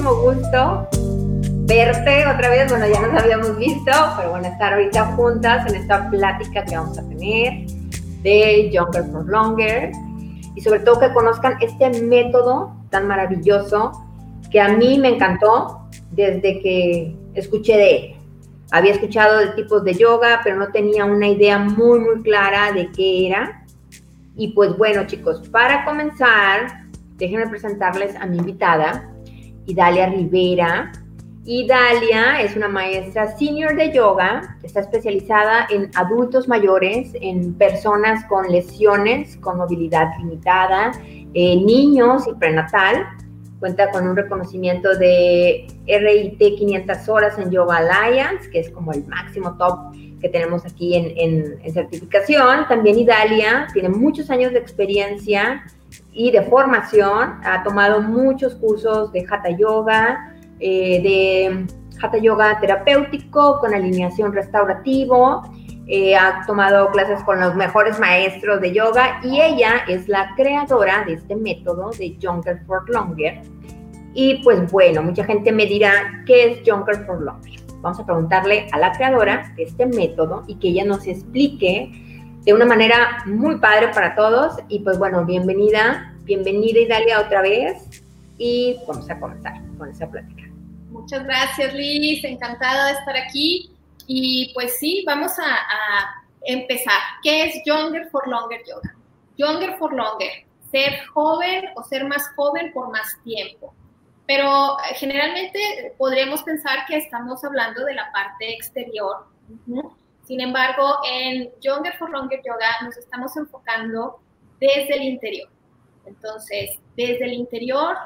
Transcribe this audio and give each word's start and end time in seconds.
muchísimo 0.00 0.14
gusto 0.22 0.88
verte 1.66 2.26
otra 2.26 2.50
vez. 2.50 2.70
Bueno, 2.70 2.86
ya 2.86 3.00
nos 3.00 3.22
habíamos 3.22 3.56
visto, 3.58 3.92
pero 4.16 4.30
bueno, 4.30 4.48
estar 4.48 4.72
ahorita 4.72 5.06
juntas 5.16 5.70
en 5.70 5.76
esta 5.80 6.08
plática 6.10 6.64
que 6.64 6.76
vamos 6.76 6.98
a 6.98 7.02
tener 7.08 7.66
de 8.22 8.70
Younger 8.70 9.04
for 9.10 9.26
Longer 9.26 9.92
y 10.54 10.60
sobre 10.60 10.80
todo 10.80 11.00
que 11.00 11.12
conozcan 11.12 11.56
este 11.60 12.02
método 12.02 12.74
tan 12.90 13.06
maravilloso 13.06 13.92
que 14.50 14.60
a 14.60 14.68
mí 14.68 14.98
me 14.98 15.16
encantó 15.16 15.88
desde 16.10 16.60
que 16.60 17.16
escuché 17.34 17.76
de 17.76 17.96
él. 17.96 18.16
Había 18.72 18.92
escuchado 18.92 19.38
de 19.38 19.48
tipos 19.48 19.84
de 19.84 19.94
yoga, 19.94 20.40
pero 20.42 20.56
no 20.56 20.68
tenía 20.68 21.04
una 21.04 21.28
idea 21.28 21.58
muy, 21.58 21.98
muy 22.00 22.22
clara 22.22 22.72
de 22.72 22.90
qué 22.92 23.28
era. 23.28 23.64
Y 24.36 24.48
pues 24.48 24.76
bueno, 24.76 25.06
chicos, 25.06 25.48
para 25.50 25.84
comenzar, 25.84 26.84
déjenme 27.16 27.48
presentarles 27.48 28.16
a 28.16 28.26
mi 28.26 28.38
invitada, 28.38 29.09
Idalia 29.70 30.06
Rivera. 30.06 30.92
Idalia 31.44 32.42
es 32.42 32.54
una 32.54 32.68
maestra 32.68 33.36
senior 33.36 33.74
de 33.74 33.92
yoga, 33.92 34.56
está 34.62 34.80
especializada 34.80 35.66
en 35.70 35.90
adultos 35.94 36.48
mayores, 36.48 37.12
en 37.20 37.54
personas 37.54 38.24
con 38.26 38.46
lesiones, 38.50 39.36
con 39.38 39.56
movilidad 39.56 40.08
limitada, 40.18 40.92
eh, 41.32 41.56
niños 41.56 42.26
y 42.28 42.34
prenatal. 42.34 43.06
Cuenta 43.58 43.90
con 43.90 44.08
un 44.08 44.16
reconocimiento 44.16 44.96
de 44.96 45.66
RIT 45.86 46.38
500 46.38 47.08
horas 47.08 47.38
en 47.38 47.50
Yoga 47.50 47.78
Alliance, 47.78 48.48
que 48.50 48.60
es 48.60 48.70
como 48.70 48.92
el 48.92 49.06
máximo 49.06 49.56
top 49.58 49.92
que 50.20 50.28
tenemos 50.28 50.64
aquí 50.64 50.94
en, 50.96 51.12
en 51.16 51.72
certificación. 51.72 52.66
También 52.68 52.98
Idalia 52.98 53.66
tiene 53.72 53.88
muchos 53.90 54.30
años 54.30 54.52
de 54.52 54.58
experiencia 54.58 55.62
y 56.12 56.30
de 56.30 56.42
formación. 56.42 57.40
Ha 57.44 57.62
tomado 57.62 58.00
muchos 58.00 58.54
cursos 58.56 59.12
de 59.12 59.26
Hatha 59.28 59.50
Yoga, 59.50 60.34
eh, 60.58 61.00
de 61.02 61.66
Hatha 62.00 62.18
Yoga 62.18 62.58
terapéutico 62.60 63.58
con 63.60 63.74
alineación 63.74 64.32
restaurativo. 64.32 65.42
Eh, 65.92 66.14
ha 66.14 66.44
tomado 66.46 66.88
clases 66.92 67.20
con 67.24 67.40
los 67.40 67.56
mejores 67.56 67.98
maestros 67.98 68.60
de 68.60 68.72
yoga 68.72 69.18
y 69.24 69.40
ella 69.40 69.82
es 69.88 70.06
la 70.08 70.34
creadora 70.36 71.04
de 71.04 71.14
este 71.14 71.34
método 71.34 71.90
de 71.98 72.16
Younger 72.18 72.64
for 72.64 72.88
Longer. 72.88 73.40
Y 74.14 74.40
pues 74.44 74.70
bueno, 74.70 75.02
mucha 75.02 75.24
gente 75.24 75.50
me 75.50 75.66
dirá, 75.66 76.22
¿qué 76.26 76.52
es 76.52 76.62
Younger 76.62 77.04
for 77.06 77.20
Longer? 77.20 77.60
Vamos 77.80 77.98
a 77.98 78.06
preguntarle 78.06 78.68
a 78.70 78.78
la 78.78 78.92
creadora 78.92 79.52
de 79.56 79.64
este 79.64 79.84
método 79.86 80.44
y 80.46 80.56
que 80.60 80.68
ella 80.68 80.84
nos 80.84 81.08
explique 81.08 81.90
de 82.44 82.54
una 82.54 82.64
manera 82.64 83.22
muy 83.26 83.58
padre 83.58 83.88
para 83.88 84.14
todos. 84.14 84.56
Y 84.68 84.80
pues 84.80 84.98
bueno, 84.98 85.24
bienvenida, 85.24 86.12
bienvenida 86.24 86.80
Idalia 86.80 87.20
otra 87.20 87.42
vez 87.42 88.02
y 88.38 88.78
vamos 88.86 89.08
a 89.10 89.18
comenzar 89.18 89.54
con 89.76 89.90
esa 89.90 90.08
plática. 90.08 90.42
Muchas 90.90 91.24
gracias 91.24 91.74
Liz, 91.74 92.24
encantada 92.24 92.86
de 92.86 92.92
estar 92.98 93.16
aquí. 93.16 93.70
Y 94.06 94.52
pues 94.54 94.78
sí, 94.78 95.04
vamos 95.06 95.32
a, 95.38 95.44
a 95.44 96.24
empezar. 96.42 96.98
¿Qué 97.22 97.44
es 97.44 97.62
Younger 97.64 98.08
for 98.10 98.26
Longer 98.26 98.60
Yoga? 98.66 98.96
Younger 99.36 99.76
for 99.78 99.92
Longer, 99.92 100.44
ser 100.70 101.06
joven 101.06 101.66
o 101.76 101.82
ser 101.84 102.06
más 102.06 102.28
joven 102.34 102.72
por 102.72 102.90
más 102.90 103.16
tiempo. 103.24 103.74
Pero 104.26 104.78
eh, 104.78 104.94
generalmente 104.94 105.94
podríamos 105.98 106.42
pensar 106.42 106.86
que 106.86 106.96
estamos 106.96 107.42
hablando 107.44 107.84
de 107.84 107.94
la 107.94 108.10
parte 108.12 108.52
exterior. 108.52 109.26
Sin 110.30 110.40
embargo, 110.40 110.98
en 111.04 111.50
Younger 111.60 111.92
for 111.98 112.08
Longer 112.08 112.40
Yoga 112.46 112.84
nos 112.84 112.96
estamos 112.96 113.36
enfocando 113.36 114.20
desde 114.60 114.94
el 114.94 115.02
interior. 115.02 115.48
Entonces, 116.06 116.78
desde 116.96 117.24
el 117.24 117.32
interior, 117.32 117.96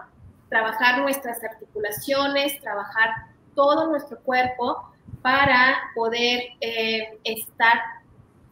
trabajar 0.49 1.03
nuestras 1.03 1.45
articulaciones, 1.45 2.59
trabajar 2.62 3.11
todo 3.55 3.91
nuestro 3.91 4.19
cuerpo 4.21 4.91
para 5.21 5.77
poder 5.95 6.45
eh, 6.62 7.19
estar 7.25 7.79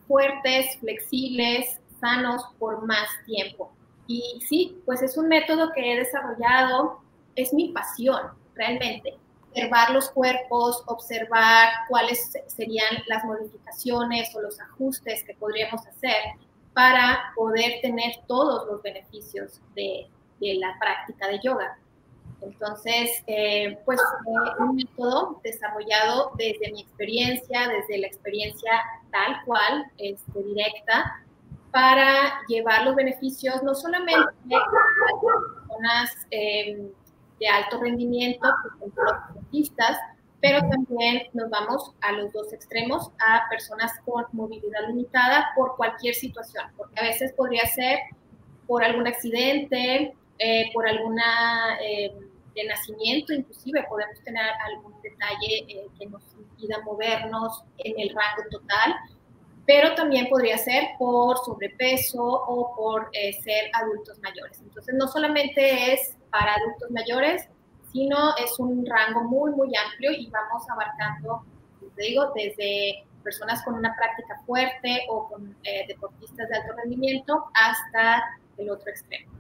fuertes, 0.07 0.77
flexibles, 0.79 1.81
sanos 1.99 2.45
por 2.59 2.87
más 2.87 3.09
tiempo. 3.25 3.73
Y 4.07 4.43
sí, 4.51 4.83
pues 4.85 5.01
es 5.01 5.17
un 5.17 5.29
método 5.29 5.73
que 5.73 5.95
he 5.95 5.97
desarrollado, 5.97 7.01
es 7.37 7.55
mi 7.55 7.69
pasión, 7.73 8.21
realmente 8.55 9.15
observar 9.53 9.91
los 9.91 10.11
cuerpos, 10.11 10.83
observar 10.87 11.69
cuáles 11.89 12.33
serían 12.47 13.03
las 13.07 13.25
modificaciones 13.25 14.35
o 14.35 14.41
los 14.41 14.59
ajustes 14.61 15.23
que 15.25 15.35
podríamos 15.35 15.87
hacer 15.87 16.17
para 16.73 17.33
poder 17.37 17.81
tener 17.83 18.13
todos 18.27 18.67
los 18.67 18.83
beneficios 18.83 19.61
de, 19.75 20.09
la 20.41 20.77
práctica 20.81 21.29
de 21.29 21.39
yoga. 21.41 21.79
Entonces, 22.41 23.23
eh, 23.29 23.79
pues 23.85 24.01
fue 24.25 24.67
un 24.67 24.75
método 24.75 25.41
desarrollado 25.45 26.33
desde 26.37 26.73
mi 26.73 26.81
experiencia, 26.81 27.69
desde 27.69 27.99
la 27.99 28.09
experiencia 28.09 28.73
tal 29.13 29.37
cual, 29.45 29.85
este, 29.99 30.43
directa, 30.43 31.23
para 31.71 32.45
llevar 32.49 32.85
los 32.85 32.97
beneficios 32.97 33.63
no 33.63 33.75
solamente 33.75 34.21
a 34.21 34.27
las 34.51 35.21
personas 35.21 36.27
eh, 36.33 36.91
de 37.39 37.49
alto 37.49 37.81
rendimiento, 37.81 38.49
por 38.79 39.42
deportistas, 39.53 39.99
pero 40.41 40.61
también 40.69 41.23
nos 41.35 41.51
vamos 41.51 41.93
a 42.01 42.13
los 42.13 42.33
dos 42.33 42.53
extremos, 42.53 43.11
a 43.21 43.49
personas 43.49 43.93
con 44.05 44.25
movilidad 44.33 44.89
limitada 44.89 45.51
por 45.55 45.77
cualquier 45.77 46.15
situación, 46.15 46.65
porque 46.77 46.99
a 46.99 47.05
veces 47.05 47.33
podría 47.35 47.65
ser 47.67 47.99
por 48.67 48.83
algún 48.83 49.07
accidente, 49.07 50.15
eh, 50.39 50.65
por 50.73 50.89
alguna 50.89 51.79
eh, 51.81 52.13
de 52.55 52.65
nacimiento, 52.65 53.33
inclusive 53.33 53.85
podemos 53.89 54.21
tener 54.25 54.45
algún 54.67 55.01
detalle 55.03 55.65
eh, 55.69 55.87
que 55.99 56.07
nos 56.07 56.23
impida 56.35 56.81
movernos 56.83 57.65
en 57.79 57.99
el 58.01 58.09
rango 58.09 58.49
total, 58.51 58.97
pero 59.65 59.95
también 59.95 60.29
podría 60.29 60.59
ser 60.59 60.89
por 60.99 61.39
sobrepeso 61.39 62.21
o 62.21 62.75
por 62.75 63.11
ser 63.13 63.71
adultos 63.75 64.19
mayores. 64.19 64.61
Entonces, 64.61 64.93
no 64.97 65.07
solamente 65.07 65.93
es 65.93 66.17
para 66.31 66.55
adultos 66.55 66.91
mayores, 66.91 67.49
sino 67.93 68.35
es 68.43 68.59
un 68.59 68.85
rango 68.87 69.25
muy, 69.25 69.53
muy 69.53 69.71
amplio 69.77 70.13
y 70.13 70.31
vamos 70.31 70.69
abarcando, 70.71 71.45
te 71.95 72.03
digo, 72.05 72.33
desde 72.35 73.05
personas 73.23 73.63
con 73.63 73.75
una 73.75 73.95
práctica 73.95 74.41
fuerte 74.47 75.03
o 75.09 75.29
con 75.29 75.55
eh, 75.63 75.85
deportistas 75.87 76.49
de 76.49 76.57
alto 76.57 76.73
rendimiento 76.77 77.45
hasta 77.55 78.23
el 78.57 78.71
otro 78.71 78.91
extremo. 78.91 79.31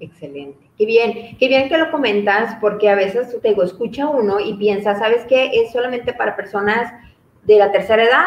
Excelente. 0.00 0.68
Qué 0.76 0.86
bien, 0.86 1.36
qué 1.38 1.48
bien 1.48 1.68
que 1.68 1.78
lo 1.78 1.90
comentas, 1.90 2.56
porque 2.60 2.90
a 2.90 2.96
veces 2.96 3.40
te 3.40 3.48
digo, 3.48 3.62
escucha 3.62 4.08
uno 4.08 4.40
y 4.40 4.54
piensa, 4.54 4.98
¿sabes 4.98 5.24
qué? 5.28 5.50
Es 5.52 5.72
solamente 5.72 6.12
para 6.12 6.36
personas 6.36 6.92
de 7.44 7.58
la 7.58 7.70
tercera 7.70 8.02
edad 8.02 8.26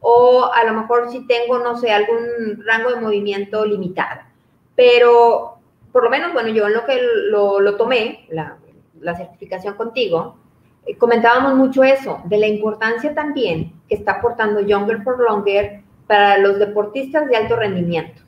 o 0.00 0.50
a 0.52 0.64
lo 0.64 0.74
mejor 0.74 1.10
si 1.10 1.26
tengo, 1.26 1.58
no 1.58 1.76
sé, 1.76 1.90
algún 1.90 2.62
rango 2.64 2.90
de 2.90 3.00
movimiento 3.00 3.64
limitado. 3.64 4.20
Pero 4.76 5.58
por 5.90 6.04
lo 6.04 6.10
menos, 6.10 6.34
bueno, 6.34 6.50
yo 6.50 6.66
en 6.66 6.74
lo 6.74 6.84
que 6.84 7.00
lo, 7.30 7.60
lo 7.60 7.76
tomé, 7.76 8.26
la, 8.28 8.58
la, 9.00 9.16
certificación 9.16 9.74
contigo, 9.74 10.36
eh, 10.84 10.96
comentábamos 10.96 11.54
mucho 11.54 11.84
eso, 11.84 12.20
de 12.24 12.38
la 12.38 12.46
importancia 12.46 13.14
también 13.14 13.72
que 13.88 13.94
está 13.94 14.12
aportando 14.12 14.60
Younger 14.60 15.02
for 15.02 15.18
Longer 15.18 15.82
para 16.06 16.38
los 16.38 16.58
deportistas 16.58 17.28
de 17.28 17.36
alto 17.36 17.56
rendimiento. 17.56 18.22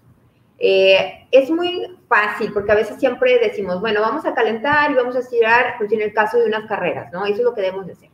Eh, 0.58 1.26
es 1.30 1.50
muy 1.50 1.96
fácil 2.08 2.52
porque 2.52 2.72
a 2.72 2.74
veces 2.74 2.98
siempre 2.98 3.38
decimos, 3.38 3.80
bueno, 3.80 4.00
vamos 4.00 4.24
a 4.24 4.34
calentar 4.34 4.90
y 4.90 4.94
vamos 4.94 5.14
a 5.14 5.20
estirar, 5.20 5.74
pues 5.78 5.92
en 5.92 6.02
el 6.02 6.12
caso 6.12 6.38
de 6.38 6.46
unas 6.46 6.66
carreras, 6.66 7.12
¿no? 7.12 7.24
Eso 7.24 7.36
es 7.38 7.44
lo 7.44 7.54
que 7.54 7.62
debemos 7.62 7.86
de 7.86 7.92
hacer. 7.92 8.10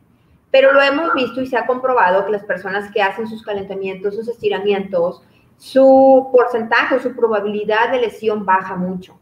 Pero 0.51 0.71
lo 0.71 0.81
hemos 0.81 1.13
visto 1.13 1.41
y 1.41 1.47
se 1.47 1.57
ha 1.57 1.65
comprobado 1.65 2.25
que 2.25 2.31
las 2.31 2.43
personas 2.43 2.91
que 2.91 3.01
hacen 3.01 3.27
sus 3.27 3.43
calentamientos, 3.43 4.15
sus 4.15 4.27
estiramientos, 4.27 5.23
su 5.57 6.29
porcentaje, 6.31 6.99
su 6.99 7.15
probabilidad 7.15 7.91
de 7.91 8.01
lesión 8.01 8.45
baja 8.45 8.75
mucho. 8.75 9.17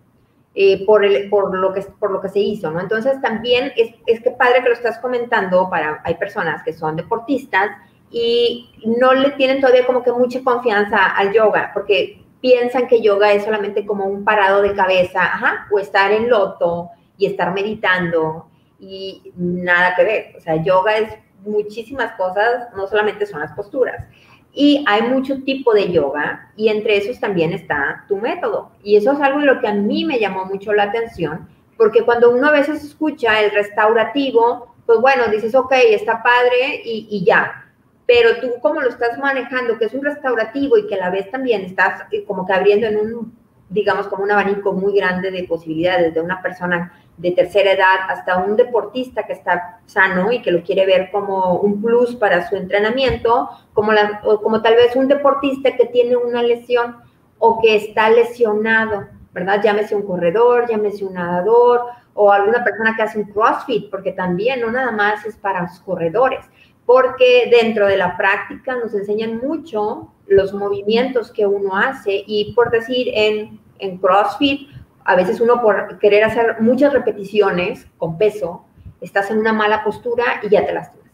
Eh, 0.55 0.85
por, 0.85 1.03
el, 1.03 1.29
por, 1.31 1.57
lo 1.57 1.73
que, 1.73 1.81
por 1.81 2.11
lo 2.11 2.21
que 2.21 2.29
se 2.29 2.39
hizo, 2.39 2.69
¿no? 2.69 2.79
Entonces 2.79 3.19
también 3.21 3.73
es, 3.75 3.95
es 4.05 4.21
que 4.21 4.29
padre 4.29 4.61
que 4.61 4.69
lo 4.69 4.75
estás 4.75 4.99
comentando 4.99 5.67
para, 5.67 5.99
hay 6.03 6.13
personas 6.13 6.61
que 6.61 6.73
son 6.73 6.95
deportistas 6.95 7.71
y 8.11 8.69
no 8.85 9.13
le 9.13 9.31
tienen 9.31 9.59
todavía 9.59 9.83
como 9.87 10.03
que 10.03 10.11
mucha 10.11 10.43
confianza 10.43 11.07
al 11.07 11.33
yoga, 11.33 11.71
porque 11.73 12.23
piensan 12.39 12.87
que 12.87 13.01
yoga 13.01 13.33
es 13.33 13.43
solamente 13.43 13.83
como 13.83 14.05
un 14.05 14.23
parado 14.23 14.61
de 14.61 14.75
cabeza, 14.75 15.23
ajá, 15.23 15.67
o 15.71 15.79
estar 15.79 16.11
en 16.11 16.29
loto 16.29 16.91
y 17.17 17.25
estar 17.25 17.51
meditando 17.51 18.47
y 18.79 19.33
nada 19.35 19.95
que 19.95 20.03
ver, 20.03 20.35
o 20.37 20.39
sea, 20.39 20.61
yoga 20.61 20.97
es 20.97 21.17
muchísimas 21.39 22.11
cosas, 22.13 22.67
no 22.75 22.85
solamente 22.87 23.25
son 23.25 23.39
las 23.39 23.53
posturas. 23.53 24.05
Y 24.53 24.83
hay 24.87 25.01
mucho 25.03 25.41
tipo 25.43 25.73
de 25.73 25.91
yoga 25.91 26.51
y 26.55 26.69
entre 26.69 26.97
esos 26.97 27.19
también 27.19 27.53
está 27.53 28.05
tu 28.07 28.17
método. 28.17 28.71
Y 28.83 28.95
eso 28.95 29.13
es 29.13 29.19
algo 29.19 29.39
de 29.39 29.45
lo 29.45 29.59
que 29.59 29.67
a 29.67 29.73
mí 29.73 30.05
me 30.05 30.19
llamó 30.19 30.45
mucho 30.45 30.73
la 30.73 30.83
atención, 30.83 31.47
porque 31.75 32.03
cuando 32.03 32.29
uno 32.29 32.47
a 32.47 32.51
veces 32.51 32.83
escucha 32.83 33.41
el 33.41 33.51
restaurativo, 33.51 34.75
pues 34.85 34.99
bueno, 34.99 35.27
dices, 35.31 35.55
ok, 35.55 35.71
está 35.89 36.21
padre 36.21 36.81
y, 36.85 37.07
y 37.09 37.25
ya. 37.25 37.65
Pero 38.05 38.37
tú 38.41 38.51
como 38.61 38.81
lo 38.81 38.89
estás 38.89 39.17
manejando, 39.17 39.77
que 39.77 39.85
es 39.85 39.93
un 39.93 40.03
restaurativo 40.03 40.77
y 40.77 40.87
que 40.87 40.95
a 40.95 40.99
la 40.99 41.09
vez 41.09 41.31
también 41.31 41.61
estás 41.61 42.03
eh, 42.11 42.23
como 42.25 42.45
que 42.45 42.53
abriendo 42.53 42.85
en 42.85 42.97
un, 42.97 43.37
digamos, 43.69 44.07
como 44.07 44.23
un 44.23 44.31
abanico 44.31 44.73
muy 44.73 44.95
grande 44.95 45.31
de 45.31 45.45
posibilidades 45.45 46.13
de 46.13 46.21
una 46.21 46.41
persona 46.41 46.93
de 47.17 47.31
tercera 47.31 47.71
edad 47.73 48.09
hasta 48.09 48.37
un 48.37 48.55
deportista 48.55 49.23
que 49.23 49.33
está 49.33 49.79
sano 49.85 50.31
y 50.31 50.41
que 50.41 50.51
lo 50.51 50.63
quiere 50.63 50.85
ver 50.85 51.11
como 51.11 51.55
un 51.55 51.81
plus 51.81 52.15
para 52.15 52.49
su 52.49 52.55
entrenamiento, 52.55 53.49
como, 53.73 53.91
la, 53.91 54.21
como 54.21 54.61
tal 54.61 54.75
vez 54.75 54.95
un 54.95 55.07
deportista 55.07 55.75
que 55.75 55.85
tiene 55.85 56.15
una 56.15 56.41
lesión 56.41 56.97
o 57.37 57.61
que 57.61 57.75
está 57.75 58.09
lesionado, 58.09 59.07
¿verdad? 59.31 59.61
Llámese 59.63 59.95
un 59.95 60.03
corredor, 60.03 60.67
llámese 60.67 61.05
un 61.05 61.13
nadador 61.13 61.81
o 62.13 62.31
alguna 62.31 62.63
persona 62.63 62.95
que 62.95 63.03
hace 63.03 63.19
un 63.19 63.25
CrossFit, 63.25 63.89
porque 63.89 64.11
también 64.13 64.61
no 64.61 64.71
nada 64.71 64.91
más 64.91 65.25
es 65.25 65.35
para 65.35 65.63
los 65.63 65.79
corredores, 65.81 66.45
porque 66.85 67.49
dentro 67.49 67.87
de 67.87 67.97
la 67.97 68.17
práctica 68.17 68.75
nos 68.75 68.93
enseñan 68.93 69.37
mucho 69.37 70.11
los 70.27 70.53
movimientos 70.53 71.31
que 71.31 71.45
uno 71.45 71.75
hace 71.75 72.23
y 72.25 72.53
por 72.53 72.71
decir 72.71 73.07
en, 73.13 73.59
en 73.79 73.97
CrossFit 73.97 74.69
a 75.05 75.15
veces 75.15 75.39
uno 75.39 75.61
por 75.61 75.99
querer 75.99 76.23
hacer 76.23 76.61
muchas 76.61 76.93
repeticiones 76.93 77.87
con 77.97 78.17
peso, 78.17 78.65
estás 79.01 79.29
en 79.31 79.39
una 79.39 79.53
mala 79.53 79.83
postura 79.83 80.39
y 80.41 80.49
ya 80.49 80.65
te 80.65 80.73
lastimas. 80.73 81.11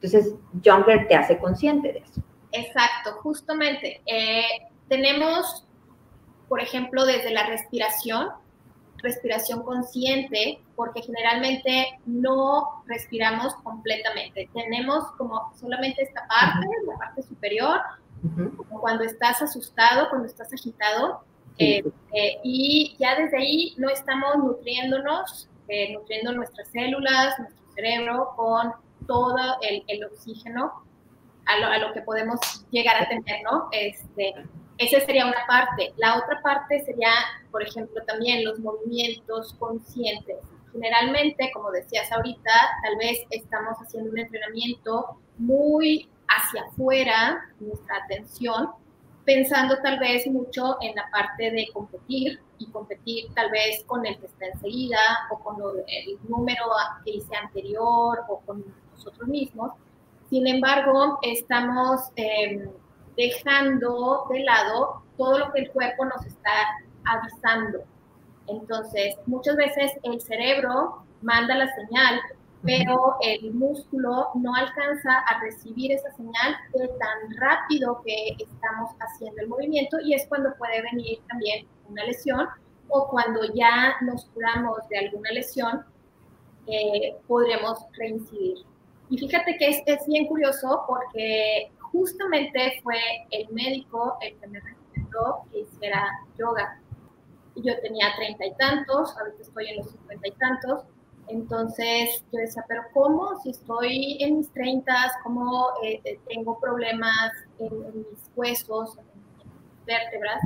Entonces, 0.00 0.34
Junker 0.64 1.08
te 1.08 1.16
hace 1.16 1.38
consciente 1.38 1.92
de 1.92 1.98
eso. 1.98 2.22
Exacto, 2.52 3.12
justamente. 3.22 4.00
Eh, 4.06 4.68
tenemos, 4.88 5.66
por 6.48 6.60
ejemplo, 6.60 7.04
desde 7.04 7.30
la 7.30 7.46
respiración, 7.46 8.28
respiración 8.98 9.62
consciente, 9.62 10.60
porque 10.76 11.02
generalmente 11.02 11.98
no 12.06 12.82
respiramos 12.86 13.54
completamente. 13.56 14.48
Tenemos 14.54 15.10
como 15.12 15.52
solamente 15.58 16.02
esta 16.02 16.26
parte, 16.26 16.66
la 16.86 16.96
parte 16.96 17.22
superior, 17.22 17.80
cuando 18.68 19.04
estás 19.04 19.42
asustado, 19.42 20.08
cuando 20.08 20.26
estás 20.26 20.52
agitado, 20.52 21.24
eh, 21.58 21.82
eh, 22.12 22.38
y 22.44 22.96
ya 22.98 23.16
desde 23.16 23.38
ahí 23.38 23.74
no 23.78 23.88
estamos 23.88 24.36
nutriéndonos, 24.38 25.48
eh, 25.68 25.92
nutriendo 25.92 26.32
nuestras 26.32 26.68
células, 26.68 27.38
nuestro 27.38 27.66
cerebro 27.74 28.32
con 28.36 28.72
todo 29.06 29.56
el, 29.62 29.82
el 29.88 30.04
oxígeno 30.04 30.84
a 31.46 31.58
lo, 31.58 31.66
a 31.66 31.78
lo, 31.78 31.92
que 31.94 32.02
podemos 32.02 32.38
llegar 32.70 33.02
a 33.02 33.08
tener, 33.08 33.42
¿no? 33.42 33.68
Este, 33.72 34.34
esa 34.78 35.00
sería 35.00 35.26
una 35.26 35.46
parte. 35.48 35.92
La 35.96 36.18
otra 36.18 36.40
parte 36.42 36.84
sería, 36.84 37.10
por 37.50 37.62
ejemplo, 37.62 38.02
también 38.06 38.44
los 38.44 38.58
movimientos 38.60 39.54
conscientes. 39.58 40.36
Generalmente, 40.72 41.50
como 41.52 41.70
decías 41.70 42.12
ahorita, 42.12 42.52
tal 42.82 42.96
vez 42.96 43.20
estamos 43.30 43.76
haciendo 43.78 44.10
un 44.10 44.18
entrenamiento 44.18 45.18
muy 45.38 46.08
hacia 46.28 46.62
afuera, 46.62 47.40
nuestra 47.58 47.96
atención, 48.04 48.70
pensando 49.28 49.76
tal 49.82 49.98
vez 49.98 50.26
mucho 50.26 50.78
en 50.80 50.96
la 50.96 51.06
parte 51.10 51.50
de 51.50 51.68
competir 51.74 52.40
y 52.56 52.66
competir 52.70 53.26
tal 53.34 53.50
vez 53.50 53.84
con 53.84 54.06
el 54.06 54.18
que 54.18 54.24
está 54.24 54.46
enseguida 54.46 54.98
o 55.30 55.38
con 55.40 55.56
el 55.86 56.18
número 56.26 56.64
que 57.04 57.10
hice 57.10 57.36
anterior 57.36 58.20
o 58.26 58.40
con 58.46 58.64
nosotros 58.94 59.28
mismos. 59.28 59.72
Sin 60.30 60.46
embargo, 60.46 61.18
estamos 61.20 62.00
em, 62.16 62.70
dejando 63.18 64.26
de 64.30 64.40
lado 64.44 65.02
todo 65.18 65.40
lo 65.40 65.52
que 65.52 65.60
el 65.60 65.72
cuerpo 65.72 66.06
nos 66.06 66.24
está 66.24 66.50
avisando. 67.04 67.80
Entonces, 68.46 69.14
muchas 69.26 69.56
veces 69.56 69.92
el 70.04 70.22
cerebro 70.22 71.02
manda 71.20 71.54
la 71.54 71.68
señal 71.74 72.18
pero 72.62 73.16
el 73.22 73.52
músculo 73.54 74.30
no 74.34 74.54
alcanza 74.54 75.18
a 75.18 75.40
recibir 75.40 75.92
esa 75.92 76.10
señal 76.12 76.56
de 76.72 76.88
tan 76.88 77.36
rápido 77.36 78.02
que 78.04 78.36
estamos 78.38 78.90
haciendo 78.98 79.40
el 79.42 79.48
movimiento 79.48 79.98
y 80.04 80.14
es 80.14 80.26
cuando 80.26 80.54
puede 80.56 80.82
venir 80.82 81.20
también 81.28 81.66
una 81.88 82.04
lesión 82.04 82.48
o 82.88 83.08
cuando 83.08 83.40
ya 83.54 83.96
nos 84.00 84.24
curamos 84.26 84.78
de 84.88 84.98
alguna 84.98 85.30
lesión, 85.30 85.84
eh, 86.66 87.16
podremos 87.26 87.86
reincidir. 87.96 88.58
Y 89.10 89.18
fíjate 89.18 89.56
que 89.56 89.68
es, 89.68 89.82
es, 89.86 90.06
bien 90.06 90.26
curioso 90.26 90.84
porque 90.86 91.70
justamente 91.80 92.80
fue 92.82 92.98
el 93.30 93.48
médico 93.52 94.18
el 94.20 94.38
que 94.38 94.46
me 94.48 94.60
recomendó 94.60 95.44
que 95.50 95.60
hiciera 95.60 96.10
yoga. 96.38 96.80
Yo 97.56 97.78
tenía 97.80 98.14
treinta 98.16 98.46
y 98.46 98.54
tantos, 98.54 99.16
ahorita 99.16 99.42
estoy 99.42 99.68
en 99.68 99.76
los 99.78 99.90
cincuenta 99.90 100.28
y 100.28 100.32
tantos, 100.32 100.84
entonces 101.28 102.24
yo 102.32 102.38
decía, 102.38 102.64
pero 102.68 102.82
¿cómo? 102.92 103.38
Si 103.42 103.50
estoy 103.50 104.18
en 104.20 104.38
mis 104.38 104.50
30, 104.52 104.92
¿cómo 105.22 105.68
eh, 105.84 106.00
eh, 106.04 106.18
tengo 106.28 106.58
problemas 106.58 107.32
en, 107.58 107.70
mis 107.94 108.30
huesos, 108.36 108.96
en 108.98 109.04
mis 109.04 109.86
vértebras? 109.86 110.40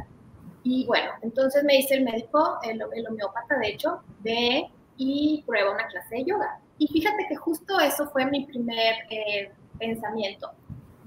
Y 0.64 0.86
bueno, 0.86 1.10
entonces 1.22 1.64
me 1.64 1.74
dice 1.74 1.94
el 1.94 2.04
médico, 2.04 2.58
el, 2.62 2.80
el 2.94 3.06
homeópata 3.08 3.58
de 3.58 3.68
hecho, 3.68 4.00
ve 4.20 4.70
y 4.96 5.42
prueba 5.46 5.72
una 5.72 5.86
clase 5.88 6.16
de 6.16 6.24
yoga. 6.24 6.60
Y 6.78 6.86
fíjate 6.88 7.26
que 7.28 7.36
justo 7.36 7.78
eso 7.80 8.08
fue 8.10 8.26
mi 8.26 8.44
primer 8.46 8.94
eh, 9.10 9.52
pensamiento. 9.78 10.50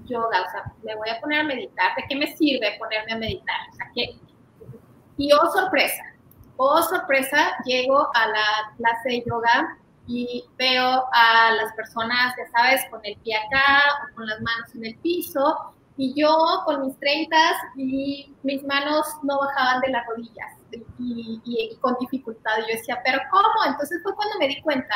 Yoga, 0.04 0.42
o 0.42 0.50
sea, 0.50 0.72
me 0.82 0.94
voy 0.94 1.08
a 1.08 1.20
poner 1.20 1.40
a 1.40 1.44
meditar. 1.44 1.94
¿De 1.96 2.04
qué 2.08 2.16
me 2.16 2.34
sirve 2.36 2.76
ponerme 2.78 3.12
a 3.12 3.18
meditar? 3.18 3.56
O 3.72 3.76
sea, 3.76 3.90
que, 3.94 4.16
y 5.16 5.32
oh 5.32 5.50
sorpresa, 5.52 6.02
oh 6.56 6.82
sorpresa, 6.82 7.56
llego 7.64 8.08
a 8.14 8.28
la 8.28 8.74
clase 8.76 9.08
de 9.08 9.24
yoga 9.26 9.78
y 10.06 10.44
veo 10.56 11.04
a 11.12 11.52
las 11.52 11.72
personas, 11.74 12.34
ya 12.36 12.48
sabes, 12.50 12.82
con 12.90 13.00
el 13.04 13.16
pie 13.18 13.36
acá 13.36 13.82
o 14.04 14.14
con 14.14 14.26
las 14.26 14.40
manos 14.40 14.74
en 14.74 14.86
el 14.86 14.96
piso, 14.98 15.74
y 15.96 16.14
yo 16.14 16.36
con 16.64 16.86
mis 16.86 16.98
treintas 16.98 17.56
y 17.76 18.34
mis 18.42 18.62
manos 18.64 19.06
no 19.22 19.38
bajaban 19.38 19.80
de 19.80 19.88
las 19.88 20.06
rodillas 20.06 20.52
y, 20.98 21.40
y, 21.44 21.76
con 21.76 21.96
dificultad. 21.98 22.52
Y 22.58 22.70
yo 22.72 22.76
decía, 22.76 23.00
¿pero 23.02 23.18
cómo? 23.30 23.64
Entonces 23.66 24.00
fue 24.02 24.14
cuando 24.14 24.38
me 24.38 24.48
di 24.48 24.60
cuenta 24.60 24.94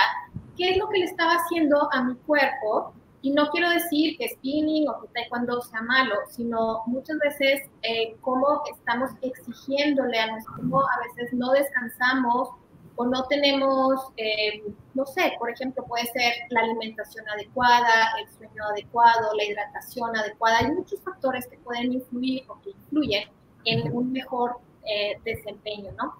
qué 0.56 0.70
es 0.70 0.76
lo 0.76 0.88
que 0.88 0.98
le 0.98 1.06
estaba 1.06 1.36
haciendo 1.36 1.88
a 1.92 2.02
mi 2.02 2.14
cuerpo 2.26 2.92
y 3.22 3.30
no 3.32 3.48
quiero 3.50 3.68
decir 3.70 4.16
que 4.16 4.28
spinning 4.28 4.88
o 4.88 5.00
que 5.00 5.08
taekwondo 5.08 5.60
sea 5.60 5.82
malo, 5.82 6.14
sino 6.30 6.82
muchas 6.86 7.18
veces 7.18 7.68
eh, 7.82 8.16
cómo 8.20 8.62
estamos 8.70 9.10
exigiéndole 9.20 10.18
a 10.18 10.28
nuestro 10.28 10.54
cómo 10.56 10.80
a 10.80 11.06
veces 11.06 11.32
no 11.34 11.50
descansamos 11.52 12.48
o 12.96 13.06
no 13.06 13.24
tenemos, 13.28 14.08
eh, 14.16 14.62
no 14.94 15.06
sé, 15.06 15.32
por 15.38 15.50
ejemplo, 15.50 15.84
puede 15.84 16.06
ser 16.06 16.32
la 16.50 16.60
alimentación 16.60 17.26
adecuada, 17.28 18.08
el 18.20 18.28
sueño 18.36 18.62
adecuado, 18.72 19.34
la 19.34 19.44
hidratación 19.44 20.16
adecuada. 20.16 20.58
Hay 20.58 20.72
muchos 20.72 21.00
factores 21.00 21.46
que 21.46 21.56
pueden 21.58 21.92
influir 21.92 22.44
o 22.48 22.60
que 22.62 22.70
influyen 22.70 23.28
en 23.64 23.92
un 23.94 24.12
mejor 24.12 24.56
eh, 24.84 25.18
desempeño, 25.24 25.92
¿no? 25.92 26.14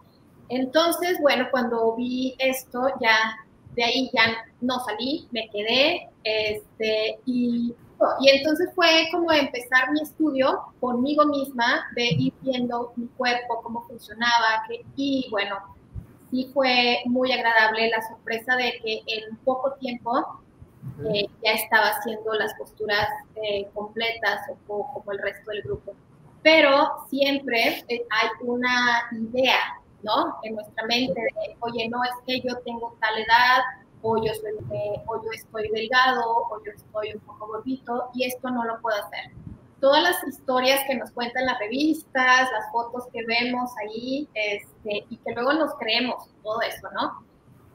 Entonces, 0.48 1.18
bueno, 1.20 1.48
cuando 1.50 1.94
vi 1.96 2.34
esto, 2.38 2.88
ya 3.00 3.36
de 3.74 3.84
ahí 3.84 4.10
ya 4.12 4.44
no 4.60 4.80
salí, 4.80 5.28
me 5.30 5.48
quedé, 5.50 6.08
este, 6.24 7.18
y, 7.26 7.74
y 8.20 8.28
entonces 8.28 8.68
fue 8.74 9.08
como 9.10 9.30
empezar 9.32 9.92
mi 9.92 10.00
estudio 10.02 10.60
conmigo 10.80 11.24
misma, 11.26 11.86
de 11.94 12.04
ir 12.04 12.32
viendo 12.40 12.92
mi 12.96 13.06
cuerpo, 13.08 13.60
cómo 13.62 13.82
funcionaba, 13.86 14.64
que, 14.68 14.84
y 14.96 15.28
bueno, 15.30 15.56
sí 16.30 16.50
fue 16.54 16.98
muy 17.06 17.32
agradable 17.32 17.90
la 17.90 18.02
sorpresa 18.08 18.56
de 18.56 18.80
que 18.82 19.02
en 19.06 19.36
poco 19.44 19.72
tiempo 19.74 20.40
eh, 21.12 21.26
ya 21.44 21.52
estaba 21.52 21.88
haciendo 21.88 22.32
las 22.34 22.54
posturas 22.54 23.08
eh, 23.36 23.68
completas 23.74 24.40
o, 24.66 24.92
como 24.92 25.12
el 25.12 25.18
resto 25.18 25.50
del 25.50 25.62
grupo. 25.62 25.94
Pero 26.42 27.06
siempre 27.08 27.84
eh, 27.88 28.06
hay 28.10 28.28
una 28.42 29.08
idea, 29.12 29.79
¿no? 30.02 30.38
En 30.42 30.54
nuestra 30.54 30.84
mente 30.86 31.20
de, 31.20 31.56
oye, 31.60 31.88
no 31.88 32.02
es 32.04 32.10
que 32.26 32.40
yo 32.40 32.56
tengo 32.64 32.96
tal 33.00 33.18
edad, 33.18 33.62
o 34.02 34.16
yo, 34.16 34.32
soy, 34.34 34.52
o 35.06 35.22
yo 35.22 35.30
estoy 35.32 35.68
delgado, 35.68 36.22
o 36.50 36.62
yo 36.64 36.72
estoy 36.72 37.12
un 37.14 37.20
poco 37.20 37.46
gordito, 37.46 38.10
y 38.14 38.24
esto 38.24 38.50
no 38.50 38.64
lo 38.64 38.80
puedo 38.80 38.96
hacer. 38.96 39.32
Todas 39.80 40.02
las 40.02 40.24
historias 40.24 40.80
que 40.86 40.94
nos 40.94 41.10
cuentan 41.10 41.46
las 41.46 41.58
revistas, 41.58 42.50
las 42.52 42.70
fotos 42.72 43.06
que 43.12 43.24
vemos 43.24 43.70
ahí, 43.82 44.28
este, 44.34 45.06
y 45.08 45.16
que 45.16 45.32
luego 45.32 45.52
nos 45.54 45.74
creemos 45.74 46.28
todo 46.42 46.60
eso, 46.62 46.88
¿no? 46.92 47.24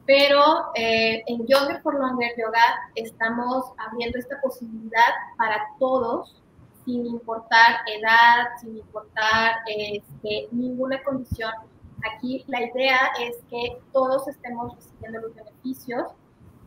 Pero 0.06 0.70
eh, 0.76 1.24
en 1.26 1.46
Yoga 1.48 1.80
for 1.82 1.98
Longer 1.98 2.30
Yoga 2.38 2.62
estamos 2.94 3.64
abriendo 3.76 4.18
esta 4.18 4.40
posibilidad 4.40 5.12
para 5.36 5.66
todos, 5.80 6.40
sin 6.84 7.04
importar 7.06 7.80
edad, 7.92 8.46
sin 8.60 8.76
importar 8.76 9.56
este, 9.66 10.46
ninguna 10.52 11.02
condición, 11.02 11.52
Aquí 12.14 12.44
la 12.48 12.62
idea 12.62 12.98
es 13.20 13.36
que 13.50 13.78
todos 13.92 14.28
estemos 14.28 14.74
recibiendo 14.74 15.20
los 15.20 15.34
beneficios 15.34 16.08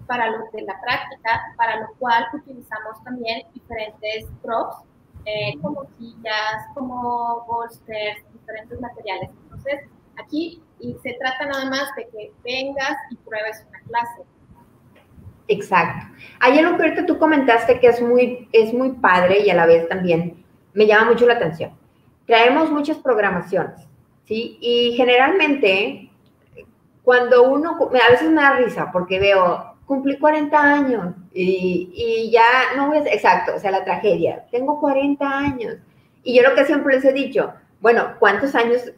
para 0.08 0.30
los 0.32 0.52
de 0.52 0.64
la 0.64 0.80
práctica, 0.82 1.54
para 1.56 1.82
lo 1.82 1.88
cual 2.00 2.26
utilizamos 2.34 3.04
también 3.04 3.44
diferentes 3.54 4.26
props, 4.42 4.78
eh, 5.26 5.54
como 5.62 5.86
sillas, 5.98 6.66
como 6.74 7.46
bolsters, 7.48 8.24
diferentes 8.34 8.82
materiales. 8.82 9.30
Entonces, 9.44 9.82
aquí 10.20 10.64
se 11.04 11.14
trata 11.14 11.46
nada 11.46 11.70
más 11.70 11.96
de 11.96 12.08
que 12.08 12.34
vengas 12.44 12.98
y 13.12 13.16
pruebes 13.18 13.66
una 13.70 13.80
clase. 13.82 14.24
Exacto. 15.48 16.08
Hay 16.40 16.58
algo 16.58 16.78
que 16.78 16.84
ahorita 16.84 17.06
tú 17.06 17.18
comentaste 17.18 17.80
que 17.80 17.88
es 17.88 18.02
muy, 18.02 18.48
es 18.52 18.74
muy 18.74 18.92
padre 18.94 19.40
y 19.40 19.50
a 19.50 19.56
la 19.56 19.66
vez 19.66 19.88
también 19.90 20.44
me 20.74 20.88
llama 20.88 21.12
mucho 21.12 21.26
la 21.26 21.34
atención. 21.34 21.78
Traemos 22.26 22.72
muchas 22.72 22.98
programaciones 22.98 23.89
¿sí? 24.30 24.58
Y 24.62 24.94
generalmente, 24.96 26.10
cuando 27.04 27.50
uno, 27.50 27.78
a 27.82 28.12
veces 28.12 28.30
me 28.30 28.42
da 28.42 28.58
risa 28.58 28.92
porque 28.94 29.20
veo, 29.20 29.76
cumplí 29.86 30.20
40 30.20 30.58
años 30.58 31.16
y, 31.34 32.30
ya 32.32 32.46
no 32.78 32.88
voy 32.88 33.00
exacto, 33.00 33.56
o 33.56 33.60
sea, 33.60 33.72
la 33.72 33.84
tragedia, 33.84 34.46
tengo 34.52 34.80
40 34.80 35.28
años. 35.28 35.78
Y 36.24 36.36
yo 36.36 36.48
lo 36.48 36.54
que 36.54 36.66
siempre 36.66 36.96
les 36.96 37.06
he 37.06 37.12
dicho, 37.12 37.54
bueno, 37.82 38.14
¿cuántos 38.20 38.54
años 38.54 38.92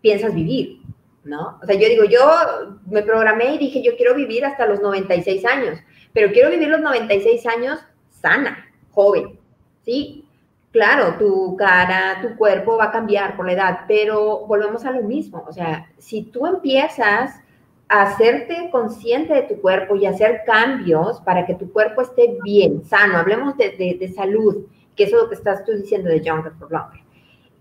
piensas 0.00 0.32
vivir? 0.32 0.80
¿No? 1.24 1.58
O 1.60 1.66
sea, 1.66 1.74
yo 1.74 1.88
digo, 1.88 2.04
yo 2.04 2.78
me 2.86 3.02
programé 3.02 3.54
y 3.54 3.58
dije, 3.58 3.82
yo 3.82 3.96
quiero 3.96 4.14
vivir 4.14 4.44
hasta 4.44 4.64
los 4.66 4.80
96 4.80 5.44
años, 5.44 5.78
pero 6.12 6.32
quiero 6.32 6.50
vivir 6.50 6.68
los 6.68 6.80
96 6.80 7.44
años 7.46 7.80
sana, 8.10 8.64
joven, 8.92 9.38
¿sí? 9.84 10.24
Claro, 10.70 11.14
tu 11.18 11.56
cara, 11.56 12.20
tu 12.20 12.36
cuerpo 12.36 12.76
va 12.76 12.84
a 12.86 12.90
cambiar 12.90 13.36
por 13.36 13.46
la 13.46 13.52
edad, 13.52 13.78
pero 13.88 14.46
volvemos 14.46 14.84
a 14.84 14.90
lo 14.90 15.02
mismo. 15.02 15.44
O 15.48 15.52
sea, 15.52 15.90
si 15.96 16.24
tú 16.24 16.46
empiezas 16.46 17.40
a 17.88 18.02
hacerte 18.02 18.68
consciente 18.70 19.32
de 19.32 19.42
tu 19.42 19.60
cuerpo 19.62 19.96
y 19.96 20.04
hacer 20.04 20.42
cambios 20.44 21.20
para 21.22 21.46
que 21.46 21.54
tu 21.54 21.72
cuerpo 21.72 22.02
esté 22.02 22.36
bien, 22.44 22.84
sano, 22.84 23.16
hablemos 23.16 23.56
de, 23.56 23.96
de, 23.98 24.08
salud, 24.12 24.66
que 24.94 25.04
eso 25.04 25.16
es 25.16 25.22
lo 25.22 25.28
que 25.30 25.36
estás 25.36 25.64
tú 25.64 25.72
diciendo 25.72 26.10
de 26.10 26.20
Younger 26.20 26.52
for 26.58 26.70
Longer. 26.70 27.00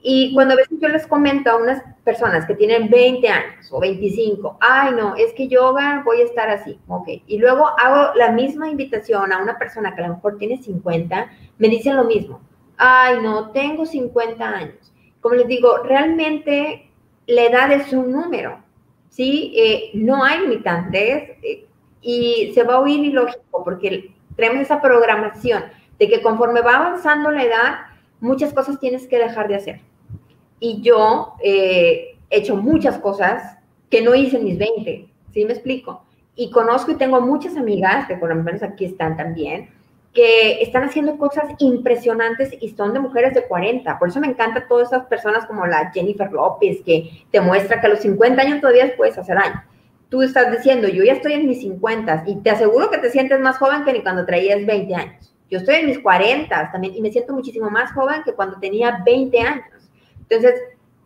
Y 0.01 0.33
cuando 0.33 0.53
a 0.53 0.57
veces 0.57 0.77
yo 0.79 0.89
les 0.89 1.07
comento 1.07 1.49
a 1.49 1.57
unas 1.57 1.81
personas 2.03 2.45
que 2.45 2.55
tienen 2.55 2.89
20 2.89 3.27
años 3.29 3.71
o 3.71 3.79
25, 3.79 4.57
ay 4.59 4.93
no, 4.93 5.15
es 5.15 5.33
que 5.33 5.47
yoga 5.47 6.01
voy 6.05 6.21
a 6.21 6.25
estar 6.25 6.49
así, 6.49 6.77
ok. 6.87 7.07
Y 7.25 7.37
luego 7.39 7.67
hago 7.79 8.13
la 8.15 8.31
misma 8.31 8.69
invitación 8.69 9.31
a 9.31 9.41
una 9.41 9.57
persona 9.57 9.95
que 9.95 10.03
a 10.03 10.07
lo 10.07 10.15
mejor 10.15 10.37
tiene 10.37 10.61
50, 10.61 11.31
me 11.57 11.69
dicen 11.69 11.95
lo 11.95 12.03
mismo 12.03 12.41
ay, 12.77 13.21
no, 13.21 13.51
tengo 13.51 13.85
50 13.85 14.47
años. 14.47 14.93
Como 15.21 15.35
les 15.35 15.47
digo, 15.47 15.79
realmente 15.83 16.89
la 17.25 17.43
edad 17.43 17.71
es 17.71 17.91
un 17.91 18.11
número, 18.11 18.59
¿sí? 19.09 19.53
Eh, 19.57 19.91
no 19.93 20.23
hay 20.23 20.41
limitantes 20.41 21.37
eh, 21.43 21.65
y 22.01 22.51
se 22.53 22.63
va 22.63 22.75
a 22.75 22.79
oír 22.79 23.03
ilógico 23.03 23.63
porque 23.63 24.11
tenemos 24.35 24.61
esa 24.61 24.81
programación 24.81 25.63
de 25.99 26.07
que 26.07 26.21
conforme 26.21 26.61
va 26.61 26.75
avanzando 26.75 27.31
la 27.31 27.43
edad, 27.43 27.75
muchas 28.19 28.53
cosas 28.53 28.79
tienes 28.79 29.07
que 29.07 29.17
dejar 29.17 29.47
de 29.47 29.55
hacer. 29.55 29.81
Y 30.59 30.81
yo 30.81 31.33
eh, 31.43 32.17
he 32.29 32.37
hecho 32.37 32.55
muchas 32.55 32.97
cosas 32.99 33.57
que 33.89 34.01
no 34.01 34.15
hice 34.15 34.37
en 34.37 34.45
mis 34.45 34.57
20, 34.57 35.09
¿sí 35.33 35.45
me 35.45 35.53
explico? 35.53 36.03
Y 36.35 36.51
conozco 36.51 36.91
y 36.91 36.95
tengo 36.95 37.19
muchas 37.19 37.57
amigas, 37.57 38.07
que 38.07 38.15
por 38.15 38.29
lo 38.29 38.35
menos 38.35 38.61
aquí 38.61 38.85
están 38.85 39.17
también, 39.17 39.69
que 40.17 40.63
están 40.63 40.83
haciendo 40.83 41.15
cosas 41.19 41.45
impresionantes 41.59 42.51
y 42.59 42.69
son 42.69 42.91
de 42.91 42.99
mujeres 42.99 43.35
de 43.35 43.45
40. 43.45 43.99
Por 43.99 44.09
eso 44.09 44.19
me 44.19 44.25
encanta 44.25 44.67
todas 44.67 44.87
esas 44.87 45.05
personas 45.05 45.45
como 45.45 45.67
la 45.67 45.91
Jennifer 45.93 46.31
López, 46.31 46.79
que 46.83 47.23
te 47.29 47.39
muestra 47.39 47.79
que 47.79 47.85
a 47.85 47.91
los 47.91 47.99
50 47.99 48.41
años 48.41 48.59
todavía 48.59 48.95
puedes 48.97 49.15
hacer 49.15 49.35
daño. 49.35 49.63
Tú 50.09 50.23
estás 50.23 50.51
diciendo, 50.51 50.87
yo 50.87 51.03
ya 51.03 51.13
estoy 51.13 51.33
en 51.33 51.45
mis 51.45 51.61
50 51.61 52.23
y 52.25 52.37
te 52.37 52.49
aseguro 52.49 52.89
que 52.89 52.97
te 52.97 53.11
sientes 53.11 53.39
más 53.39 53.59
joven 53.59 53.85
que 53.85 53.93
ni 53.93 54.01
cuando 54.01 54.25
traías 54.25 54.65
20 54.65 54.95
años. 54.95 55.35
Yo 55.51 55.59
estoy 55.59 55.75
en 55.75 55.85
mis 55.85 55.99
40 55.99 56.71
también 56.71 56.95
y 56.95 57.01
me 57.03 57.11
siento 57.11 57.33
muchísimo 57.33 57.69
más 57.69 57.91
joven 57.91 58.23
que 58.25 58.33
cuando 58.33 58.57
tenía 58.59 59.03
20 59.05 59.39
años. 59.39 59.91
Entonces, 60.27 60.59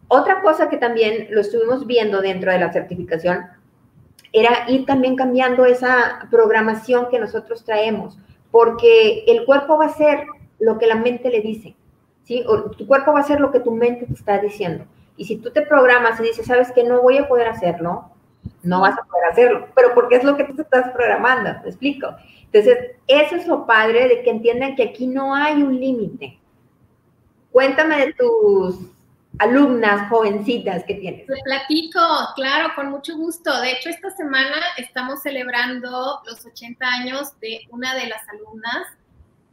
otra 0.07 0.41
cosa 0.41 0.69
que 0.69 0.77
también 0.77 1.27
lo 1.31 1.41
estuvimos 1.41 1.85
viendo 1.85 2.21
dentro 2.21 2.49
de 2.49 2.59
la 2.59 2.71
certificación 2.71 3.45
era 4.31 4.69
ir 4.69 4.85
también 4.85 5.17
cambiando 5.17 5.65
esa 5.65 6.29
programación 6.31 7.09
que 7.11 7.19
nosotros 7.19 7.65
traemos 7.65 8.17
porque 8.51 9.23
el 9.27 9.45
cuerpo 9.45 9.77
va 9.77 9.85
a 9.85 9.93
ser 9.93 10.25
lo 10.59 10.77
que 10.77 10.87
la 10.87 10.95
mente 10.95 11.29
le 11.29 11.41
dice, 11.41 11.75
¿sí? 12.23 12.43
O 12.47 12.71
tu 12.71 12.85
cuerpo 12.85 13.13
va 13.13 13.21
a 13.21 13.23
ser 13.23 13.39
lo 13.39 13.51
que 13.51 13.59
tu 13.59 13.71
mente 13.71 14.05
te 14.05 14.13
está 14.13 14.37
diciendo. 14.39 14.85
Y 15.17 15.25
si 15.25 15.37
tú 15.37 15.51
te 15.51 15.61
programas 15.61 16.19
y 16.19 16.23
dices, 16.23 16.45
sabes 16.45 16.71
que 16.71 16.83
no 16.83 17.01
voy 17.01 17.17
a 17.17 17.27
poder 17.27 17.47
hacerlo, 17.47 18.11
no 18.63 18.81
vas 18.81 18.97
a 18.97 19.03
poder 19.03 19.25
hacerlo, 19.31 19.67
pero 19.75 19.93
porque 19.93 20.15
es 20.15 20.23
lo 20.23 20.35
que 20.37 20.45
tú 20.45 20.61
estás 20.61 20.91
programando, 20.91 21.61
¿te 21.61 21.69
explico? 21.69 22.07
Entonces, 22.45 22.91
eso 23.07 23.35
es 23.35 23.47
lo 23.47 23.65
padre 23.65 24.07
de 24.07 24.23
que 24.23 24.29
entiendan 24.29 24.75
que 24.75 24.83
aquí 24.83 25.07
no 25.07 25.33
hay 25.33 25.63
un 25.63 25.79
límite. 25.79 26.37
Cuéntame 27.51 28.05
de 28.05 28.13
tus 28.13 28.79
alumnas 29.39 30.09
jovencitas 30.09 30.83
que 30.85 30.95
tienes? 30.95 31.27
Te 31.27 31.33
platico, 31.43 31.99
claro, 32.35 32.73
con 32.75 32.91
mucho 32.91 33.15
gusto. 33.17 33.61
De 33.61 33.71
hecho, 33.71 33.89
esta 33.89 34.11
semana 34.11 34.57
estamos 34.77 35.21
celebrando 35.21 36.21
los 36.25 36.45
80 36.45 36.85
años 36.85 37.39
de 37.39 37.61
una 37.69 37.95
de 37.95 38.07
las 38.07 38.27
alumnas. 38.29 38.87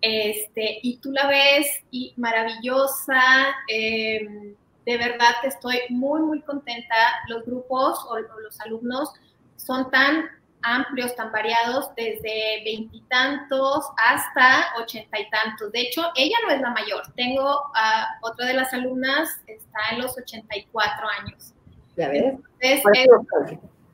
Este, 0.00 0.78
y 0.82 0.98
tú 0.98 1.10
la 1.10 1.26
ves 1.26 1.66
y 1.90 2.14
maravillosa. 2.16 3.20
Em, 3.68 4.54
de 4.86 4.96
verdad 4.96 5.30
que 5.42 5.48
estoy 5.48 5.80
muy, 5.90 6.20
muy 6.20 6.40
contenta. 6.42 6.94
Los 7.28 7.44
grupos 7.44 7.98
o 8.08 8.18
los 8.18 8.60
alumnos 8.60 9.12
son 9.56 9.90
tan 9.90 10.28
amplios, 10.62 11.14
tan 11.16 11.30
variados, 11.32 11.90
desde 11.96 12.62
veintitantos 12.64 13.84
hasta 13.96 14.66
ochenta 14.80 15.18
y 15.20 15.28
tantos. 15.30 15.72
De 15.72 15.82
hecho, 15.82 16.02
ella 16.16 16.36
no 16.46 16.54
es 16.54 16.60
la 16.60 16.70
mayor. 16.70 17.02
Tengo 17.16 17.48
a 17.74 18.18
otra 18.22 18.46
de 18.46 18.54
las 18.54 18.72
alumnas, 18.72 19.40
está 19.46 19.78
en 19.92 20.02
los 20.02 20.16
84 20.18 21.08
años. 21.20 21.54
¿Ya 21.96 22.08
ves? 22.08 22.34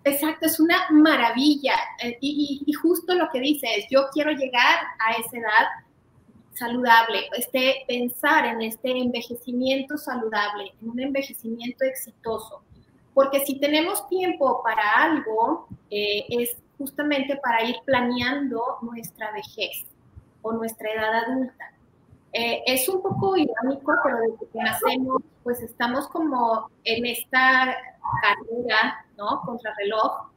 exacto, 0.04 0.47
es 0.47 0.61
una 0.61 0.87
maravilla. 0.90 1.75
Eh, 2.02 2.18
y, 2.21 2.62
y, 2.66 2.73
justo 2.73 3.14
lo 3.14 3.28
que 3.30 3.40
dice 3.40 3.66
es, 3.76 3.87
yo 3.90 4.09
quiero 4.12 4.33
llegar 4.33 4.78
a 4.99 5.12
esa 5.12 5.38
edad 5.38 5.66
saludable, 6.54 7.28
este, 7.37 7.85
pensar 7.88 8.47
en 8.47 8.62
este 8.62 8.90
envejecimiento 8.90 9.97
saludable, 9.97 10.73
en 10.80 10.90
un 10.90 11.00
envejecimiento 11.00 11.85
exitoso 11.85 12.62
porque 13.14 13.44
si 13.47 13.59
tenemos 13.61 14.06
tiempo 14.09 14.62
para 14.62 14.83
algo, 15.04 15.68
eh, 15.90 16.26
es 16.28 16.56
justamente 16.76 17.37
para 17.37 17.62
ir 17.62 17.76
planeando 17.85 18.61
nuestra 18.83 19.33
vejez 19.33 19.87
o 20.42 20.52
nuestra 20.52 20.90
edad 20.90 21.14
adulta. 21.25 21.73
Eh, 22.33 22.62
es 22.66 22.88
un 22.88 23.00
poco 23.00 23.37
irónico, 23.37 23.92
pero 24.02 24.18
desde 24.18 24.52
que 24.52 24.59
nacemos, 24.59 25.23
pues 25.44 25.61
estamos 25.62 26.09
como 26.09 26.68
en 26.83 27.06
esta 27.06 27.76
carrera, 28.21 29.06
¿no? 29.16 29.40
Contra 29.42 29.73
reloj. 29.78 30.33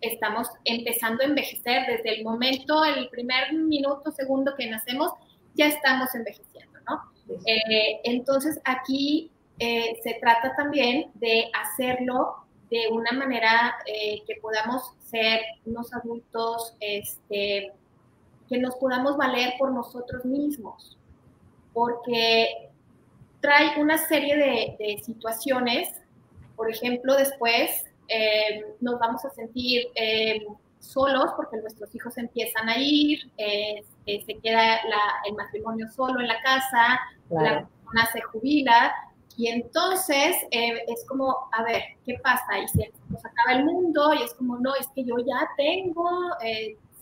Estamos 0.00 0.48
empezando 0.64 1.22
a 1.22 1.26
envejecer 1.26 1.86
desde 1.86 2.18
el 2.18 2.24
momento, 2.24 2.84
el 2.84 3.08
primer 3.08 3.52
minuto, 3.52 4.10
segundo 4.10 4.54
que 4.56 4.68
nacemos, 4.68 5.12
ya 5.54 5.66
estamos 5.66 6.12
envejeciendo, 6.14 6.78
¿no? 6.88 7.02
Eh, 7.46 8.00
entonces 8.02 8.60
aquí 8.64 9.30
eh, 9.58 9.98
se 10.04 10.14
trata 10.20 10.54
también 10.54 11.10
de 11.14 11.50
hacerlo 11.52 12.36
de 12.70 12.88
una 12.92 13.10
manera 13.12 13.76
eh, 13.86 14.22
que 14.26 14.36
podamos 14.36 14.92
ser 15.02 15.40
unos 15.64 15.92
adultos, 15.92 16.76
este, 16.80 17.72
que 18.48 18.58
nos 18.58 18.76
podamos 18.76 19.16
valer 19.16 19.54
por 19.58 19.72
nosotros 19.72 20.24
mismos, 20.24 20.96
porque 21.72 22.68
trae 23.40 23.80
una 23.80 23.98
serie 23.98 24.36
de, 24.78 25.02
situaciones, 25.02 25.88
por 26.54 26.70
ejemplo, 26.70 27.16
después 27.16 27.84
eh, 28.08 28.64
nos 28.80 28.98
vamos 29.00 29.24
a 29.24 29.30
sentir 29.30 29.86
solos 30.78 31.32
porque 31.36 31.56
nuestros 31.56 31.92
hijos 31.94 32.16
empiezan 32.16 32.68
a 32.68 32.78
ir, 32.78 33.30
se 33.36 34.38
queda 34.42 34.80
el 35.26 35.34
matrimonio 35.34 35.88
solo 35.88 36.20
en 36.20 36.28
la 36.28 36.40
casa, 36.42 37.00
la 37.30 37.66
persona 37.66 38.06
se 38.12 38.20
jubila 38.22 38.94
y 39.38 39.46
entonces 39.46 40.36
eh, 40.50 40.84
es 40.88 41.06
como, 41.06 41.48
a 41.52 41.62
ver, 41.62 41.80
¿qué 42.04 42.18
pasa? 42.24 42.58
Y 42.58 42.66
se 42.66 42.92
nos 43.08 43.24
acaba 43.24 43.56
el 43.56 43.64
mundo 43.64 44.12
y 44.12 44.24
es 44.24 44.34
como, 44.34 44.58
no, 44.58 44.74
es 44.74 44.88
que 44.88 45.04
yo 45.04 45.14
ya 45.18 45.48
tengo 45.56 46.10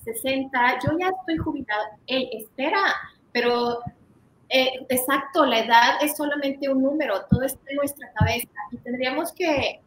60, 0.05 0.69
eh, 0.69 0.79
yo 0.85 0.99
ya 0.99 1.09
estoy 1.09 1.39
jubilado. 1.39 1.83
Ey, 2.07 2.29
espera, 2.35 2.83
pero 3.33 3.81
eh, 4.51 4.85
exacto, 4.91 5.47
la 5.47 5.61
edad 5.61 6.03
es 6.03 6.15
solamente 6.15 6.69
un 6.69 6.83
número, 6.83 7.25
todo 7.31 7.41
está 7.41 7.71
en 7.71 7.77
nuestra 7.77 8.13
cabeza 8.13 8.51
y 8.71 8.77
tendríamos 8.77 9.33
que, 9.33 9.81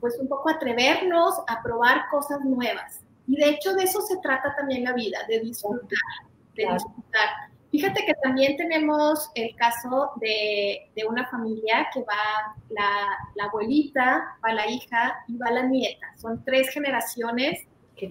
pues 0.00 0.18
un 0.18 0.26
poco 0.26 0.50
atrevernos 0.50 1.36
a 1.46 1.62
probar 1.62 2.08
cosas 2.10 2.40
nuevas. 2.40 2.98
Y 3.28 3.36
de 3.36 3.50
hecho 3.50 3.72
de 3.74 3.84
eso 3.84 4.00
se 4.00 4.16
trata 4.16 4.52
también 4.56 4.82
la 4.82 4.94
vida, 4.94 5.18
de 5.28 5.38
disfrutar, 5.38 5.86
de 6.56 6.64
disfrutar. 6.72 7.51
Fíjate 7.72 8.04
que 8.04 8.12
también 8.22 8.54
tenemos 8.58 9.30
el 9.34 9.56
caso 9.56 10.12
de, 10.16 10.90
de 10.94 11.04
una 11.06 11.26
familia 11.28 11.88
que 11.92 12.00
va 12.00 12.54
la, 12.68 13.18
la, 13.34 13.44
abuelita, 13.44 14.36
va 14.44 14.52
la 14.52 14.70
hija 14.70 15.24
y 15.26 15.38
va 15.38 15.50
la 15.50 15.62
nieta. 15.62 16.06
Son 16.18 16.44
tres 16.44 16.68
generaciones. 16.68 17.66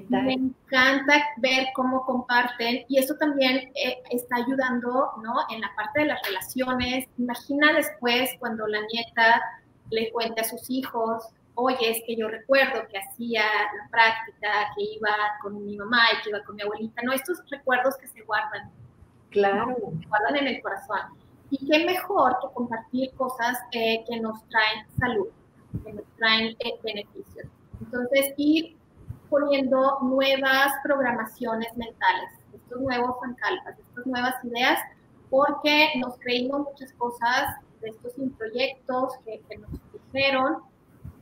Me 0.09 0.33
encanta 0.33 1.21
ver 1.37 1.67
cómo 1.75 2.05
comparten 2.05 2.85
y 2.87 2.97
eso 2.97 3.15
también 3.17 3.71
eh, 3.75 4.01
está 4.09 4.37
ayudando 4.37 5.11
¿no? 5.21 5.35
en 5.51 5.61
la 5.61 5.71
parte 5.75 5.99
de 5.99 6.05
las 6.07 6.19
relaciones. 6.25 7.07
Imagina 7.19 7.73
después 7.73 8.31
cuando 8.39 8.65
la 8.67 8.79
nieta 8.91 9.43
le 9.91 10.11
cuente 10.11 10.41
a 10.41 10.45
sus 10.45 10.71
hijos, 10.71 11.25
oye, 11.53 11.91
es 11.91 12.01
que 12.07 12.15
yo 12.15 12.29
recuerdo 12.29 12.87
que 12.87 12.97
hacía 12.97 13.43
la 13.43 13.89
práctica, 13.91 14.73
que 14.75 14.83
iba 14.95 15.11
con 15.43 15.63
mi 15.65 15.77
mamá 15.77 16.01
y 16.13 16.23
que 16.23 16.29
iba 16.29 16.43
con 16.45 16.55
mi 16.55 16.63
abuelita, 16.63 17.01
¿no? 17.03 17.13
Estos 17.13 17.43
recuerdos 17.51 17.95
que 17.97 18.07
se 18.07 18.21
guardan 18.21 18.71
Claro. 19.31 19.75
Se 19.99 20.07
guardan 20.07 20.35
en 20.37 20.47
el 20.47 20.61
corazón. 20.61 20.99
Y 21.49 21.65
qué 21.67 21.85
mejor 21.85 22.37
que 22.41 22.47
compartir 22.53 23.11
cosas 23.15 23.57
eh, 23.71 24.03
que 24.07 24.19
nos 24.19 24.41
traen 24.47 24.85
salud, 24.97 25.27
que 25.83 25.93
nos 25.93 26.05
traen 26.17 26.55
eh, 26.59 26.79
beneficios. 26.83 27.47
Entonces, 27.81 28.33
ir 28.37 28.77
poniendo 29.29 29.99
nuevas 30.01 30.73
programaciones 30.83 31.75
mentales, 31.75 32.29
estos 32.53 32.79
nuevos 32.81 33.17
fancalpas, 33.19 33.79
estas 33.79 34.05
nuevas 34.05 34.35
ideas, 34.43 34.79
porque 35.29 35.89
nos 35.99 36.17
creímos 36.19 36.61
muchas 36.61 36.91
cosas 36.93 37.55
de 37.81 37.89
estos 37.89 38.13
proyectos 38.37 39.13
que, 39.25 39.41
que 39.49 39.57
nos 39.57 39.71
dijeron, 39.93 40.57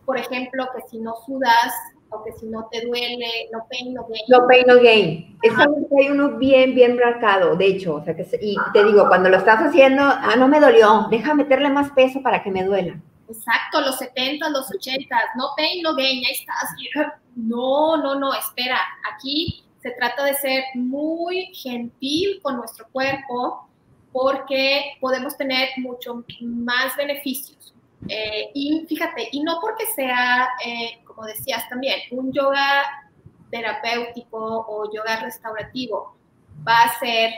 por 0.05 0.17
ejemplo, 0.17 0.67
que 0.75 0.81
si 0.89 0.99
no 0.99 1.15
sudas 1.25 1.73
o 2.09 2.23
que 2.23 2.31
si 2.33 2.47
no 2.47 2.67
te 2.71 2.85
duele, 2.85 3.49
no 3.51 3.65
pain, 3.69 3.93
no 3.93 4.05
gain. 4.07 4.23
No 4.27 4.47
pain, 4.47 4.65
no 4.67 4.81
gain. 4.81 5.37
Es 5.41 5.57
algo 5.57 5.87
que 5.87 6.03
hay 6.03 6.09
uno 6.09 6.37
bien, 6.37 6.75
bien 6.75 6.97
marcado, 6.97 7.55
de 7.55 7.67
hecho. 7.67 7.95
O 7.95 8.03
sea 8.03 8.15
que, 8.15 8.27
y 8.41 8.55
te 8.73 8.83
digo, 8.83 9.07
cuando 9.07 9.29
lo 9.29 9.37
estás 9.37 9.59
haciendo, 9.59 10.03
ah, 10.03 10.35
no 10.37 10.47
me 10.47 10.59
dolió, 10.59 11.07
deja 11.09 11.33
meterle 11.33 11.69
más 11.69 11.91
peso 11.91 12.21
para 12.21 12.41
que 12.43 12.51
me 12.51 12.63
duela. 12.63 12.99
Exacto, 13.29 13.81
los 13.81 13.97
70, 13.97 14.49
los 14.49 14.71
80, 14.71 15.15
no 15.35 15.49
pain, 15.55 15.83
no 15.83 15.95
gain, 15.95 16.25
ahí 16.25 16.31
estás. 16.31 16.73
No, 17.35 17.97
no, 17.97 18.15
no, 18.15 18.33
espera. 18.33 18.79
Aquí 19.13 19.63
se 19.81 19.91
trata 19.91 20.25
de 20.25 20.33
ser 20.33 20.63
muy 20.73 21.53
gentil 21.53 22.39
con 22.41 22.57
nuestro 22.57 22.87
cuerpo 22.91 23.69
porque 24.11 24.97
podemos 24.99 25.37
tener 25.37 25.69
mucho 25.77 26.23
más 26.41 26.95
beneficios. 26.97 27.73
Eh, 28.07 28.49
y 28.53 28.85
fíjate, 28.87 29.27
y 29.31 29.43
no 29.43 29.59
porque 29.61 29.85
sea, 29.87 30.49
eh, 30.65 30.99
como 31.19 31.27
decías 31.27 31.67
también, 31.67 31.99
un 32.11 32.31
yoga 32.31 32.85
terapéutico 33.51 34.37
o 34.39 34.89
yoga 34.89 35.19
restaurativo 35.19 36.15
va 36.65 36.83
a 36.83 36.97
ser 36.97 37.33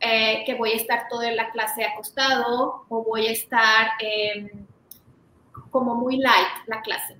eh, 0.00 0.42
que 0.44 0.54
voy 0.54 0.72
a 0.72 0.76
estar 0.76 1.08
toda 1.08 1.30
la 1.32 1.50
clase 1.50 1.82
acostado 1.82 2.84
o 2.90 3.02
voy 3.02 3.28
a 3.28 3.30
estar 3.30 3.92
em, 4.00 4.66
como 5.70 5.94
muy 5.94 6.18
light 6.18 6.48
la 6.66 6.82
clase. 6.82 7.16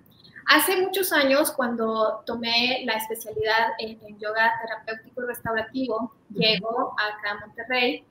Hace 0.48 0.83
muchos 0.83 1.14
años, 1.14 1.51
cuando 1.51 2.22
tomé 2.27 2.83
la 2.85 2.92
especialidad 2.92 3.68
en, 3.79 3.98
yoga 4.18 4.53
terapéutico 4.61 5.22
y 5.22 5.27
restaurativo, 5.29 6.12
llego 6.29 6.94
acá 6.98 7.31
a 7.31 7.46
Monterrey. 7.46 8.05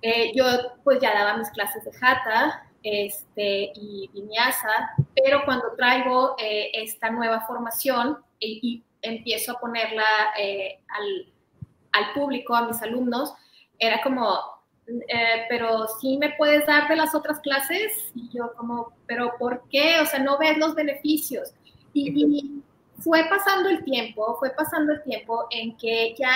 Eh, 0.00 0.32
yo 0.32 0.44
pues 0.84 1.00
ya 1.00 1.12
daba 1.12 1.38
mis 1.38 1.50
clases 1.50 1.84
de 1.84 1.90
Hatha 2.00 2.65
este, 2.86 3.72
y 3.74 4.08
Vinyasa, 4.12 4.94
pero 5.14 5.44
cuando 5.44 5.74
traigo 5.76 6.36
eh, 6.38 6.70
esta 6.72 7.10
nueva 7.10 7.40
formación 7.40 8.18
y, 8.38 8.82
empiezo 9.02 9.52
a 9.52 9.60
ponerla 9.60 10.04
eh, 10.36 10.80
al, 10.88 11.32
al 11.92 12.12
público, 12.12 12.56
a 12.56 12.66
mis 12.66 12.82
alumnos, 12.82 13.34
era 13.78 14.02
como, 14.02 14.40
eh, 14.86 15.46
pero 15.48 15.86
sí 16.00 16.16
me 16.16 16.34
puedes 16.36 16.66
dar 16.66 16.88
de 16.88 16.96
las 16.96 17.14
otras 17.14 17.40
clases. 17.40 17.92
Y 18.14 18.28
yo 18.36 18.52
como, 18.56 18.92
pero 19.06 19.32
¿por 19.38 19.68
qué? 19.68 20.00
O 20.00 20.06
sea, 20.06 20.20
no 20.20 20.38
ves 20.38 20.58
los 20.58 20.74
beneficios. 20.74 21.52
Y, 21.92 22.62
fue 22.98 23.24
pasando 23.28 23.68
el 23.68 23.84
tiempo, 23.84 24.36
fue 24.38 24.50
pasando 24.50 24.90
el 24.92 25.02
tiempo 25.02 25.46
en 25.50 25.76
que 25.76 26.14
ya 26.18 26.34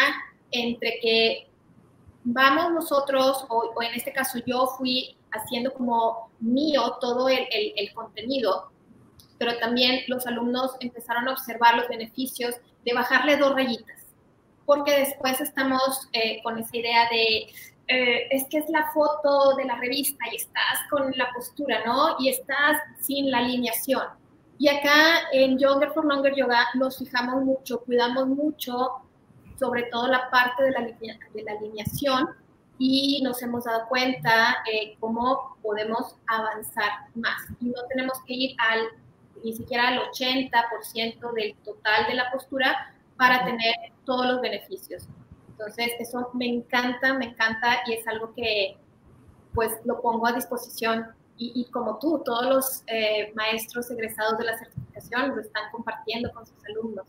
entre 0.51 1.01
que 1.01 1.49
vamos 2.23 2.73
nosotros, 2.73 3.47
o, 3.49 3.73
en 3.83 3.95
este 3.95 4.13
caso 4.13 4.39
yo 4.47 4.67
fui 4.77 5.17
haciendo 5.33 5.73
como 5.73 6.31
mío 6.41 6.97
todo 7.01 7.29
el, 7.29 7.93
contenido, 7.95 8.71
pero 9.39 9.57
también 9.59 10.01
los 10.09 10.27
alumnos 10.27 10.73
empezaron 10.81 11.29
a 11.29 11.33
observar 11.33 11.77
los 11.77 11.89
beneficios 11.89 12.57
de 12.85 12.95
bajarle 12.95 13.37
dos 13.37 13.55
rayitas, 13.55 14.07
porque 14.67 14.99
después 15.01 15.41
estamos 15.41 16.09
eh, 16.13 16.41
con 16.43 16.59
esa 16.59 16.77
idea 16.77 17.09
de, 17.11 17.49
eh, 17.89 18.29
es 18.31 18.45
que 18.49 18.59
es 18.59 18.69
la 18.71 18.91
foto 18.93 19.57
de 19.57 19.65
la 19.65 19.77
revista 19.77 20.25
y 20.33 20.37
estás 20.37 20.79
con 20.91 21.11
la 21.17 21.31
postura, 21.35 21.83
¿no? 21.85 22.17
Y 22.19 22.29
estás 22.29 22.79
sin 23.01 23.31
la 23.31 23.39
alineación. 23.39 24.05
Y 24.59 24.69
acá 24.69 25.31
en 25.33 25.59
Younger 25.59 25.91
for 25.93 26.05
Longer 26.05 26.35
Yoga 26.37 26.67
nos 26.75 26.99
fijamos 26.99 27.43
mucho, 27.43 27.81
cuidamos 27.81 28.29
mucho, 28.29 28.91
sobre 29.59 29.85
todo 29.85 30.07
la 30.07 30.31
parte 30.31 30.65
de 30.65 30.71
la, 30.71 30.81
de 30.83 31.43
la 31.43 31.53
alineación 31.53 32.29
y 32.83 33.21
nos 33.23 33.43
hemos 33.43 33.65
dado 33.65 33.87
cuenta 33.89 34.57
eh, 34.73 34.97
cómo 34.99 35.59
podemos 35.63 36.17
avanzar 36.27 36.91
más. 37.15 37.47
Y 37.61 37.67
no 37.67 37.83
tenemos 37.91 38.19
que 38.27 38.33
ir 38.33 38.57
al 38.59 38.89
ni 39.45 39.55
siquiera 39.55 39.89
al 39.89 40.01
80% 40.11 41.33
del 41.35 41.55
total 41.65 42.07
de 42.09 42.15
la 42.15 42.31
postura 42.31 42.95
para 43.17 43.45
tener 43.45 43.75
todos 44.05 44.27
los 44.27 44.41
beneficios. 44.41 45.07
Entonces, 45.51 45.93
eso 45.99 46.31
me 46.33 46.47
encanta, 46.47 47.15
me 47.15 47.27
encanta 47.27 47.81
y 47.87 47.95
es 47.95 48.09
algo 48.09 48.33
que 48.35 48.77
pues 49.55 49.73
lo 49.85 50.01
pongo 50.01 50.27
a 50.27 50.33
disposición 50.33 51.07
y, 51.43 51.67
como 51.71 51.99
tú, 51.99 52.23
todos 52.23 52.47
los 52.47 52.85
eh, 52.87 53.33
maestros 53.35 53.91
egresados 53.91 54.37
de 54.37 54.45
la 54.45 54.59
certificación 54.59 55.31
lo 55.31 55.41
están 55.41 55.71
compartiendo 55.73 56.31
con 56.33 56.47
sus 56.47 56.57
alumnos. 56.67 57.07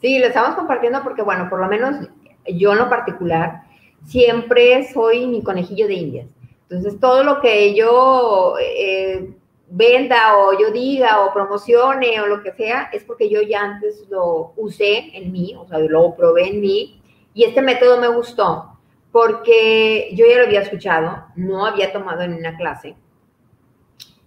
Sí, 0.00 0.18
lo 0.18 0.26
estamos 0.26 0.54
compartiendo 0.54 1.02
porque, 1.02 1.20
bueno, 1.20 1.46
por 1.50 1.60
lo 1.60 1.66
menos 1.66 2.08
yo 2.46 2.72
en 2.72 2.78
lo 2.78 2.88
particular, 2.88 3.65
siempre 4.04 4.88
soy 4.92 5.26
mi 5.26 5.42
conejillo 5.42 5.86
de 5.86 5.94
indias. 5.94 6.26
Entonces, 6.68 6.98
todo 7.00 7.22
lo 7.22 7.40
que 7.40 7.74
yo 7.74 8.54
eh, 8.60 9.30
venda 9.68 10.38
o 10.38 10.58
yo 10.58 10.70
diga 10.70 11.24
o 11.24 11.32
promocione 11.32 12.20
o 12.20 12.26
lo 12.26 12.42
que 12.42 12.52
sea, 12.52 12.90
es 12.92 13.04
porque 13.04 13.28
yo 13.28 13.42
ya 13.42 13.62
antes 13.62 14.04
lo 14.10 14.52
usé 14.56 15.16
en 15.16 15.32
mí, 15.32 15.54
o 15.56 15.66
sea, 15.66 15.78
lo 15.78 16.14
probé 16.14 16.48
en 16.48 16.60
mí 16.60 17.00
y 17.34 17.44
este 17.44 17.62
método 17.62 18.00
me 18.00 18.08
gustó 18.08 18.72
porque 19.12 20.10
yo 20.12 20.26
ya 20.26 20.38
lo 20.38 20.44
había 20.44 20.60
escuchado, 20.60 21.24
no 21.36 21.64
había 21.64 21.92
tomado 21.92 22.22
en 22.22 22.34
una 22.34 22.56
clase, 22.56 22.96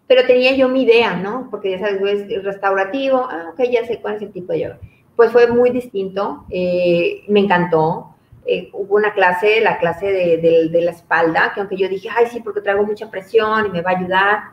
pero 0.08 0.26
tenía 0.26 0.56
yo 0.56 0.68
mi 0.68 0.82
idea, 0.82 1.16
¿no? 1.16 1.48
Porque 1.52 1.70
ya 1.70 1.80
sabes, 1.80 2.02
es 2.28 2.44
restaurativo, 2.44 3.28
ah, 3.30 3.52
ok, 3.54 3.70
ya 3.70 3.86
sé 3.86 4.00
cuál 4.02 4.16
es 4.16 4.24
el 4.24 4.32
tipo 4.32 4.52
de 4.52 4.62
yoga. 4.62 4.80
Pues 5.16 5.32
fue 5.32 5.46
muy 5.46 5.70
distinto, 5.70 6.46
eh, 6.50 7.24
me 7.28 7.42
encantó. 7.42 8.16
Eh, 8.46 8.70
hubo 8.74 8.96
una 8.96 9.14
clase, 9.14 9.62
la 9.62 9.78
clase 9.78 10.08
de, 10.08 10.70
de, 10.70 10.82
la 10.82 10.92
espalda, 10.92 11.52
que 11.54 11.60
aunque 11.60 11.78
yo 11.78 11.88
dije, 11.88 12.10
ay, 12.16 12.28
sí, 12.28 12.40
porque 12.40 12.62
traigo 12.62 12.84
mucha 12.84 13.12
presión 13.12 13.68
y 13.68 13.70
me 13.70 13.82
va 13.82 13.92
a 13.92 13.98
ayudar, 13.98 14.44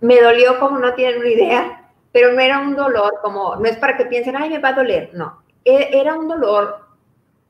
me 0.00 0.20
dolió 0.20 0.58
como 0.58 0.78
no 0.78 0.94
tienen 0.94 1.20
una 1.20 1.28
idea, 1.28 1.90
pero 2.12 2.32
no 2.32 2.40
era 2.40 2.58
un 2.58 2.74
dolor 2.74 3.20
como, 3.22 3.56
no 3.56 3.64
es 3.66 3.76
para 3.76 3.96
que 3.96 4.06
piensen, 4.06 4.36
ay, 4.36 4.50
me 4.50 4.58
va 4.58 4.70
a 4.70 4.74
doler, 4.74 5.10
no, 5.12 5.42
e, 5.64 5.90
era 5.92 6.14
un 6.14 6.28
dolor 6.28 6.86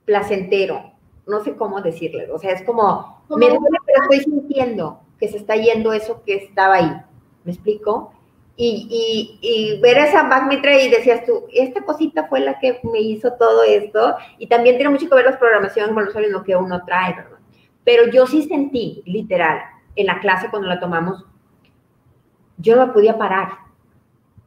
placentero, 0.04 0.92
no 1.26 1.42
sé 1.42 1.56
cómo 1.56 1.80
decirle, 1.80 2.30
o 2.30 2.38
sea, 2.38 2.52
es 2.52 2.62
como, 2.62 3.24
me 3.30 3.48
duele, 3.48 3.78
pero 3.86 4.02
estoy 4.02 4.20
sintiendo 4.20 5.00
que 5.18 5.28
se 5.28 5.38
está 5.38 5.56
yendo 5.56 5.92
eso 5.92 6.22
que 6.24 6.36
estaba 6.36 6.74
ahí, 6.74 7.02
¿me 7.44 7.52
explico? 7.52 8.12
Y, 8.58 9.38
y, 9.42 9.80
ver 9.80 9.98
esa 9.98 10.22
magmetra 10.22 10.80
y 10.80 10.88
decías 10.88 11.26
tú, 11.26 11.44
esta 11.52 11.82
cosita 11.82 12.26
fue 12.26 12.40
la 12.40 12.58
que 12.58 12.80
me 12.84 13.00
hizo 13.00 13.34
todo 13.34 13.62
esto, 13.62 14.16
y 14.38 14.46
también 14.46 14.76
tiene 14.76 14.90
mucho 14.90 15.08
que 15.08 15.14
ver 15.14 15.26
las 15.26 15.36
programaciones 15.36 15.92
con 15.92 16.06
los 16.06 16.30
lo 16.30 16.42
que 16.42 16.56
uno 16.56 16.82
trae, 16.86 17.14
¿verdad? 17.14 17.38
Pero 17.84 18.10
yo 18.10 18.26
sí 18.26 18.44
sentí, 18.44 19.02
literal, 19.04 19.60
en 19.94 20.06
la 20.06 20.20
clase 20.20 20.48
cuando 20.48 20.68
la 20.68 20.80
tomamos, 20.80 21.26
yo 22.56 22.76
no 22.76 22.94
podía 22.94 23.18
parar, 23.18 23.50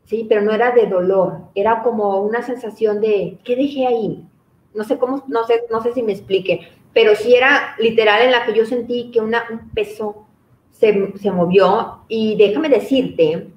¿sí? 0.05 0.25
Pero 0.27 0.41
no 0.41 0.53
era 0.53 0.71
de 0.71 0.87
dolor, 0.87 1.41
era 1.53 1.83
como 1.83 2.21
una 2.21 2.41
sensación 2.41 3.01
de, 3.01 3.37
¿qué 3.43 3.55
dejé 3.55 3.85
ahí? 3.85 4.27
no 4.73 4.83
sé 4.83 4.97
cómo, 4.97 5.23
no 5.27 5.45
sé, 5.45 5.63
no 5.69 5.81
sé 5.81 5.93
si 5.93 6.03
me 6.03 6.13
explique, 6.13 6.67
pero 6.93 7.15
sí 7.15 7.35
era 7.35 7.75
literal 7.79 8.21
en 8.21 8.31
la 8.31 8.45
que 8.45 8.53
yo 8.53 8.65
sentí 8.65 9.11
que 9.11 9.19
una, 9.19 9.43
un 9.51 9.69
peso 9.69 10.25
se, 10.71 11.13
se 11.17 11.31
movió 11.31 12.03
y 12.07 12.37
déjame 12.37 12.69
decirte 12.69 13.49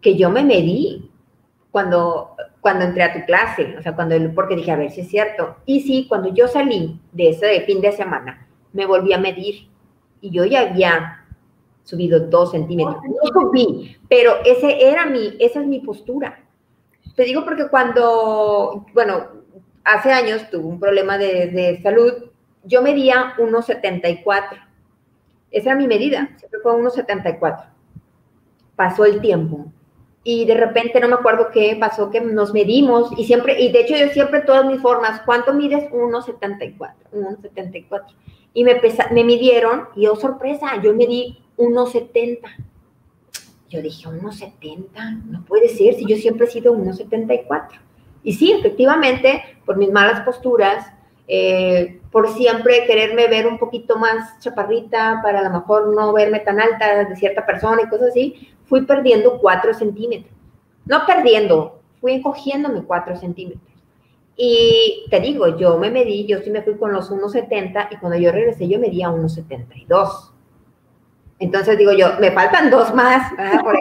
que 0.00 0.16
yo 0.16 0.30
me 0.30 0.44
medí 0.44 1.10
cuando, 1.70 2.34
cuando 2.60 2.84
entré 2.84 3.02
a 3.02 3.12
tu 3.12 3.26
clase, 3.26 3.76
o 3.78 3.82
sea, 3.82 3.94
cuando, 3.94 4.16
porque 4.34 4.56
dije, 4.56 4.70
a 4.70 4.76
ver 4.76 4.90
si 4.90 5.02
es 5.02 5.08
cierto. 5.08 5.56
Y 5.66 5.80
sí, 5.82 6.06
cuando 6.08 6.32
yo 6.32 6.48
salí 6.48 7.00
de 7.12 7.30
ese 7.30 7.60
fin 7.62 7.80
de 7.80 7.92
semana, 7.92 8.48
me 8.72 8.86
volví 8.86 9.12
a 9.12 9.18
medir 9.18 9.68
y 10.20 10.30
yo 10.30 10.44
ya 10.44 10.60
había 10.60 11.24
subido 11.82 12.18
dos 12.18 12.52
centímetros. 12.52 12.96
No 13.04 13.40
subí, 13.40 13.96
pero 14.08 14.36
ese 14.44 14.88
era 14.88 15.06
mi, 15.06 15.36
esa 15.38 15.60
es 15.60 15.66
mi 15.66 15.80
postura. 15.80 16.42
Te 17.14 17.24
digo 17.24 17.44
porque 17.44 17.68
cuando, 17.68 18.86
bueno, 18.92 19.28
hace 19.84 20.10
años 20.10 20.50
tuve 20.50 20.64
un 20.64 20.80
problema 20.80 21.16
de, 21.16 21.80
salud, 21.82 22.30
yo 22.64 22.82
medía 22.82 23.34
1,74. 23.38 24.44
Esa 25.50 25.70
era 25.70 25.78
mi 25.78 25.86
medida, 25.86 26.30
siempre 26.36 26.60
fue 26.60 26.72
1,74. 26.72 27.66
Pasó 28.74 29.04
el 29.04 29.20
tiempo 29.20 29.72
y 30.28 30.44
de 30.44 30.54
repente 30.54 30.98
no 30.98 31.06
me 31.06 31.14
acuerdo 31.14 31.50
qué 31.52 31.76
pasó, 31.78 32.10
que 32.10 32.20
nos 32.20 32.52
medimos 32.52 33.12
y 33.16 33.26
siempre, 33.26 33.62
y 33.62 33.70
de 33.70 33.82
hecho 33.82 33.94
yo 33.96 34.08
siempre 34.08 34.40
todas 34.40 34.66
mis 34.66 34.82
formas, 34.82 35.20
¿cuánto 35.24 35.54
mides? 35.54 35.88
1,74, 35.92 36.94
1,74. 37.12 38.02
Y 38.52 38.64
me, 38.64 38.80
me 39.12 39.22
midieron 39.22 39.84
y 39.94 40.08
oh 40.08 40.16
sorpresa, 40.16 40.82
yo 40.82 40.92
medí 40.94 41.38
1,70. 41.56 42.40
Yo 43.68 43.80
dije, 43.80 44.08
1,70, 44.08 45.22
no 45.26 45.44
puede 45.44 45.68
ser, 45.68 45.94
si 45.94 46.04
yo 46.08 46.16
siempre 46.16 46.46
he 46.46 46.50
sido 46.50 46.74
1,74. 46.74 47.78
Y 48.24 48.32
sí, 48.32 48.50
efectivamente, 48.50 49.44
por 49.64 49.76
mis 49.76 49.92
malas 49.92 50.22
posturas, 50.22 50.92
eh, 51.28 52.00
por 52.10 52.28
siempre 52.34 52.86
quererme 52.86 53.26
ver 53.26 53.46
un 53.46 53.58
poquito 53.58 53.98
más 53.98 54.38
chaparrita 54.38 55.20
para 55.22 55.40
a 55.40 55.42
lo 55.42 55.50
mejor 55.50 55.94
no 55.94 56.12
verme 56.12 56.40
tan 56.40 56.60
alta 56.60 57.04
de 57.04 57.16
cierta 57.16 57.44
persona 57.44 57.82
y 57.82 57.88
cosas 57.88 58.08
así, 58.08 58.54
fui 58.66 58.82
perdiendo 58.86 59.38
cuatro 59.38 59.74
centímetros. 59.74 60.36
No 60.86 61.04
perdiendo, 61.04 61.80
fui 62.00 62.12
encogiéndome 62.12 62.84
4 62.84 63.16
centímetros. 63.16 63.62
Y 64.36 65.06
te 65.10 65.18
digo, 65.20 65.56
yo 65.56 65.78
me 65.78 65.90
medí, 65.90 66.26
yo 66.26 66.38
sí 66.38 66.50
me 66.50 66.62
fui 66.62 66.76
con 66.76 66.92
los 66.92 67.10
1,70 67.10 67.88
y 67.90 67.96
cuando 67.96 68.18
yo 68.18 68.30
regresé 68.30 68.68
yo 68.68 68.78
medía 68.78 69.08
1,72. 69.08 70.30
Entonces 71.38 71.76
digo 71.76 71.92
yo, 71.92 72.18
me 72.20 72.30
faltan 72.30 72.70
dos 72.70 72.94
más, 72.94 73.32
por. 73.62 73.76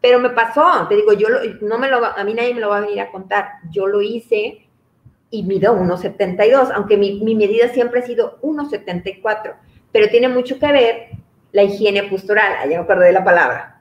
Pero 0.00 0.18
me 0.18 0.30
pasó, 0.30 0.88
te 0.88 0.96
digo, 0.96 1.12
yo 1.12 1.28
no 1.60 1.78
me 1.78 1.88
lo, 1.88 2.04
a 2.04 2.24
mí 2.24 2.34
nadie 2.34 2.54
me 2.54 2.60
lo 2.60 2.70
va 2.70 2.78
a 2.78 2.80
venir 2.80 3.00
a 3.00 3.12
contar. 3.12 3.48
Yo 3.70 3.86
lo 3.86 4.02
hice 4.02 4.66
y 5.32 5.42
mido 5.42 5.74
1,72, 5.74 6.70
aunque 6.74 6.96
mi, 6.96 7.20
mi, 7.24 7.34
medida 7.34 7.68
siempre 7.68 8.00
ha 8.00 8.06
sido 8.06 8.38
1,74, 8.42 9.54
pero 9.90 10.08
tiene 10.08 10.28
mucho 10.28 10.58
que 10.58 10.70
ver 10.70 11.08
la 11.52 11.62
higiene 11.62 12.04
postural. 12.04 12.52
Allá 12.58 12.78
me 12.78 12.84
acordé 12.84 13.06
de 13.06 13.12
la 13.12 13.24
palabra. 13.24 13.80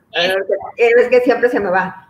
Es 0.77 1.07
que 1.09 1.19
siempre 1.19 1.49
se 1.49 1.59
me 1.59 1.69
va. 1.69 2.09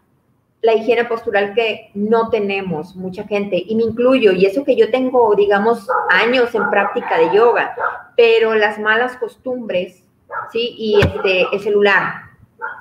La 0.61 0.75
higiene 0.75 1.05
postural 1.05 1.55
que 1.55 1.89
no 1.95 2.29
tenemos 2.29 2.95
mucha 2.95 3.23
gente, 3.23 3.61
y 3.65 3.75
me 3.75 3.83
incluyo, 3.83 4.31
y 4.31 4.45
eso 4.45 4.63
que 4.63 4.75
yo 4.75 4.91
tengo, 4.91 5.33
digamos, 5.35 5.87
años 6.09 6.53
en 6.53 6.69
práctica 6.69 7.17
de 7.17 7.35
yoga, 7.35 7.75
pero 8.15 8.53
las 8.53 8.77
malas 8.77 9.17
costumbres, 9.17 10.03
¿sí? 10.51 10.75
Y 10.77 11.01
este, 11.01 11.47
el 11.51 11.59
celular, 11.59 12.31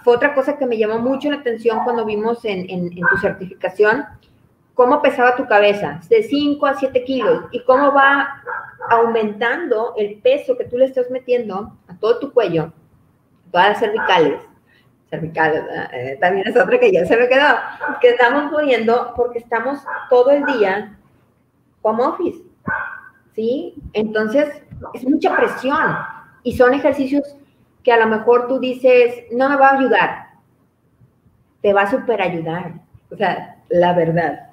fue 0.03 0.15
otra 0.15 0.35
cosa 0.35 0.59
que 0.59 0.67
me 0.67 0.77
llamó 0.77 0.99
mucho 0.99 1.31
la 1.31 1.37
atención 1.37 1.85
cuando 1.85 2.05
vimos 2.05 2.45
en, 2.45 2.91
tu 2.91 3.17
certificación 3.19 4.05
cómo 4.81 5.03
pesaba 5.03 5.37
tu 5.37 5.47
cabeza, 5.47 6.01
de 6.09 6.23
5 6.23 6.67
a 6.67 6.73
7 6.73 7.05
kilos, 7.05 7.45
y 7.51 7.63
cómo 7.65 7.93
va 7.93 8.43
aumentando 8.89 9.93
el 9.99 10.19
peso 10.23 10.57
que 10.57 10.65
tú 10.65 10.79
le 10.79 10.87
estás 10.87 11.11
metiendo 11.11 11.77
a 11.87 11.99
todo 11.99 12.19
tu 12.19 12.33
cuello, 12.33 12.73
todas 13.53 13.69
las 13.69 13.79
cervicales, 13.79 14.41
cervicales, 15.11 15.65
eh, 15.93 16.17
también 16.19 16.49
es 16.49 16.57
otra 16.57 16.81
que 16.81 16.91
ya 16.91 17.05
se 17.05 17.15
me 17.15 17.29
quedó, 17.29 17.45
que 18.01 18.09
estamos 18.09 18.51
poniendo 18.51 19.13
porque 19.15 19.41
estamos 19.41 19.81
todo 20.09 20.31
el 20.31 20.47
día 20.47 20.97
como 21.83 22.05
office, 22.05 22.43
¿sí? 23.35 23.75
Entonces, 23.93 24.63
es 24.95 25.07
mucha 25.07 25.37
presión 25.37 25.95
y 26.43 26.57
son 26.57 26.73
ejercicios 26.73 27.37
que 27.85 27.93
a 27.93 27.99
lo 27.99 28.07
mejor 28.07 28.49
tú 28.49 28.59
dices, 28.59 29.25
no 29.31 29.51
me 29.51 29.57
va 29.57 29.69
a 29.73 29.79
ayudar, 29.79 30.27
te 31.61 31.75
va 31.75 31.83
a 31.83 31.91
super 31.91 32.23
ayudar. 32.23 32.81
O 33.11 33.17
sea, 33.17 33.59
la 33.69 33.93
verdad. 33.93 34.50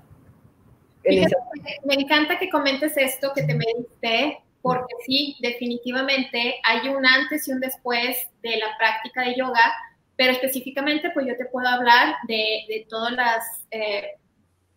Me 1.85 1.93
encanta 1.93 2.37
que 2.39 2.49
comentes 2.49 2.97
esto, 2.97 3.31
que 3.33 3.43
te 3.43 3.53
mediste, 3.53 4.43
porque 4.61 4.93
sí, 5.05 5.37
definitivamente 5.39 6.55
hay 6.63 6.89
un 6.89 7.05
antes 7.05 7.47
y 7.47 7.51
un 7.51 7.59
después 7.59 8.17
de 8.41 8.57
la 8.57 8.77
práctica 8.77 9.21
de 9.21 9.35
yoga, 9.35 9.73
pero 10.15 10.31
específicamente 10.33 11.11
pues 11.11 11.25
yo 11.27 11.37
te 11.37 11.45
puedo 11.45 11.67
hablar 11.67 12.15
de, 12.27 12.85
todas 12.89 13.13
las 13.13 13.65
eh, 13.71 14.17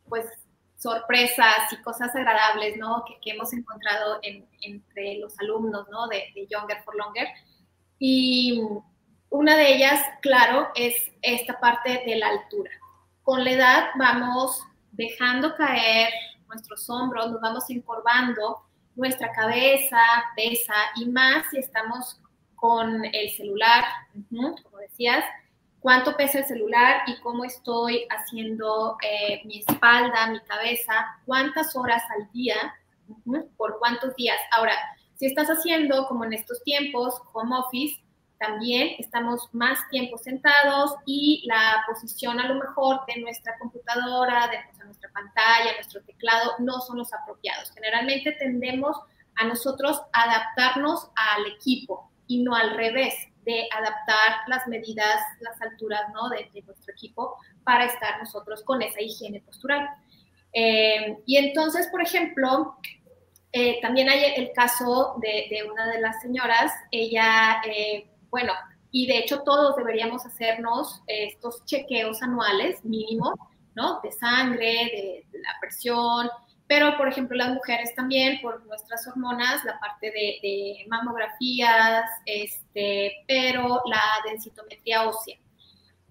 pues 0.08 0.26
sorpresas 0.76 1.72
y 1.72 1.82
cosas 1.82 2.14
agradables, 2.14 2.76
¿no? 2.76 3.04
Que, 3.04 3.30
hemos 3.30 3.52
encontrado 3.52 4.20
entre 4.22 5.18
los 5.18 5.38
alumnos, 5.40 5.86
¿no? 5.90 6.08
De, 6.08 6.24
de 6.34 6.46
Younger 6.46 6.82
for 6.84 6.94
Longer. 6.96 7.28
Y 7.98 8.62
una 9.28 9.56
de 9.56 9.74
ellas, 9.74 10.02
claro, 10.22 10.68
es 10.74 10.94
esta 11.22 11.60
parte 11.60 12.02
de 12.06 12.16
la 12.16 12.28
altura. 12.28 12.70
Con 13.22 13.44
la 13.44 13.50
edad 13.52 13.84
vamos 13.96 14.62
dejando 15.00 15.54
caer 15.54 16.12
nuestros 16.46 16.88
hombros, 16.90 17.30
nos 17.30 17.40
vamos 17.40 17.64
encorvando, 17.70 18.60
nuestra 18.94 19.32
cabeza 19.32 19.98
pesa 20.36 20.74
y 20.96 21.06
más 21.06 21.46
si 21.50 21.58
estamos 21.58 22.20
con 22.54 23.02
el 23.06 23.30
celular, 23.30 23.84
como 24.28 24.78
decías, 24.78 25.24
cuánto 25.80 26.14
pesa 26.16 26.40
el 26.40 26.44
celular 26.44 27.02
y 27.06 27.18
cómo 27.20 27.44
estoy 27.44 28.06
haciendo 28.10 28.98
eh, 29.02 29.40
mi 29.46 29.60
espalda, 29.60 30.26
mi 30.26 30.40
cabeza, 30.40 30.92
cuántas 31.24 31.74
horas 31.74 32.02
al 32.18 32.30
día, 32.32 32.56
por 33.56 33.78
cuántos 33.78 34.14
días. 34.16 34.36
Ahora, 34.52 34.74
si 35.14 35.26
estás 35.26 35.48
haciendo, 35.48 36.06
como 36.08 36.26
en 36.26 36.34
estos 36.34 36.62
tiempos, 36.62 37.14
home 37.32 37.56
office, 37.56 38.02
también 38.40 38.94
estamos 38.98 39.50
más 39.53 39.79
tiempo 39.90 40.16
sentados 40.16 40.94
y 41.05 41.44
la 41.46 41.85
posición 41.87 42.40
a 42.40 42.48
lo 42.48 42.55
mejor 42.55 43.00
de 43.07 43.20
nuestra 43.20 43.59
computadora, 43.59 44.48
de 44.48 44.85
nuestra 44.87 45.11
pantalla, 45.11 45.74
nuestro 45.74 46.03
teclado, 46.03 46.55
no 46.59 46.81
son 46.81 46.96
los 46.96 47.12
apropiados. 47.12 47.70
Generalmente 47.72 48.33
tendemos 48.33 48.96
a 49.37 49.44
nosotros 49.44 50.00
adaptarnos 50.14 51.11
al 51.14 51.53
equipo 51.53 52.11
y 52.26 52.42
no 52.42 52.55
al 52.55 52.76
revés, 52.76 53.14
de 53.44 53.68
adaptar 53.76 54.38
las 54.46 54.66
medidas, 54.68 55.20
las 55.40 55.61
alturas 55.61 56.03
¿no? 56.14 56.31
de, 56.31 56.48
nuestro 56.62 56.92
equipo 56.94 57.37
para 57.62 57.85
estar 57.85 58.18
nosotros 58.18 58.62
con 58.64 58.81
esa 58.81 59.03
higiene 59.03 59.40
postural. 59.40 59.87
Eh, 60.53 61.18
y 61.26 61.37
entonces, 61.37 61.88
por 61.88 62.03
ejemplo, 62.03 62.76
eh, 63.53 63.81
también 63.83 64.09
hay 64.09 64.35
el 64.37 64.53
caso 64.53 65.16
de, 65.20 65.62
una 65.70 65.88
de 65.88 66.00
las 66.00 66.22
señoras, 66.22 66.72
ella, 66.90 67.61
eh, 67.66 68.09
bueno, 68.30 68.52
y 68.90 69.06
de 69.06 69.18
hecho 69.18 69.42
todos 69.42 69.76
deberíamos 69.76 70.26
hacernos 70.26 71.02
estos 71.06 71.64
chequeos 71.64 72.22
anuales 72.22 72.84
mínimos, 72.84 73.34
¿no? 73.74 74.00
De 74.02 74.10
sangre, 74.12 75.24
de, 75.32 75.38
la 75.38 75.54
presión, 75.60 76.28
pero 76.66 76.96
por 76.96 77.08
ejemplo 77.08 77.36
las 77.36 77.54
mujeres 77.54 77.94
también 77.94 78.40
por 78.40 78.64
nuestras 78.66 79.06
hormonas, 79.06 79.64
la 79.64 79.78
parte 79.78 80.10
de, 80.10 80.84
mamografías, 80.88 82.04
este, 82.26 83.12
pero 83.26 83.82
la 83.86 84.02
densitometría 84.28 85.08
ósea. 85.08 85.38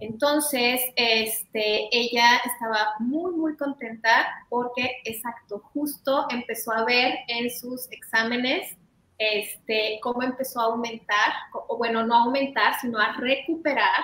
Entonces, 0.01 0.79
este, 0.95 1.89
ella 1.91 2.37
estaba 2.45 2.93
muy, 2.99 3.33
muy 3.33 3.57
contenta 3.57 4.45
porque, 4.49 4.95
exacto, 5.03 5.59
justo 5.73 6.25
empezó 6.29 6.71
a 6.71 6.85
ver 6.85 7.15
en 7.27 7.49
sus 7.51 7.91
exámenes 7.91 8.77
este, 9.19 9.99
cómo 10.01 10.23
empezó 10.23 10.61
a 10.61 10.65
aumentar, 10.65 11.33
o 11.67 11.77
bueno, 11.77 12.05
no 12.05 12.15
aumentar, 12.15 12.79
sino 12.79 12.97
a 12.97 13.13
recuperar 13.17 14.03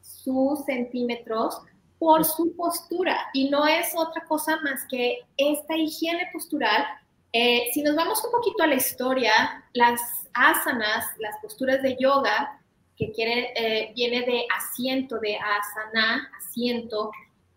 sus 0.00 0.64
centímetros 0.64 1.60
por 1.98 2.24
su 2.24 2.56
postura. 2.56 3.28
Y 3.34 3.50
no 3.50 3.66
es 3.66 3.92
otra 3.94 4.24
cosa 4.24 4.58
más 4.62 4.86
que 4.90 5.18
esta 5.36 5.76
higiene 5.76 6.30
postural. 6.32 6.84
Eh, 7.32 7.68
si 7.72 7.82
nos 7.82 7.94
vamos 7.94 8.24
un 8.24 8.32
poquito 8.32 8.62
a 8.62 8.66
la 8.66 8.76
historia, 8.76 9.64
las 9.74 10.00
asanas, 10.32 11.04
las 11.18 11.36
posturas 11.42 11.82
de 11.82 11.96
yoga, 12.00 12.58
que 12.96 13.12
quiere, 13.12 13.52
eh, 13.54 13.92
viene 13.94 14.22
de 14.22 14.46
asiento, 14.56 15.18
de 15.18 15.36
asana, 15.36 16.30
asiento, 16.38 17.10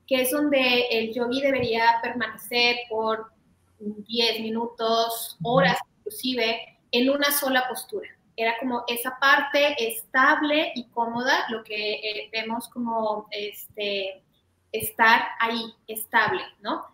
que 0.07 0.23
es 0.23 0.31
donde 0.31 0.87
el 0.91 1.13
yogi 1.13 1.41
debería 1.41 1.99
permanecer 2.01 2.75
por 2.89 3.31
10 3.79 4.41
minutos, 4.41 5.37
horas 5.41 5.77
inclusive, 5.97 6.77
en 6.91 7.09
una 7.09 7.31
sola 7.31 7.67
postura. 7.67 8.09
Era 8.35 8.57
como 8.59 8.83
esa 8.87 9.17
parte 9.19 9.75
estable 9.77 10.71
y 10.75 10.85
cómoda, 10.89 11.45
lo 11.49 11.63
que 11.63 11.93
eh, 11.93 12.29
vemos 12.31 12.67
como 12.69 13.27
este, 13.31 14.23
estar 14.71 15.23
ahí, 15.39 15.73
estable, 15.87 16.41
¿no? 16.61 16.85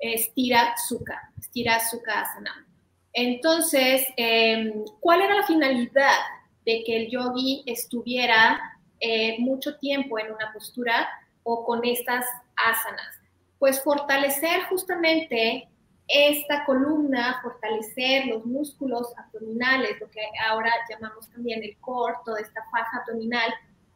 Estira 0.00 0.74
sukha, 0.88 1.30
estira 1.38 1.78
sukha 1.80 2.22
asana. 2.22 2.66
Entonces, 3.12 4.06
em, 4.16 4.84
¿cuál 5.00 5.20
era 5.22 5.34
la 5.34 5.46
finalidad 5.46 6.18
de 6.64 6.82
que 6.84 6.96
el 6.96 7.10
yogi 7.10 7.62
estuviera 7.66 8.78
eh, 9.00 9.36
mucho 9.38 9.76
tiempo 9.78 10.18
en 10.18 10.32
una 10.32 10.52
postura 10.52 11.08
o 11.42 11.64
con 11.64 11.84
estas 11.84 12.26
asanas? 12.56 13.20
Pues 13.58 13.82
fortalecer 13.82 14.62
justamente 14.64 15.68
esta 16.08 16.64
columna, 16.64 17.40
fortalecer 17.42 18.26
los 18.26 18.44
músculos 18.44 19.12
abdominales, 19.16 20.00
lo 20.00 20.10
que 20.10 20.20
ahora 20.48 20.70
llamamos 20.90 21.28
también 21.30 21.62
el 21.62 21.76
core, 21.78 22.16
toda 22.24 22.40
esta 22.40 22.62
faja 22.70 22.98
abdominal, 22.98 23.52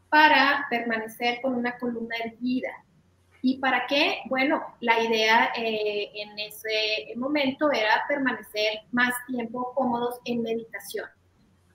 para 0.08 0.66
permanecer 0.70 1.40
con 1.42 1.54
una 1.54 1.76
columna 1.78 2.14
erguida. 2.24 2.70
¿Y 3.42 3.58
para 3.58 3.86
qué? 3.86 4.22
Bueno, 4.28 4.64
la 4.80 5.00
idea 5.00 5.52
eh, 5.56 6.10
en 6.14 6.38
ese 6.38 7.14
momento 7.16 7.70
era 7.70 8.04
permanecer 8.08 8.80
más 8.92 9.14
tiempo 9.26 9.72
cómodos 9.74 10.20
en 10.24 10.42
meditación. 10.42 11.06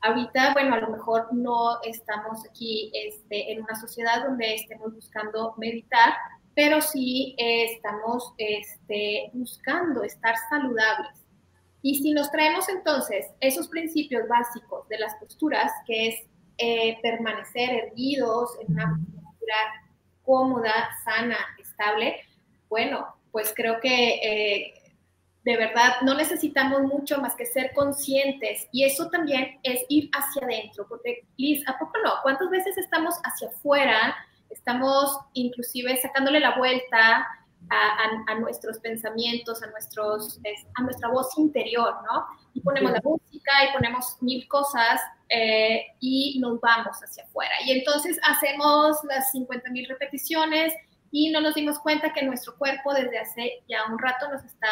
Ahorita, 0.02 0.54
bueno, 0.54 0.74
a 0.74 0.80
lo 0.80 0.90
mejor 0.90 1.32
no 1.32 1.80
estamos 1.84 2.44
aquí 2.50 2.92
este, 2.94 3.52
en 3.52 3.62
una 3.62 3.76
sociedad 3.76 4.24
donde 4.24 4.56
estemos 4.56 4.94
buscando 4.94 5.54
meditar, 5.58 6.14
pero 6.62 6.80
sí 6.80 7.34
eh, 7.40 7.74
estamos 7.74 8.36
este, 8.38 9.32
buscando 9.34 10.04
estar 10.04 10.36
saludables. 10.48 11.26
Y 11.82 12.04
si 12.04 12.12
nos 12.12 12.30
traemos 12.30 12.70
entonces 12.70 13.32
esos 13.40 13.68
principios 13.68 14.28
básicos 14.28 14.88
de 14.88 15.00
las 15.00 15.16
posturas, 15.16 15.72
que 15.88 16.10
es 16.10 16.16
eh, 16.60 17.00
permanecer 17.02 17.72
erguidos 17.72 18.52
en 18.62 18.74
una 18.74 18.86
postura 18.86 19.56
cómoda, 20.22 20.72
sana, 21.04 21.40
estable, 21.60 22.22
bueno, 22.70 23.08
pues 23.32 23.52
creo 23.56 23.80
que 23.80 24.20
eh, 24.22 24.94
de 25.44 25.58
verdad 25.58 25.94
no 26.04 26.14
necesitamos 26.14 26.84
mucho 26.84 27.20
más 27.20 27.34
que 27.34 27.48
ser 27.48 27.74
conscientes 27.74 28.68
y 28.72 28.84
eso 28.84 29.10
también 29.10 29.60
es 29.64 29.84
ir 29.90 30.12
hacia 30.14 30.44
adentro, 30.44 30.86
porque 30.88 31.26
Liz, 31.38 31.68
¿a 31.68 31.80
poco 31.80 31.94
no? 32.04 32.12
¿Cuántas 32.22 32.52
veces 32.52 32.78
estamos 32.78 33.16
hacia 33.24 33.48
afuera? 33.48 34.16
Estamos 34.52 35.18
inclusive 35.34 35.98
sacándole 35.98 36.40
la 36.40 36.58
vuelta 36.58 37.28
a, 37.70 38.36
nuestros 38.36 38.80
pensamientos, 38.80 39.64
a, 39.64 39.68
nuestros, 39.68 40.40
a 40.76 40.84
nuestra 40.84 41.10
voz 41.10 41.38
interior, 41.38 41.96
¿no? 42.04 42.26
Y 42.54 42.62
ponemos 42.62 42.92
la 42.92 43.02
música 43.04 43.52
y 43.70 43.74
ponemos 43.74 44.18
mil 44.22 44.48
cosas 44.48 45.00
eh, 45.30 45.86
y 46.00 46.40
nos 46.40 46.60
vamos 46.60 46.98
hacia 47.02 47.24
afuera. 47.24 47.54
Y 47.66 47.72
entonces 47.72 48.20
hacemos 48.24 48.98
las 49.04 49.32
50 49.32 49.70
mil 49.70 49.88
repeticiones 49.88 50.74
y 51.12 51.30
no 51.30 51.40
nos 51.40 51.56
dimos 51.56 51.80
cuenta 51.80 52.14
que 52.14 52.24
nuestro 52.24 52.58
cuerpo 52.58 52.94
desde 52.94 53.20
hace 53.20 53.64
ya 53.70 53.86
un 53.90 54.00
rato 54.00 54.30
nos 54.30 54.44
está 54.44 54.68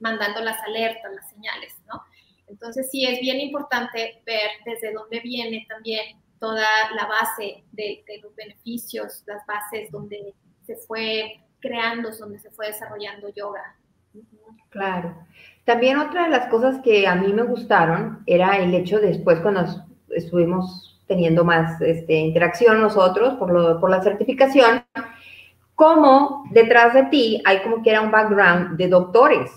mandando 0.00 0.40
las 0.40 0.60
alertas, 0.62 1.12
las 1.14 1.30
señales, 1.30 1.74
¿no? 1.86 2.02
Entonces 2.46 2.90
sí 2.90 3.06
es 3.06 3.20
bien 3.20 3.40
importante 3.40 4.22
ver 4.26 4.50
desde 4.66 4.92
dónde 4.92 5.20
viene 5.20 5.64
también 5.68 6.20
toda 6.38 6.66
la 6.94 7.06
base 7.06 7.64
de, 7.72 8.04
los 8.22 8.34
beneficios, 8.34 9.22
las 9.26 9.44
bases 9.46 9.90
donde 9.90 10.34
se 10.66 10.76
fue 10.76 11.40
creando, 11.60 12.10
donde 12.10 12.38
se 12.38 12.50
fue 12.50 12.66
desarrollando 12.68 13.28
yoga. 13.30 13.76
Claro. 14.70 15.14
También 15.64 15.98
otra 15.98 16.24
de 16.24 16.30
las 16.30 16.48
cosas 16.48 16.80
que 16.82 17.06
a 17.06 17.14
mí 17.14 17.32
me 17.32 17.42
gustaron 17.42 18.22
era 18.26 18.58
el 18.58 18.74
hecho 18.74 19.00
después 19.00 19.40
cuando 19.40 19.64
estuvimos 20.10 21.00
teniendo 21.06 21.44
más 21.44 21.80
este, 21.80 22.14
interacción 22.14 22.80
nosotros 22.80 23.34
por, 23.34 23.52
lo, 23.52 23.80
por 23.80 23.90
la 23.90 24.02
certificación, 24.02 24.84
como 25.74 26.44
detrás 26.50 26.94
de 26.94 27.04
ti 27.04 27.42
hay 27.44 27.60
como 27.62 27.82
que 27.82 27.90
era 27.90 28.00
un 28.00 28.10
background 28.10 28.76
de 28.76 28.88
doctores, 28.88 29.50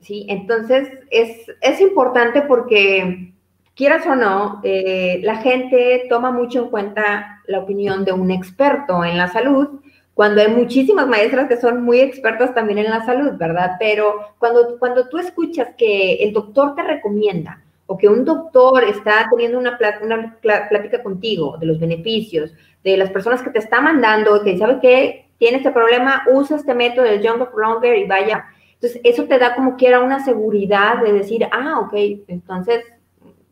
¿sí? 0.00 0.26
Entonces 0.28 0.88
es, 1.10 1.46
es 1.60 1.80
importante 1.80 2.42
porque, 2.42 3.32
quieras 3.80 4.06
o 4.06 4.14
no, 4.14 4.60
eh, 4.62 5.20
la 5.22 5.36
gente 5.36 6.04
toma 6.10 6.30
mucho 6.30 6.64
en 6.64 6.68
cuenta 6.68 7.40
la 7.46 7.60
opinión 7.60 8.04
de 8.04 8.12
un 8.12 8.30
experto 8.30 9.02
en 9.06 9.16
la 9.16 9.28
salud, 9.28 9.80
cuando 10.12 10.42
hay 10.42 10.48
muchísimas 10.48 11.06
maestras 11.06 11.48
que 11.48 11.56
son 11.56 11.82
muy 11.82 12.00
expertas 12.00 12.54
también 12.54 12.76
en 12.76 12.90
la 12.90 13.06
salud, 13.06 13.38
¿verdad? 13.38 13.76
Pero 13.78 14.34
cuando, 14.38 14.78
cuando 14.78 15.08
tú 15.08 15.16
escuchas 15.16 15.68
que 15.78 16.16
el 16.16 16.34
doctor 16.34 16.74
te 16.74 16.82
recomienda 16.82 17.62
o 17.86 17.96
que 17.96 18.06
un 18.06 18.26
doctor 18.26 18.84
está 18.84 19.26
teniendo 19.30 19.58
una, 19.58 19.78
una 20.02 20.36
plática 20.42 21.02
contigo 21.02 21.56
de 21.56 21.64
los 21.64 21.80
beneficios, 21.80 22.52
de 22.84 22.98
las 22.98 23.08
personas 23.08 23.40
que 23.40 23.48
te 23.48 23.60
está 23.60 23.80
mandando, 23.80 24.42
que 24.42 24.58
sabe 24.58 24.78
que 24.78 25.30
tiene 25.38 25.56
este 25.56 25.70
problema, 25.70 26.24
usa 26.30 26.58
este 26.58 26.74
método 26.74 27.06
del 27.06 27.22
Younger 27.22 27.48
Longer 27.56 27.96
y 27.96 28.04
vaya. 28.04 28.44
Entonces, 28.74 29.00
eso 29.04 29.24
te 29.24 29.38
da 29.38 29.54
como 29.54 29.78
que 29.78 29.86
era 29.86 30.00
una 30.00 30.22
seguridad 30.22 31.00
de 31.02 31.14
decir, 31.14 31.48
ah, 31.50 31.80
ok, 31.80 31.94
entonces 32.28 32.84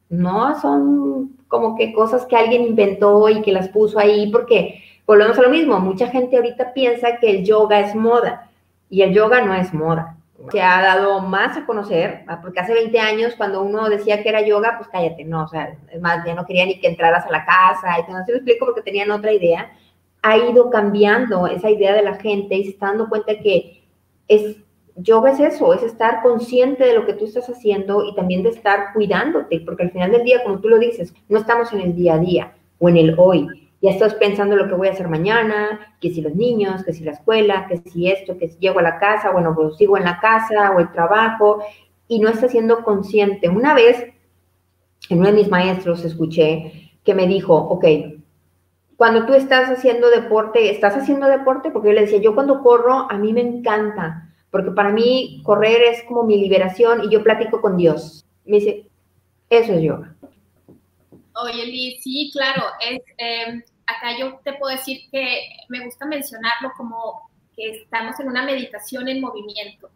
no 0.08 0.58
son 0.60 1.36
como 1.48 1.76
que 1.76 1.92
cosas 1.92 2.26
que 2.26 2.36
alguien 2.36 2.62
inventó 2.62 3.28
y 3.28 3.42
que 3.42 3.52
las 3.52 3.68
puso 3.68 3.98
ahí, 3.98 4.30
porque 4.30 4.82
volvemos 5.06 5.38
a 5.38 5.42
lo 5.42 5.50
mismo, 5.50 5.80
mucha 5.80 6.08
gente 6.08 6.36
ahorita 6.36 6.72
piensa 6.72 7.18
que 7.18 7.30
el 7.30 7.44
yoga 7.44 7.80
es 7.80 7.94
moda 7.94 8.50
y 8.90 9.02
el 9.02 9.12
yoga 9.12 9.42
no 9.42 9.54
es 9.54 9.72
moda. 9.72 10.14
Se 10.52 10.62
ha 10.62 10.80
dado 10.80 11.20
más 11.20 11.56
a 11.56 11.66
conocer, 11.66 12.22
ah, 12.28 12.40
porque 12.40 12.60
hace 12.60 12.72
20 12.72 13.00
años 13.00 13.34
cuando 13.36 13.60
uno 13.60 13.88
decía 13.88 14.22
que 14.22 14.28
era 14.28 14.40
yoga, 14.40 14.74
pues 14.78 14.88
cállate, 14.88 15.24
no, 15.24 15.44
o 15.44 15.48
sea, 15.48 15.76
es 15.90 16.00
más, 16.00 16.24
ya 16.24 16.34
no 16.34 16.46
quería 16.46 16.64
ni 16.64 16.78
que 16.78 16.86
entraras 16.86 17.26
a 17.26 17.30
la 17.30 17.44
casa, 17.44 17.98
y 17.98 18.12
no 18.12 18.24
se 18.24 18.32
lo 18.32 18.38
explico 18.38 18.66
porque 18.66 18.82
tenían 18.82 19.10
otra 19.10 19.32
idea. 19.32 19.72
Ha 20.22 20.36
ido 20.36 20.70
cambiando 20.70 21.48
esa 21.48 21.70
idea 21.70 21.92
de 21.92 22.02
la 22.02 22.14
gente 22.14 22.54
y 22.54 22.64
se 22.64 22.70
está 22.70 22.86
dando 22.86 23.08
cuenta 23.08 23.38
que 23.40 23.82
es 24.28 24.58
yoga 24.98 25.30
es 25.30 25.40
eso, 25.40 25.72
es 25.74 25.82
estar 25.82 26.22
consciente 26.22 26.84
de 26.84 26.94
lo 26.94 27.06
que 27.06 27.14
tú 27.14 27.24
estás 27.24 27.48
haciendo 27.48 28.04
y 28.04 28.14
también 28.14 28.42
de 28.42 28.50
estar 28.50 28.92
cuidándote, 28.92 29.60
porque 29.60 29.84
al 29.84 29.90
final 29.90 30.12
del 30.12 30.24
día, 30.24 30.42
como 30.42 30.60
tú 30.60 30.68
lo 30.68 30.78
dices, 30.78 31.14
no 31.28 31.38
estamos 31.38 31.72
en 31.72 31.80
el 31.80 31.94
día 31.94 32.14
a 32.14 32.18
día 32.18 32.52
o 32.78 32.88
en 32.88 32.96
el 32.96 33.14
hoy, 33.16 33.46
ya 33.80 33.90
estás 33.90 34.14
pensando 34.14 34.56
lo 34.56 34.66
que 34.66 34.74
voy 34.74 34.88
a 34.88 34.92
hacer 34.92 35.08
mañana, 35.08 35.94
que 36.00 36.10
si 36.10 36.20
los 36.20 36.34
niños, 36.34 36.82
que 36.84 36.92
si 36.92 37.04
la 37.04 37.12
escuela, 37.12 37.66
que 37.68 37.76
si 37.76 38.10
esto, 38.10 38.36
que 38.36 38.48
si 38.48 38.58
llego 38.58 38.80
a 38.80 38.82
la 38.82 38.98
casa, 38.98 39.30
bueno, 39.30 39.54
pues 39.54 39.76
sigo 39.76 39.96
en 39.96 40.04
la 40.04 40.18
casa 40.18 40.72
o 40.72 40.80
el 40.80 40.90
trabajo, 40.90 41.62
y 42.08 42.18
no 42.18 42.28
estás 42.28 42.50
siendo 42.50 42.82
consciente. 42.82 43.48
Una 43.48 43.74
vez, 43.74 44.04
en 45.10 45.18
uno 45.18 45.28
de 45.28 45.34
mis 45.34 45.48
maestros, 45.48 46.04
escuché 46.04 46.92
que 47.04 47.14
me 47.14 47.28
dijo, 47.28 47.54
ok, 47.54 47.84
cuando 48.96 49.26
tú 49.26 49.34
estás 49.34 49.70
haciendo 49.70 50.10
deporte, 50.10 50.70
¿estás 50.70 50.96
haciendo 50.96 51.28
deporte? 51.28 51.70
Porque 51.70 51.88
yo 51.88 51.94
le 51.94 52.00
decía, 52.00 52.18
yo 52.18 52.34
cuando 52.34 52.62
corro, 52.62 53.06
a 53.08 53.16
mí 53.16 53.32
me 53.32 53.42
encanta, 53.42 54.27
porque 54.58 54.72
para 54.72 54.90
mí 54.90 55.40
correr 55.44 55.80
es 55.82 56.02
como 56.02 56.24
mi 56.24 56.36
liberación 56.36 57.04
y 57.04 57.10
yo 57.10 57.22
platico 57.22 57.60
con 57.60 57.76
Dios. 57.76 58.26
Me 58.44 58.56
dice, 58.56 58.88
eso 59.48 59.72
es 59.72 59.82
yoga. 59.82 60.16
Oye, 61.40 61.64
Liz, 61.64 62.02
sí, 62.02 62.28
claro, 62.32 62.64
es, 62.80 63.00
em, 63.18 63.62
acá 63.86 64.18
yo 64.18 64.40
te 64.42 64.54
puedo 64.54 64.76
decir 64.76 65.02
que 65.12 65.42
me 65.68 65.84
gusta 65.84 66.06
mencionarlo 66.06 66.72
como 66.76 67.30
que 67.54 67.70
estamos 67.82 68.18
en 68.18 68.26
una 68.26 68.42
meditación 68.42 69.06
en 69.06 69.20
movimiento, 69.20 69.90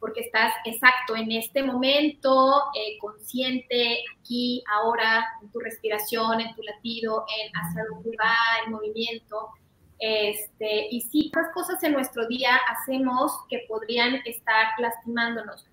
porque 0.00 0.20
estás 0.20 0.54
exacto 0.64 1.14
en 1.14 1.32
este 1.32 1.62
momento, 1.62 2.62
eh, 2.74 2.96
consciente, 2.98 3.98
aquí, 4.18 4.64
ahora, 4.72 5.26
en 5.42 5.50
tu 5.50 5.60
respiración, 5.60 6.40
en 6.40 6.54
tu 6.54 6.62
latido, 6.62 7.26
en 7.38 7.52
hacia 7.54 7.84
dónde 7.90 8.16
va 8.18 8.64
el 8.64 8.70
movimiento. 8.70 9.50
Este, 9.98 10.88
y 10.90 11.00
sí, 11.00 11.30
otras 11.30 11.52
cosas 11.52 11.82
en 11.82 11.92
nuestro 11.92 12.26
día 12.26 12.58
hacemos 12.70 13.32
que 13.48 13.64
podrían 13.68 14.16
estar 14.24 14.68
lastimándonos. 14.78 15.66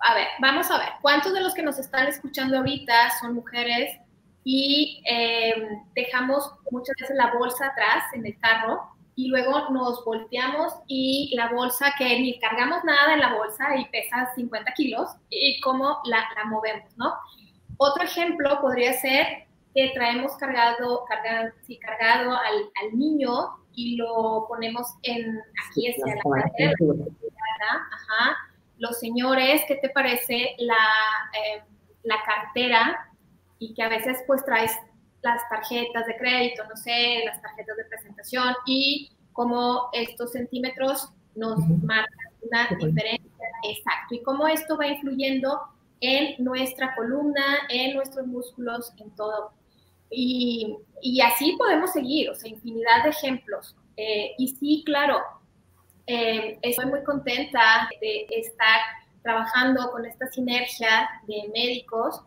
A 0.00 0.14
ver, 0.14 0.26
vamos 0.40 0.70
a 0.70 0.78
ver, 0.78 0.88
¿cuántos 1.00 1.32
de 1.32 1.40
los 1.40 1.54
que 1.54 1.62
nos 1.62 1.78
están 1.78 2.06
escuchando 2.06 2.58
ahorita 2.58 3.10
son 3.20 3.34
mujeres 3.34 3.98
y 4.42 5.02
em, 5.06 5.82
dejamos 5.94 6.52
muchas 6.70 6.94
veces 7.00 7.16
la 7.16 7.32
bolsa 7.32 7.68
atrás 7.68 8.04
en 8.12 8.26
el 8.26 8.38
carro 8.38 8.82
y 9.16 9.28
luego 9.28 9.70
nos 9.70 10.04
volteamos 10.04 10.74
y 10.88 11.32
la 11.36 11.48
bolsa 11.48 11.94
que 11.96 12.20
ni 12.20 12.38
cargamos 12.40 12.82
nada 12.84 13.14
en 13.14 13.20
la 13.20 13.34
bolsa 13.34 13.76
y 13.76 13.86
pesa 13.86 14.30
50 14.34 14.72
kilos 14.74 15.10
y 15.30 15.60
cómo 15.60 16.00
la, 16.04 16.24
la 16.36 16.44
movemos, 16.46 16.94
¿no? 16.96 17.14
Otro 17.78 18.04
ejemplo 18.04 18.60
podría 18.60 18.92
ser 18.94 19.46
que 19.74 19.90
traemos 19.94 20.36
cargado, 20.36 21.04
cargado, 21.08 21.50
sí, 21.62 21.78
cargado 21.78 22.30
al, 22.32 22.70
al, 22.82 22.98
niño 22.98 23.30
y 23.74 23.96
lo 23.96 24.46
ponemos 24.48 24.86
en 25.02 25.40
aquí 25.66 25.90
hacia 25.90 26.14
la 26.14 26.42
cartera. 26.42 26.74
Ajá. 27.92 28.36
Los 28.78 28.98
señores, 28.98 29.62
¿qué 29.66 29.76
te 29.76 29.88
parece 29.88 30.54
la, 30.58 30.74
eh, 31.32 31.62
la 32.04 32.16
cartera 32.24 33.10
y 33.58 33.74
que 33.74 33.82
a 33.82 33.88
veces 33.88 34.22
pues 34.26 34.44
traes 34.44 34.72
las 35.22 35.48
tarjetas 35.48 36.06
de 36.06 36.16
crédito, 36.16 36.64
no 36.68 36.76
sé, 36.76 37.22
las 37.24 37.40
tarjetas 37.40 37.76
de 37.76 37.84
presentación 37.86 38.54
y 38.66 39.10
cómo 39.32 39.88
estos 39.92 40.32
centímetros 40.32 41.10
nos 41.34 41.58
marcan 41.82 42.28
una 42.42 42.68
diferencia. 42.78 43.46
Exacto. 43.64 44.14
Y 44.14 44.22
cómo 44.22 44.46
esto 44.46 44.76
va 44.76 44.86
influyendo 44.86 45.60
en 46.00 46.42
nuestra 46.44 46.94
columna, 46.94 47.58
en 47.70 47.94
nuestros 47.96 48.26
músculos, 48.26 48.92
en 48.98 49.10
todo. 49.12 49.52
Y, 50.10 50.76
y 51.00 51.20
así 51.20 51.56
podemos 51.58 51.92
seguir, 51.92 52.30
o 52.30 52.34
sea, 52.34 52.50
infinidad 52.50 53.02
de 53.04 53.10
ejemplos. 53.10 53.76
Eh, 53.96 54.34
y 54.38 54.48
sí, 54.48 54.82
claro, 54.86 55.20
eh, 56.06 56.58
estoy 56.62 56.86
muy 56.86 57.02
contenta 57.02 57.88
de 58.00 58.26
estar 58.30 58.80
trabajando 59.22 59.90
con 59.90 60.04
esta 60.04 60.26
sinergia 60.26 61.08
de 61.26 61.50
médicos 61.54 62.22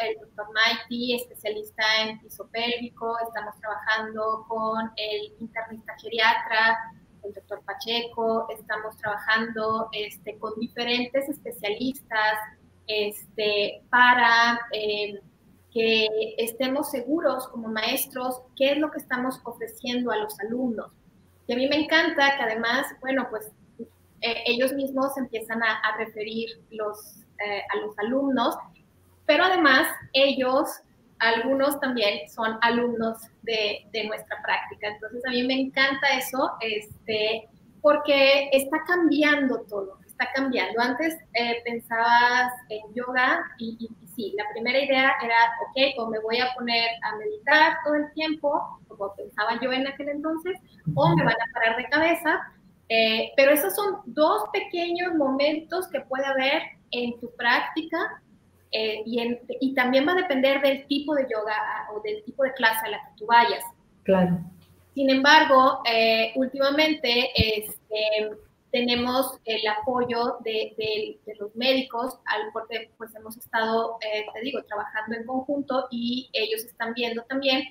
el 0.00 0.18
doctor 0.20 0.46
Mighty, 0.52 1.14
especialista 1.14 1.82
en 2.02 2.20
piso 2.20 2.48
pélvico, 2.48 3.16
estamos 3.20 3.54
trabajando 3.60 4.44
con 4.48 4.90
el 4.96 5.32
internista 5.38 5.94
geriatra, 6.00 6.78
el 7.22 7.32
doctor 7.32 7.62
Pacheco, 7.64 8.48
estamos 8.50 8.96
trabajando 8.96 9.88
este, 9.92 10.38
con 10.38 10.52
diferentes 10.58 11.28
especialistas 11.28 12.38
este, 12.88 13.82
para 13.90 14.60
eh, 14.72 15.20
que 15.74 16.08
estemos 16.38 16.90
seguros 16.90 17.48
como 17.48 17.68
maestros 17.68 18.40
qué 18.56 18.72
es 18.72 18.78
lo 18.78 18.90
que 18.90 18.98
estamos 18.98 19.40
ofreciendo 19.44 20.12
a 20.12 20.16
los 20.16 20.38
alumnos. 20.40 20.92
Y 21.46 21.52
a 21.52 21.56
mí 21.56 21.68
me 21.68 21.76
encanta 21.76 22.36
que 22.36 22.42
además, 22.42 22.86
bueno, 23.00 23.26
pues 23.28 23.50
eh, 24.20 24.44
ellos 24.46 24.72
mismos 24.72 25.16
empiezan 25.18 25.62
a, 25.62 25.96
referir 25.98 26.48
los, 26.70 27.16
eh, 27.44 27.62
a 27.74 27.76
los 27.84 27.98
alumnos 27.98 28.56
pero 29.26 29.44
además 29.44 29.88
ellos, 30.12 30.68
algunos 31.18 31.80
también 31.80 32.28
son 32.28 32.58
alumnos 32.60 33.18
de, 33.42 33.86
de, 33.92 34.04
nuestra 34.04 34.42
práctica. 34.42 34.88
Entonces 34.88 35.22
a 35.26 35.30
mí 35.30 35.42
me 35.44 35.54
encanta 35.54 36.06
eso, 36.18 36.52
este, 36.60 37.48
porque 37.80 38.50
está 38.52 38.78
cambiando 38.86 39.60
todo, 39.62 39.98
está 40.14 40.32
cambiando. 40.32 40.80
Antes 40.80 41.16
eh, 41.34 41.60
pensabas 41.64 42.52
en 42.68 42.94
yoga 42.94 43.44
y, 43.58 43.76
y, 43.80 44.06
sí, 44.14 44.34
la 44.36 44.44
primera 44.52 44.78
idea 44.78 45.12
era, 45.22 45.36
ok, 45.68 45.98
o 45.98 46.08
me 46.08 46.20
voy 46.20 46.38
a 46.38 46.54
poner 46.54 46.88
a 47.02 47.16
meditar 47.16 47.78
todo 47.84 47.96
el 47.96 48.12
tiempo, 48.12 48.80
como 48.88 49.14
pensaba 49.14 49.58
yo 49.60 49.72
en 49.72 49.86
aquel 49.86 50.08
entonces, 50.08 50.58
o 50.94 51.16
me 51.16 51.24
van 51.24 51.34
a 51.34 51.52
parar 51.52 51.76
de 51.76 51.88
cabeza. 51.88 52.40
Eh, 52.88 53.32
pero 53.36 53.50
esos 53.50 53.74
son 53.74 54.00
dos 54.04 54.44
pequeños 54.52 55.14
momentos 55.14 55.88
que 55.88 56.00
puede 56.02 56.26
haber 56.26 56.62
en 56.90 57.18
tu 57.18 57.34
práctica 57.34 58.20
eh, 58.70 59.02
y, 59.06 59.38
y, 59.60 59.74
también 59.74 60.06
va 60.06 60.12
a 60.12 60.16
depender 60.16 60.60
del 60.60 60.86
tipo 60.86 61.14
de 61.14 61.22
yoga 61.22 61.54
ah, 61.56 61.92
o 61.94 62.00
del 62.02 62.22
tipo 62.24 62.44
de 62.44 62.52
clase 62.52 62.86
a 62.86 62.90
la 62.90 62.98
que 62.98 63.10
tú 63.16 63.26
vayas. 63.26 63.64
Claro. 64.02 64.38
Sin 64.94 65.10
embargo, 65.10 65.80
eh, 65.90 66.32
últimamente 66.36 67.30
este, 67.34 68.36
tenemos 68.74 69.38
el 69.44 69.64
apoyo 69.68 70.38
de, 70.40 71.20
los 71.38 71.54
médicos, 71.54 72.18
al, 72.26 72.50
porque 72.52 72.90
pues 72.98 73.14
hemos 73.14 73.36
estado, 73.36 73.98
eh, 74.00 74.26
te 74.34 74.40
digo, 74.40 74.60
trabajando 74.64 75.14
en 75.14 75.24
conjunto 75.24 75.86
y 75.92 76.28
ellos 76.32 76.64
están 76.64 76.92
viendo 76.92 77.22
también 77.22 77.62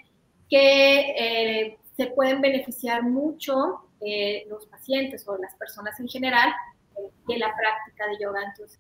que 0.50 1.00
eh, 1.18 1.78
se 1.98 2.08
pueden 2.08 2.40
beneficiar 2.40 3.04
mucho 3.04 3.90
eh, 4.00 4.46
los 4.48 4.66
pacientes 4.68 5.28
o 5.28 5.36
las 5.36 5.54
personas 5.56 6.00
en 6.00 6.08
general 6.08 6.54
de 7.28 7.38
la 7.38 7.54
práctica 7.54 8.08
de 8.08 8.24
yoga. 8.24 8.40
Entonces, 8.42 8.80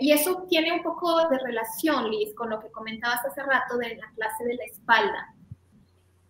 y 0.00 0.10
eso 0.10 0.46
tiene 0.48 0.72
un 0.72 0.82
poco 0.82 1.28
de 1.28 1.38
relación, 1.38 2.10
Liz, 2.10 2.34
con 2.34 2.50
lo 2.50 2.58
que 2.58 2.72
comentabas 2.72 3.24
hace 3.24 3.42
rato 3.44 3.78
de 3.78 3.94
la 3.94 4.10
clase 4.16 4.44
de 4.44 4.54
la 4.54 4.64
espalda. 4.64 5.35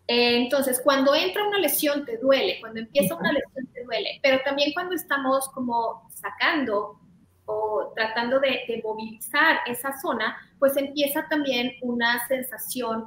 Entonces, 0.08 0.80
cuando 0.82 1.14
entra 1.14 1.46
una 1.46 1.58
lesión 1.58 2.04
te 2.04 2.18
duele, 2.18 2.58
cuando 2.60 2.80
empieza 2.80 3.14
una 3.16 3.32
lesión 3.32 3.66
te 3.72 3.84
duele, 3.84 4.20
pero 4.22 4.40
también 4.44 4.72
cuando 4.72 4.94
estamos 4.94 5.48
como 5.48 6.08
sacando 6.12 7.00
o 7.44 7.92
tratando 7.94 8.40
de, 8.40 8.62
de, 8.68 8.80
movilizar 8.84 9.58
esa 9.66 9.98
zona, 10.00 10.36
pues 10.58 10.76
empieza 10.76 11.26
también 11.28 11.72
una 11.82 12.26
sensación 12.26 13.06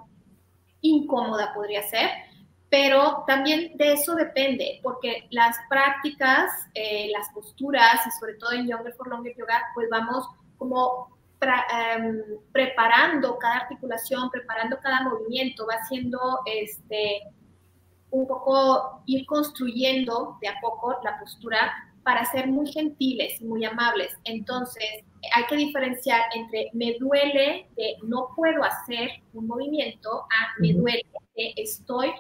incómoda, 0.82 1.54
podría 1.54 1.84
ser, 1.84 2.10
pero 2.70 3.24
también 3.26 3.76
de 3.78 3.94
eso 3.94 4.16
depende, 4.16 4.80
porque 4.84 5.28
las 5.32 5.58
prácticas, 5.70 6.52
eh, 6.74 7.10
las 7.12 7.30
posturas 7.30 8.06
y 8.06 8.12
sobre 8.12 8.36
todo 8.36 8.52
en 8.52 8.68
Younger 8.68 8.94
for 8.94 9.08
Longer 9.08 9.36
Yoga, 9.36 9.64
pues 9.74 9.90
vamos 9.90 10.28
como 10.58 11.18
em, 11.42 12.22
preparando 12.52 13.38
cada 13.38 13.58
articulación, 13.58 14.30
preparando 14.30 14.78
cada 14.82 15.04
movimiento, 15.04 15.66
va 15.66 15.84
siendo 15.88 16.20
este, 16.46 17.22
un 18.12 18.28
poco 18.28 19.04
ir 19.06 19.26
construyendo 19.26 20.38
de 20.42 20.50
a 20.50 20.60
poco 20.62 20.98
la 21.04 21.20
postura 21.20 21.72
para 22.04 22.26
ser 22.26 22.48
muy 22.48 22.72
gentiles 22.72 23.40
y 23.40 23.46
muy 23.46 23.64
amables. 23.66 24.18
Entonces, 24.24 25.04
hay 25.34 25.46
que 25.46 25.56
diferenciar 25.56 26.22
entre 26.34 26.70
me 26.74 26.96
duele 27.00 27.70
de 27.76 27.98
no 28.04 28.30
puedo 28.36 28.64
hacer 28.64 29.10
un 29.34 29.48
movimiento 29.48 30.24
a 30.24 30.60
me 30.60 30.74
duele 30.74 31.06
que 31.36 31.54
estoy 31.56 32.12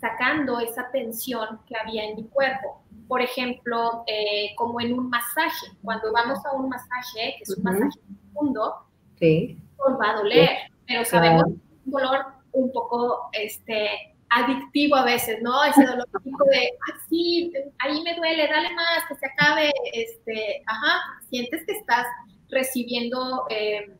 sacando 0.00 0.60
esa 0.60 0.90
tensión 0.90 1.60
que 1.66 1.76
había 1.76 2.04
en 2.04 2.16
mi 2.16 2.24
cuerpo. 2.24 2.82
Por 3.08 3.22
ejemplo, 3.22 4.04
eh, 4.06 4.54
como 4.56 4.80
en 4.80 4.92
un 4.98 5.08
masaje. 5.08 5.66
Cuando 5.82 6.12
vamos 6.12 6.44
a 6.44 6.52
un 6.52 6.68
masaje, 6.68 7.36
que 7.36 7.42
es 7.42 7.56
un 7.56 7.62
masaje 7.62 7.98
profundo, 8.36 8.74
sí. 9.18 9.58
nos 9.78 9.98
va 9.98 10.10
a 10.10 10.16
doler, 10.16 10.50
pero 10.86 11.04
sabemos 11.04 11.44
que 11.44 11.52
es 11.52 11.86
un 11.86 11.92
dolor 11.92 12.26
un 12.52 12.72
poco 12.72 13.28
este, 13.32 13.88
adictivo 14.30 14.96
a 14.96 15.04
veces, 15.04 15.40
¿no? 15.42 15.64
Ese 15.64 15.84
dolor 15.84 16.06
tipo 16.22 16.44
de, 16.50 16.70
ah, 16.88 16.98
sí, 17.08 17.52
ahí 17.78 18.02
me 18.02 18.14
duele, 18.14 18.48
dale 18.48 18.72
más, 18.74 19.04
que 19.08 19.14
se 19.16 19.26
acabe, 19.26 19.72
este, 19.92 20.62
ajá, 20.66 21.20
sientes 21.28 21.64
que 21.66 21.72
estás 21.72 22.06
recibiendo 22.48 23.46
eh, 23.50 23.94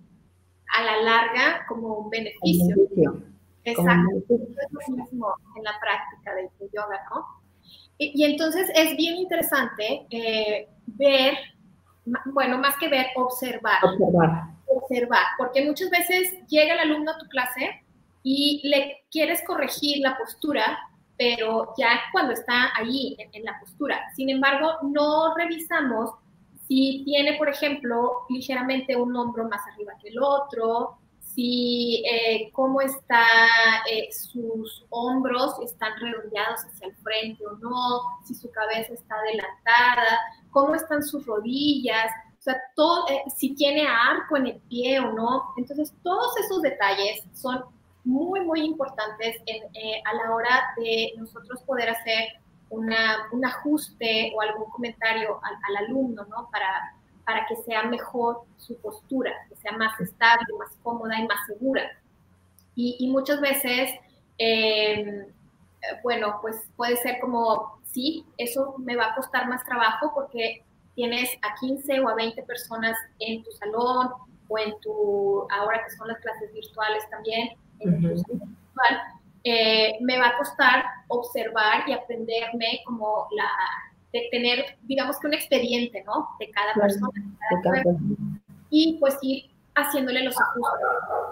a 0.75 0.85
la 0.85 1.03
larga 1.03 1.67
como 1.69 1.99
un 1.99 2.11
beneficio. 2.11 2.77
Exacto, 3.65 4.11
es 4.29 4.71
lo 4.89 4.97
mismo 4.97 5.35
en 5.57 5.65
la 5.65 5.73
práctica 5.81 6.35
del 6.37 6.49
yoga, 6.73 7.01
¿no? 7.11 7.27
Y, 7.99 8.25
entonces 8.25 8.71
es 8.75 8.97
bien 8.97 9.17
interesante 9.17 10.07
eh, 10.11 10.69
ver, 10.87 11.35
bueno, 12.27 12.59
más 12.59 12.77
que 12.79 12.89
ver, 12.89 13.07
observar. 13.17 13.85
Observar. 13.85 14.45
Observar, 14.67 15.25
porque 15.39 15.65
muchas 15.65 15.91
veces 15.91 16.47
llega 16.49 16.75
el 16.75 16.81
alumno 16.81 17.13
a 17.13 17.19
tu 17.19 17.27
clase 17.27 17.83
y 18.23 18.61
le 18.69 19.05
quieres 19.11 19.43
corregir 19.47 19.99
la 19.99 20.19
postura, 20.19 20.79
pero 21.17 21.73
ya 21.79 22.01
cuando 22.13 22.33
está 22.33 22.77
ahí 22.77 23.17
en, 23.33 23.45
la 23.45 23.59
postura. 23.61 24.01
Sin 24.15 24.31
embargo, 24.31 24.79
no 24.83 25.35
revisamos 25.37 26.11
si 26.67 27.03
tiene, 27.05 27.35
por 27.39 27.49
ejemplo, 27.49 28.23
ligeramente 28.29 28.97
un 28.97 29.15
hombro 29.15 29.49
más 29.49 29.61
arriba 29.73 29.93
que 30.03 30.09
el 30.09 30.21
otro, 30.21 30.99
si 31.21 32.03
eh, 32.11 32.51
cómo 32.53 32.81
está 32.81 33.25
eh, 33.89 34.09
sus 34.11 34.85
hombros, 34.91 35.61
están 35.61 35.93
redondeados 36.01 36.65
hacia 36.65 36.89
el 36.89 36.97
frente 36.97 37.47
o 37.47 37.57
no, 37.59 38.01
si 38.25 38.35
su 38.35 38.51
cabeza 38.51 38.95
está 38.95 39.15
adelantada, 39.15 40.19
cómo 40.57 40.75
están 40.75 41.03
sus 41.03 41.27
rodillas, 41.27 42.11
o 42.39 42.43
sea, 42.43 42.57
todo, 42.75 43.07
eh, 43.11 43.25
si 43.37 43.55
tiene 43.55 43.87
arco 43.87 44.39
en 44.39 44.47
el 44.47 44.57
pie 44.71 44.99
o 45.01 45.13
no. 45.13 45.53
Entonces, 45.59 45.93
todos 46.03 46.35
esos 46.39 46.63
detalles 46.63 47.23
son 47.35 47.63
muy, 48.05 48.41
muy 48.41 48.61
importantes 48.61 49.37
eh, 49.45 50.03
a 50.03 50.15
la 50.15 50.35
hora 50.35 50.65
de 50.79 51.13
nosotros 51.19 51.61
poder 51.65 51.91
hacer 51.91 52.29
una, 52.71 53.29
un 53.33 53.45
ajuste 53.45 54.33
o 54.35 54.41
algún 54.41 54.71
comentario 54.71 55.39
al, 55.43 55.77
alumno, 55.85 56.25
¿no? 56.25 56.49
Para, 56.51 56.95
para 57.27 57.45
que 57.47 57.57
sea 57.57 57.83
mejor 57.83 58.41
su 58.57 58.79
postura, 58.79 59.35
que 59.51 59.57
sea 59.57 59.73
más 59.73 60.01
estable, 60.01 60.47
más 60.59 60.71
cómoda 60.83 61.21
y 61.21 61.27
más 61.27 61.47
segura. 61.47 61.83
Y, 62.75 62.97
y 62.99 63.11
muchas 63.11 63.43
veces, 63.43 63.91
em, 64.39 65.27
bueno, 66.03 66.39
pues 66.41 66.57
puede 66.77 66.97
ser 66.97 67.21
como, 67.21 67.79
sí, 67.97 68.27
eso 68.37 68.75
me 68.79 68.95
va 68.95 69.07
a 69.07 69.15
costar 69.15 69.49
más 69.49 69.65
trabajo 69.65 70.13
porque 70.15 70.63
tienes 70.95 71.31
a 71.41 71.55
15 71.59 72.01
o 72.01 72.09
a 72.11 72.15
20 72.15 72.43
personas 72.43 72.95
en 73.21 73.43
tu 73.43 73.51
salón 73.53 74.11
o 74.49 74.59
en 74.59 74.79
tu, 74.81 75.47
ahora 75.51 75.83
que 75.83 75.97
son 75.97 76.09
las 76.09 76.19
clases 76.21 76.53
virtuales 76.53 77.09
también, 77.11 77.57
eh, 79.45 79.97
me 80.01 80.19
va 80.19 80.29
a 80.29 80.37
costar 80.37 80.85
observar 81.09 81.89
y 81.89 81.93
aprenderme 81.93 82.83
como 82.85 83.29
la, 83.31 83.49
de 84.13 84.29
tener, 84.31 84.77
digamos 84.83 85.19
que 85.19 85.29
un 85.29 85.35
expediente, 85.35 86.05
¿no? 86.05 86.29
De 86.39 86.51
cada 86.51 86.75
persona. 86.75 87.13
y 88.69 88.99
pues 88.99 89.17
ir 89.23 89.51
haciéndole 89.75 90.23
los 90.23 90.37
ajustes 90.39 90.81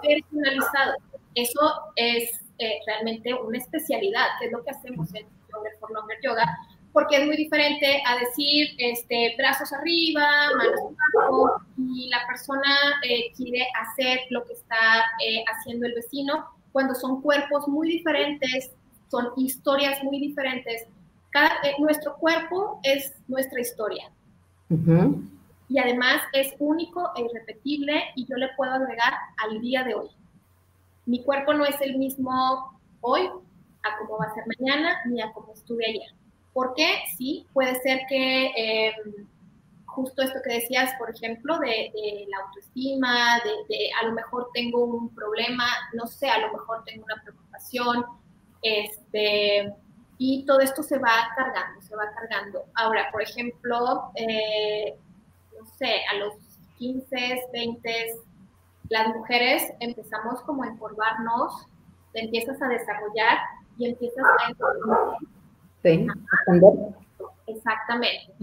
personalizados. 0.01 0.95
Eso 1.35 1.91
es 1.95 2.41
eh, 2.57 2.79
realmente 2.87 3.33
una 3.35 3.57
especialidad, 3.57 4.27
que 4.39 4.47
es 4.47 4.51
lo 4.51 4.63
que 4.63 4.71
hacemos 4.71 5.13
en 5.13 5.27
Longer 5.55 5.71
for 5.79 5.91
Longer 5.91 6.17
Yoga, 6.21 6.45
porque 6.93 7.17
es 7.17 7.25
muy 7.25 7.35
diferente 7.35 8.01
a 8.05 8.17
decir 8.19 8.69
este, 8.77 9.35
brazos 9.37 9.71
arriba, 9.73 10.25
manos 10.57 10.79
abajo, 11.13 11.61
y 11.77 12.09
la 12.09 12.25
persona 12.27 13.01
eh, 13.03 13.33
quiere 13.35 13.67
hacer 13.81 14.19
lo 14.29 14.45
que 14.45 14.53
está 14.53 15.03
eh, 15.25 15.43
haciendo 15.45 15.87
el 15.87 15.93
vecino, 15.93 16.45
cuando 16.71 16.95
son 16.95 17.21
cuerpos 17.21 17.67
muy 17.67 17.89
diferentes, 17.89 18.71
son 19.09 19.27
historias 19.37 20.03
muy 20.03 20.19
diferentes. 20.19 20.87
Cada, 21.31 21.49
eh, 21.63 21.75
nuestro 21.79 22.15
cuerpo 22.15 22.79
es 22.83 23.13
nuestra 23.27 23.61
historia. 23.61 24.11
Y 25.67 25.79
además 25.79 26.21
es 26.33 26.53
único 26.59 27.11
e 27.15 27.21
irrepetible 27.21 28.03
y 28.15 28.25
yo 28.25 28.35
le 28.37 28.49
puedo 28.55 28.71
agregar 28.71 29.13
al 29.43 29.59
día 29.61 29.83
de 29.83 29.95
hoy. 29.95 30.09
Mi 31.05 31.23
cuerpo 31.23 31.53
no 31.53 31.65
es 31.65 31.79
el 31.81 31.97
mismo 31.97 32.79
hoy 33.01 33.29
a 33.85 33.97
cómo 33.99 34.17
va 34.17 34.25
a 34.25 34.33
ser 34.33 34.43
mañana 34.59 34.99
ni 35.05 35.21
a 35.21 35.31
cómo 35.33 35.53
estuve 35.53 35.85
ayer. 35.87 36.09
¿Por 36.53 36.73
qué? 36.73 37.03
Sí, 37.17 37.45
puede 37.53 37.75
ser 37.81 38.01
que 38.07 38.51
em, 38.55 39.27
justo 39.95 40.21
esto 40.21 40.39
que 40.43 40.55
decías, 40.55 40.93
por 40.97 41.09
ejemplo, 41.09 41.57
de, 41.59 41.91
la 42.29 42.45
autoestima, 42.45 43.39
de, 43.69 43.89
a 44.01 44.05
lo 44.05 44.13
mejor 44.13 44.49
tengo 44.53 44.83
un 44.83 45.13
problema, 45.15 45.65
no 45.93 46.05
sé, 46.05 46.29
a 46.29 46.39
lo 46.39 46.51
mejor 46.51 46.83
tengo 46.83 47.05
una 47.05 47.21
preocupación, 47.23 48.05
este, 48.61 49.73
y 50.17 50.45
todo 50.45 50.59
esto 50.59 50.83
se 50.83 50.97
va 50.97 51.29
cargando, 51.35 51.81
se 51.81 51.95
va 51.95 52.11
cargando. 52.13 52.65
Ahora, 52.75 53.09
por 53.11 53.21
ejemplo, 53.21 54.11
eh, 54.15 54.95
no 55.57 55.65
sé, 55.77 56.01
a 56.11 56.15
los 56.15 56.33
15, 56.77 57.47
20, 57.53 58.15
las 58.89 59.07
mujeres 59.15 59.73
empezamos 59.79 60.41
como 60.41 60.63
a 60.63 60.67
encorvarnos, 60.67 61.67
te 62.11 62.21
empiezas 62.21 62.61
a 62.61 62.67
desarrollar 62.67 63.37
y 63.77 63.89
empiezas 63.89 64.25
a 64.25 65.17
Sí, 65.83 66.07
Exactamente. 67.47 68.33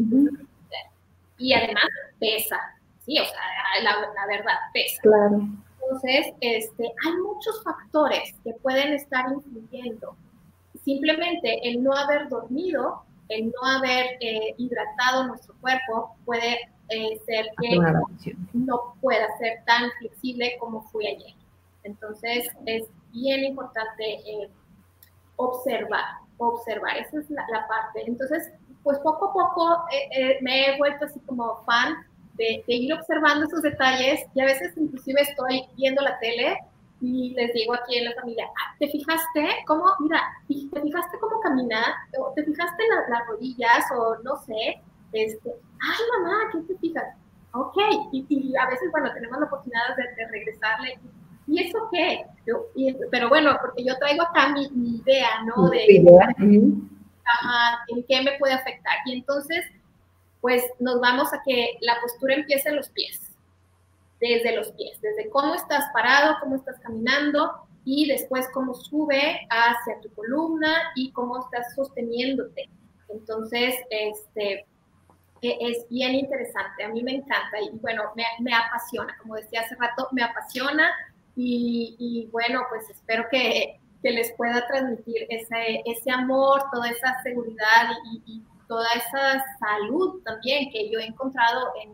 Y 1.38 1.52
además 1.54 1.84
pesa, 2.20 2.56
sí, 3.00 3.18
o 3.18 3.24
sea, 3.24 3.82
la, 3.82 4.26
verdad, 4.28 4.54
pesa. 4.72 5.02
Claro. 5.02 5.40
Entonces, 5.82 6.34
este, 6.40 6.84
hay 6.84 7.12
muchos 7.22 7.62
factores 7.64 8.34
que 8.44 8.52
pueden 8.62 8.92
estar 8.92 9.24
influyendo. 9.32 10.14
Simplemente 10.84 11.68
el 11.68 11.82
no 11.82 11.92
haber 11.92 12.28
dormido, 12.28 13.02
el 13.28 13.46
no 13.46 13.68
haber 13.76 14.06
eh, 14.20 14.54
hidratado 14.56 15.26
nuestro 15.26 15.54
cuerpo 15.60 16.14
puede 16.24 16.58
eh, 16.88 17.20
ser 17.26 17.46
que 17.60 17.78
no 18.52 18.94
pueda 19.00 19.26
ser 19.38 19.64
tan 19.66 19.90
flexible 19.98 20.56
como 20.60 20.82
fue 20.90 21.08
ayer. 21.08 21.34
Entonces, 21.84 22.48
es 22.66 22.84
bien 23.12 23.44
importante 23.44 24.04
eh, 24.04 24.48
observar, 25.36 26.04
observar, 26.38 26.96
esa 26.96 27.20
es 27.20 27.30
la, 27.30 27.66
parte. 27.68 28.02
Entonces, 28.06 28.52
pues 28.82 28.98
poco 28.98 29.26
a 29.26 29.32
poco 29.32 29.84
eh, 29.92 30.08
eh, 30.16 30.38
me 30.42 30.66
he 30.66 30.78
vuelto 30.78 31.06
así 31.06 31.20
como 31.20 31.62
fan 31.64 31.96
de, 32.34 32.64
ir 32.66 32.92
observando 32.94 33.46
esos 33.46 33.62
detalles 33.62 34.24
y 34.34 34.40
a 34.40 34.46
veces 34.46 34.72
inclusive 34.76 35.20
estoy 35.20 35.66
viendo 35.76 36.02
la 36.02 36.18
tele 36.18 36.58
y 37.00 37.34
les 37.34 37.52
digo 37.52 37.74
aquí 37.74 37.98
en 37.98 38.04
la 38.06 38.14
familia, 38.14 38.46
ah, 38.46 38.76
¿te 38.78 38.88
fijaste 38.88 39.48
cómo, 39.66 39.84
mira, 40.00 40.22
te 40.46 40.80
fijaste 40.80 41.18
cómo 41.18 41.40
camina? 41.40 41.82
¿O 42.18 42.32
¿Te 42.34 42.44
fijaste 42.44 42.82
las, 42.88 43.08
las 43.08 43.26
rodillas? 43.26 43.84
O 43.96 44.16
no 44.22 44.36
sé, 44.36 44.80
este, 45.12 45.50
ay 45.50 46.04
mamá, 46.18 46.50
¿qué 46.52 46.58
te 46.60 46.78
fijas? 46.78 47.16
Ok, 47.54 47.76
y, 48.12 48.56
a 48.56 48.66
veces, 48.66 48.90
bueno, 48.90 49.12
tenemos 49.12 49.38
la 49.38 49.46
oportunidad 49.46 49.94
de, 49.96 50.26
regresarle, 50.28 50.94
¿y 50.94 51.21
eso 51.48 51.88
qué? 51.92 52.24
pero 53.10 53.28
bueno, 53.28 53.56
porque 53.60 53.84
yo 53.84 53.96
traigo 53.98 54.22
acá 54.22 54.48
mi, 54.48 54.66
idea, 54.96 55.42
¿no? 55.44 55.68
De, 55.70 55.96
en 57.88 58.04
qué 58.08 58.22
me 58.22 58.38
puede 58.38 58.54
afectar. 58.54 58.98
Y 59.06 59.14
entonces, 59.14 59.64
pues 60.40 60.64
nos 60.80 61.00
vamos 61.00 61.32
a 61.32 61.40
que 61.44 61.78
la 61.80 62.00
postura 62.00 62.34
empiece 62.34 62.68
en 62.68 62.76
los 62.76 62.88
pies 62.90 63.32
desde 64.22 64.54
los 64.54 64.70
pies, 64.72 65.00
desde 65.00 65.28
cómo 65.30 65.54
estás 65.56 65.84
parado, 65.92 66.36
cómo 66.40 66.54
estás 66.54 66.78
caminando 66.78 67.66
y 67.84 68.06
después 68.06 68.48
cómo 68.54 68.72
sube 68.72 69.46
hacia 69.50 70.00
tu 70.00 70.14
columna 70.14 70.92
y 70.94 71.10
cómo 71.10 71.40
estás 71.40 71.74
sosteniéndote. 71.74 72.70
Entonces, 73.08 73.74
este, 73.90 74.64
e, 75.42 75.58
es 75.60 75.88
bien 75.88 76.14
interesante, 76.14 76.84
a 76.84 76.88
mí 76.90 77.02
me 77.02 77.16
encanta 77.16 77.60
y 77.60 77.76
bueno, 77.78 78.04
me, 78.14 78.54
apasiona, 78.54 79.16
como 79.18 79.34
decía 79.34 79.62
hace 79.62 79.74
rato, 79.74 80.08
me 80.12 80.22
apasiona 80.22 80.88
y, 81.36 82.28
bueno, 82.30 82.62
pues 82.70 82.88
espero 82.90 83.24
que, 83.30 83.78
les 84.02 84.32
pueda 84.32 84.66
transmitir 84.66 85.26
ese, 85.28 85.80
ese 85.86 86.10
amor, 86.10 86.64
toda 86.72 86.90
esa 86.90 87.22
seguridad 87.22 87.86
y, 88.12 88.20
y 88.26 88.42
toda 88.66 88.88
esa 88.96 89.44
salud 89.60 90.20
también 90.24 90.72
que 90.72 90.90
yo 90.90 90.98
he 90.98 91.06
encontrado 91.06 91.68
en 91.80 91.92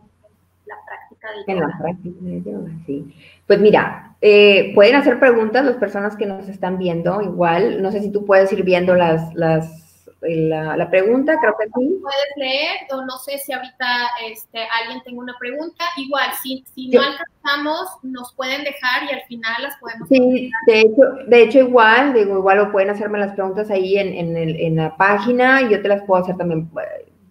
la 0.69 0.77
práctica 0.87 1.29
de 1.33 1.41
yoga. 1.41 1.53
En 1.53 1.61
la 1.61 1.79
práctica 1.79 2.19
de 2.21 2.43
yoga, 2.43 2.71
sí. 2.87 3.15
Pues 3.47 3.61
mira, 3.61 4.17
eh, 4.21 4.73
pueden 4.75 4.95
hacer 4.95 5.19
preguntas 5.19 5.65
las 5.65 5.77
personas 5.77 6.17
que 6.17 6.27
nos 6.27 6.49
están 6.49 6.79
viendo, 6.79 7.21
igual, 7.21 7.83
no 7.83 7.91
sé 7.91 8.01
si 8.01 8.11
tú 8.11 8.25
puedes 8.25 8.53
ir 8.53 8.63
viendo 8.63 8.95
las, 8.95 9.35
las 9.35 9.88
la, 10.21 10.91
pregunta, 10.91 11.39
creo 11.41 11.55
que 11.59 11.67
sí. 11.67 11.99
Puedes 12.03 12.37
leer, 12.37 12.77
o 12.91 13.03
no 13.03 13.19
sé 13.19 13.39
si 13.39 13.53
ahorita 13.53 13.87
este, 14.27 14.67
alguien 14.81 15.03
tenga 15.05 15.21
una 15.21 15.37
pregunta. 15.39 15.85
Igual, 15.97 16.31
si, 16.43 16.65
si 16.75 16.89
no 16.89 17.03
alcanzamos, 17.03 17.89
nos 18.03 18.35
pueden 18.35 18.65
dejar 18.65 19.05
y 19.09 19.15
al 19.15 19.23
final 19.23 19.63
las 19.63 19.77
podemos. 19.77 20.09
Sí, 20.09 20.51
de 20.67 20.81
hecho, 20.81 21.03
de 21.27 21.43
hecho, 21.43 21.59
igual, 21.61 22.15
digo, 22.15 22.39
igual 22.39 22.59
o 22.61 22.73
pueden 22.73 22.91
hacerme 22.91 23.19
las 23.19 23.35
preguntas 23.35 23.71
ahí 23.71 23.97
en, 23.97 24.13
en, 24.13 24.37
el, 24.37 24.61
en 24.61 24.77
la 24.77 24.97
página 24.97 25.63
y 25.63 25.71
yo 25.71 25.83
te 25.83 25.89
las 25.89 26.03
puedo 26.03 26.23
hacer 26.23 26.37
también 26.37 26.69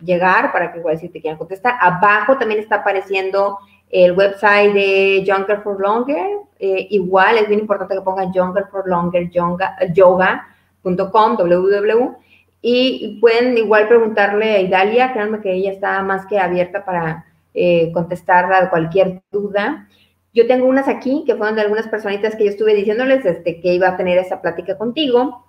llegar 0.01 0.51
para 0.51 0.71
que 0.71 0.79
igual 0.79 0.97
si 0.97 1.09
te 1.09 1.19
quieran 1.19 1.37
contestar. 1.37 1.75
Abajo 1.81 2.37
también 2.37 2.61
está 2.61 2.77
apareciendo 2.77 3.59
el 3.89 4.13
website 4.13 4.73
de 4.73 5.23
Younger 5.25 5.61
for 5.61 5.79
Longer. 5.79 6.39
Eh, 6.59 6.87
igual 6.91 7.37
es 7.37 7.47
bien 7.47 7.59
importante 7.59 7.95
que 7.95 8.01
pongan 8.01 8.33
Younger 8.33 8.65
for 8.71 8.87
Longer 8.87 9.29
yoga.com, 9.29 11.37
www. 11.37 12.26
Y 12.61 13.19
pueden 13.21 13.57
igual 13.57 13.87
preguntarle 13.87 14.51
a 14.51 14.61
Idalia, 14.61 15.13
créanme 15.13 15.41
que 15.41 15.53
ella 15.53 15.71
está 15.71 16.01
más 16.01 16.25
que 16.25 16.39
abierta 16.39 16.83
para 16.83 17.25
eh, 17.53 17.91
contestar 17.93 18.51
a 18.51 18.69
cualquier 18.69 19.21
duda. 19.31 19.87
Yo 20.33 20.47
tengo 20.47 20.67
unas 20.67 20.87
aquí 20.87 21.23
que 21.25 21.35
fueron 21.35 21.55
de 21.55 21.61
algunas 21.61 21.87
personitas 21.87 22.35
que 22.35 22.45
yo 22.45 22.49
estuve 22.49 22.75
diciéndoles 22.75 23.25
este, 23.25 23.59
que 23.61 23.73
iba 23.73 23.89
a 23.89 23.97
tener 23.97 24.17
esa 24.17 24.41
plática 24.41 24.77
contigo. 24.77 25.45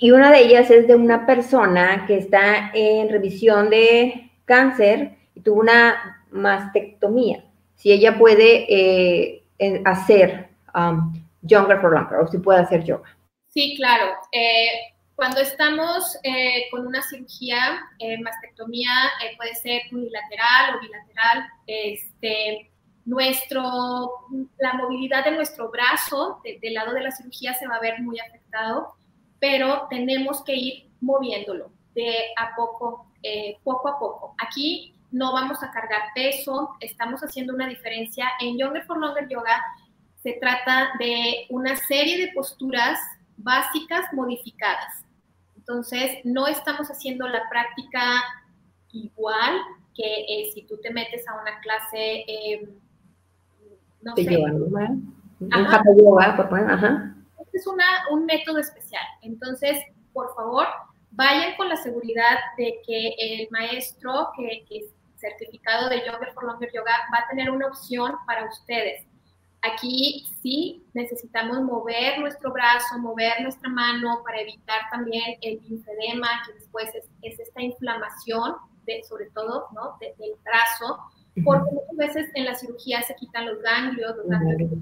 Y 0.00 0.10
una 0.10 0.32
de 0.32 0.40
ellas 0.40 0.70
es 0.70 0.88
de 0.88 0.96
una 0.96 1.26
persona 1.26 2.04
que 2.06 2.16
está 2.16 2.72
en 2.74 3.08
revisión 3.08 3.70
de 3.70 4.30
cáncer 4.44 5.16
y 5.34 5.40
tuvo 5.40 5.60
una 5.60 6.24
mastectomía. 6.30 7.44
Si 7.76 7.92
ella 7.92 8.18
puede 8.18 8.66
eh, 8.68 9.44
hacer 9.84 10.48
um, 10.74 11.12
Younger 11.42 11.80
for 11.80 11.92
Longer 11.92 12.18
o 12.18 12.26
si 12.28 12.38
puede 12.38 12.60
hacer 12.60 12.84
yoga. 12.84 13.16
Sí, 13.48 13.76
claro. 13.76 14.06
Eh, 14.32 14.91
cuando 15.14 15.40
estamos 15.40 16.16
eh, 16.22 16.68
con 16.70 16.86
una 16.86 17.02
cirugía, 17.02 17.82
mastectomía 18.22 18.90
puede 19.36 19.54
ser 19.54 19.82
unilateral 19.92 20.76
o 20.76 20.80
bilateral. 20.80 21.46
Este, 21.66 22.70
nuestro, 23.04 24.10
la 24.58 24.74
movilidad 24.74 25.24
de 25.24 25.32
nuestro 25.32 25.70
brazo 25.70 26.40
del 26.44 26.74
lado 26.74 26.92
de 26.92 27.02
la 27.02 27.10
cirugía 27.10 27.54
se 27.54 27.66
va 27.66 27.76
a 27.76 27.80
ver 27.80 28.00
muy 28.00 28.18
afectado 28.18 28.94
pero 29.42 29.88
tenemos 29.90 30.44
que 30.44 30.54
ir 30.54 30.90
moviéndolo 31.00 31.72
de 31.96 32.14
a 32.36 32.54
poco, 32.54 33.08
eh, 33.24 33.58
poco 33.64 33.88
a 33.88 33.98
poco. 33.98 34.36
Aquí 34.38 34.94
no 35.10 35.32
vamos 35.32 35.60
a 35.64 35.72
cargar 35.72 36.10
peso, 36.14 36.76
estamos 36.78 37.22
haciendo 37.22 37.52
una 37.52 37.66
diferencia. 37.66 38.28
En 38.40 38.56
Younger 38.56 38.84
for 38.84 38.98
Longer 38.98 39.28
Yoga 39.28 39.60
se 40.22 40.34
trata 40.34 40.92
de 41.00 41.46
una 41.50 41.74
serie 41.74 42.24
de 42.24 42.32
posturas 42.32 43.00
básicas 43.42 44.12
modificadas. 44.12 45.04
Entonces, 45.56 46.18
no 46.24 46.46
estamos 46.46 46.88
haciendo 46.88 47.28
la 47.28 47.48
práctica 47.48 48.22
igual 48.92 49.60
que 49.94 50.02
eh, 50.02 50.50
si 50.52 50.62
tú 50.66 50.78
te 50.82 50.92
metes 50.92 51.26
a 51.28 51.40
una 51.40 51.60
clase, 51.60 52.24
eh, 52.26 52.68
no 54.02 54.16
sé. 54.16 54.38
Un 55.40 55.98
yoga, 55.98 56.36
por 56.36 56.48
poner, 56.48 56.70
ajá 56.70 57.12
es 57.52 57.66
una, 57.66 57.84
un 58.10 58.24
método 58.24 58.58
especial. 58.58 59.04
Entonces, 59.22 59.78
por 60.12 60.34
favor, 60.34 60.66
vayan 61.10 61.56
con 61.56 61.68
la 61.68 61.76
seguridad 61.76 62.38
de 62.56 62.80
que 62.86 63.14
el 63.18 63.48
maestro 63.50 64.30
que, 64.36 64.64
es 64.70 64.86
certificado 65.16 65.88
de 65.88 66.00
Yoga 66.00 66.32
for 66.34 66.44
Longer 66.44 66.68
Yoga 66.74 66.92
va 67.12 67.18
a 67.18 67.28
tener 67.28 67.50
una 67.50 67.68
opción 67.68 68.12
para 68.26 68.44
ustedes. 68.46 69.06
Aquí 69.62 70.28
sí 70.42 70.84
necesitamos 70.92 71.62
mover 71.62 72.18
nuestro 72.18 72.52
brazo, 72.52 72.98
mover 72.98 73.40
nuestra 73.42 73.68
mano 73.68 74.22
para 74.24 74.40
evitar 74.40 74.80
también 74.90 75.36
el 75.40 75.60
linfedema, 75.68 76.28
que 76.46 76.54
después 76.54 76.88
es, 76.94 77.38
esta 77.38 77.62
inflamación, 77.62 78.54
de, 78.86 79.02
sobre 79.04 79.26
todo 79.30 79.68
¿no? 79.72 79.96
del 80.00 80.32
brazo, 80.42 80.98
porque 81.44 81.70
muchas 81.70 81.96
veces 81.96 82.30
en 82.34 82.46
la 82.46 82.54
cirugía 82.56 83.02
se 83.02 83.14
quitan 83.14 83.46
los 83.46 83.62
ganglios, 83.62 84.16
los 84.16 84.26
ganglios 84.26 84.72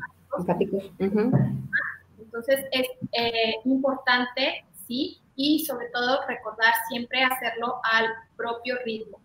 entonces 2.33 2.65
es 2.71 2.87
eh, 3.13 3.57
importante, 3.65 4.65
sí, 4.87 5.21
y 5.35 5.65
sobre 5.65 5.89
todo 5.89 6.21
recordar 6.29 6.73
siempre 6.89 7.25
hacerlo 7.25 7.81
al 7.83 8.07
propio 8.37 8.77
ritmo. 8.85 9.21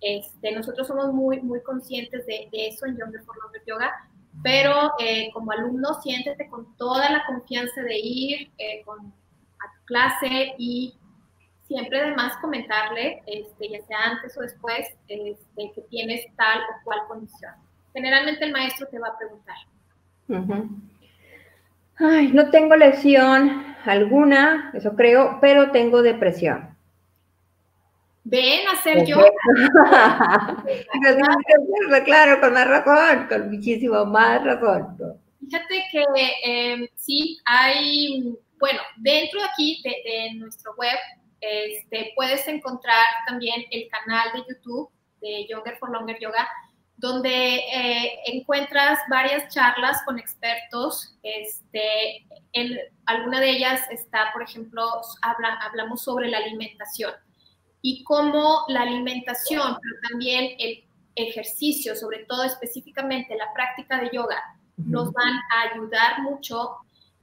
Este, 0.00 0.52
nosotros 0.52 0.86
somos 0.86 1.12
muy, 1.12 1.40
muy 1.40 1.62
conscientes 1.62 2.26
de, 2.26 2.48
eso 2.52 2.86
en 2.86 2.98
Younger 2.98 3.22
for 3.22 3.36
Longer 3.42 3.62
Yoga, 3.66 4.08
pero 4.42 4.92
eh, 4.98 5.30
como 5.32 5.52
alumno 5.52 5.94
siéntete 6.02 6.48
con 6.48 6.76
toda 6.76 7.10
la 7.10 7.24
confianza 7.26 7.82
de 7.82 7.98
ir 7.98 8.50
eh, 8.58 8.82
con, 8.84 8.98
a 9.06 9.72
tu 9.74 9.84
clase 9.84 10.54
y 10.58 10.94
siempre 11.66 12.00
además 12.00 12.36
comentarle, 12.40 13.22
este, 13.26 13.68
ya 13.68 13.80
sea 13.86 13.98
antes 14.12 14.36
o 14.36 14.40
después, 14.40 14.88
este, 15.06 15.72
que 15.74 15.82
tienes 15.88 16.24
tal 16.36 16.58
o 16.58 16.84
cual 16.84 17.00
condición. 17.06 17.52
Generalmente 17.94 18.44
el 18.44 18.52
maestro 18.52 18.88
te 18.88 18.98
va 18.98 19.08
a 19.08 19.18
preguntar. 19.18 19.56
Ay, 21.96 22.32
no 22.32 22.50
tengo 22.50 22.76
lesión 22.76 23.76
alguna, 23.84 24.70
eso 24.74 24.94
creo, 24.94 25.38
pero 25.40 25.70
tengo 25.70 26.02
depresión. 26.02 26.69
Ven 28.30 28.66
a 28.68 28.72
hacer 28.72 29.04
yo. 29.04 29.16
claro, 32.04 32.40
con 32.40 32.52
más 32.52 32.68
razón, 32.68 33.26
con 33.28 33.50
muchísimo 33.50 34.06
más 34.06 34.44
razón. 34.44 34.96
Fíjate 35.40 35.84
que 35.90 36.04
em, 36.44 36.86
sí, 36.94 37.40
hay, 37.44 38.36
bueno, 38.60 38.80
dentro 38.98 39.40
de 39.40 39.46
aquí 39.46 39.82
de, 39.82 40.34
nuestro 40.34 40.76
web, 40.76 40.96
este, 41.40 42.12
puedes 42.14 42.46
encontrar 42.46 43.04
también 43.26 43.64
el 43.72 43.88
canal 43.88 44.30
de 44.32 44.44
YouTube 44.48 44.88
de 45.20 45.48
Younger 45.48 45.76
for 45.78 45.90
Longer 45.90 46.20
Yoga, 46.20 46.48
donde 46.98 47.56
eh, 47.56 48.20
encuentras 48.26 49.00
varias 49.08 49.52
charlas 49.52 50.04
con 50.04 50.20
expertos. 50.20 51.16
Este, 51.24 52.24
en 52.52 52.78
alguna 53.06 53.40
de 53.40 53.50
ellas 53.50 53.88
está, 53.90 54.30
por 54.32 54.44
ejemplo, 54.44 54.88
habla, 55.22 55.58
hablamos 55.62 56.04
sobre 56.04 56.28
la 56.28 56.38
alimentación 56.38 57.12
y 57.82 58.04
cómo 58.04 58.64
la 58.68 58.82
alimentación, 58.82 59.76
pero 59.80 59.96
también 60.10 60.54
el 60.58 60.84
ejercicio, 61.14 61.96
sobre 61.96 62.24
todo 62.26 62.44
específicamente 62.44 63.36
la 63.36 63.52
práctica 63.52 64.00
de 64.00 64.10
yoga, 64.12 64.42
nos 64.76 65.12
van 65.12 65.34
a 65.52 65.72
ayudar 65.72 66.22
mucho. 66.22 66.76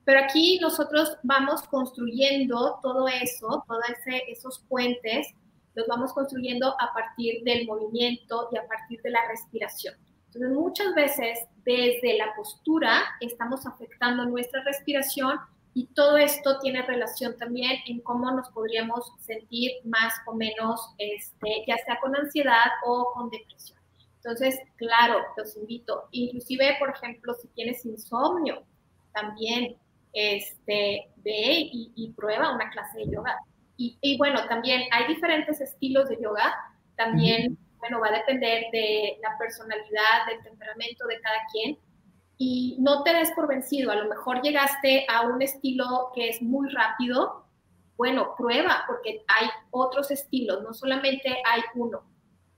Pero 0.04 0.22
aquí 0.24 0.60
nosotros 0.62 1.18
vamos 1.24 1.64
construyendo 1.64 2.80
todo 2.82 3.08
eso, 3.08 3.64
todos 3.68 3.84
esos 4.28 4.60
puentes 4.70 5.28
los 5.76 5.86
vamos 5.88 6.12
construyendo 6.14 6.76
a 6.80 6.92
partir 6.94 7.44
del 7.44 7.68
movimiento 7.68 8.50
y 8.52 8.58
a 8.58 8.68
partir 8.68 9.02
de 9.04 9.12
la 9.12 9.28
respiración. 9.28 9.94
Entonces, 10.28 10.52
muchas 10.52 10.96
veces 10.96 11.40
desde 11.64 12.18
la 12.18 12.34
postura 12.36 13.04
estamos 13.22 13.66
afectando 13.66 14.26
nuestra 14.26 14.64
respiración 14.64 15.38
y 15.78 15.86
todo 15.94 16.18
esto 16.18 16.58
tiene 16.58 16.82
relación 16.82 17.38
también 17.38 17.80
en 17.86 18.02
cómo 18.02 18.32
nos 18.32 18.50
podríamos 18.50 19.14
sentir 19.20 19.74
más 19.84 20.12
o 20.26 20.34
menos, 20.34 20.82
este, 20.98 21.66
ya 21.68 21.78
sea 21.78 22.00
con 22.00 22.16
ansiedad 22.16 22.66
o 22.84 23.12
con 23.14 23.30
depresión. 23.30 23.78
Entonces, 24.16 24.60
claro, 24.78 25.20
los 25.38 25.56
invito, 25.56 26.08
inclusive, 26.10 26.78
por 26.80 26.90
ejemplo, 26.90 27.36
si 27.36 27.48
tienes 27.50 27.86
insomnio, 27.86 28.64
también 29.14 29.78
este, 30.14 31.12
ve 31.18 31.70
y, 31.72 32.12
prueba 32.18 32.56
una 32.56 32.72
clase 32.72 32.98
de 32.98 33.12
yoga. 33.12 33.38
Y, 33.78 34.18
bueno, 34.18 34.48
también 34.48 34.82
hay 34.92 35.06
diferentes 35.14 35.62
estilos 35.62 36.10
de 36.10 36.18
yoga. 36.20 36.56
También, 36.96 37.56
bueno, 37.78 38.00
va 38.00 38.08
a 38.08 38.18
depender 38.18 38.64
de 38.72 39.20
la 39.22 39.38
personalidad, 39.38 40.26
del 40.28 40.42
temperamento 40.42 41.06
de 41.06 41.22
cada 41.22 41.38
quien. 41.52 41.78
Y 42.38 42.78
no 42.80 43.04
te 43.04 43.14
des 43.14 43.32
por 43.32 43.48
vencido. 43.48 43.92
A 43.92 43.96
lo 43.96 44.10
mejor 44.10 44.42
llegaste 44.42 45.06
a 45.10 45.22
un 45.28 45.42
estilo 45.42 46.12
que 46.14 46.30
es 46.30 46.42
muy 46.42 46.70
rápido. 46.70 47.46
Bueno, 47.96 48.36
prueba, 48.38 48.84
porque 48.86 49.24
hay 49.28 49.50
otros 49.72 50.12
estilos, 50.12 50.62
no 50.62 50.74
solamente 50.74 51.30
hay 51.46 51.62
uno. 51.74 52.04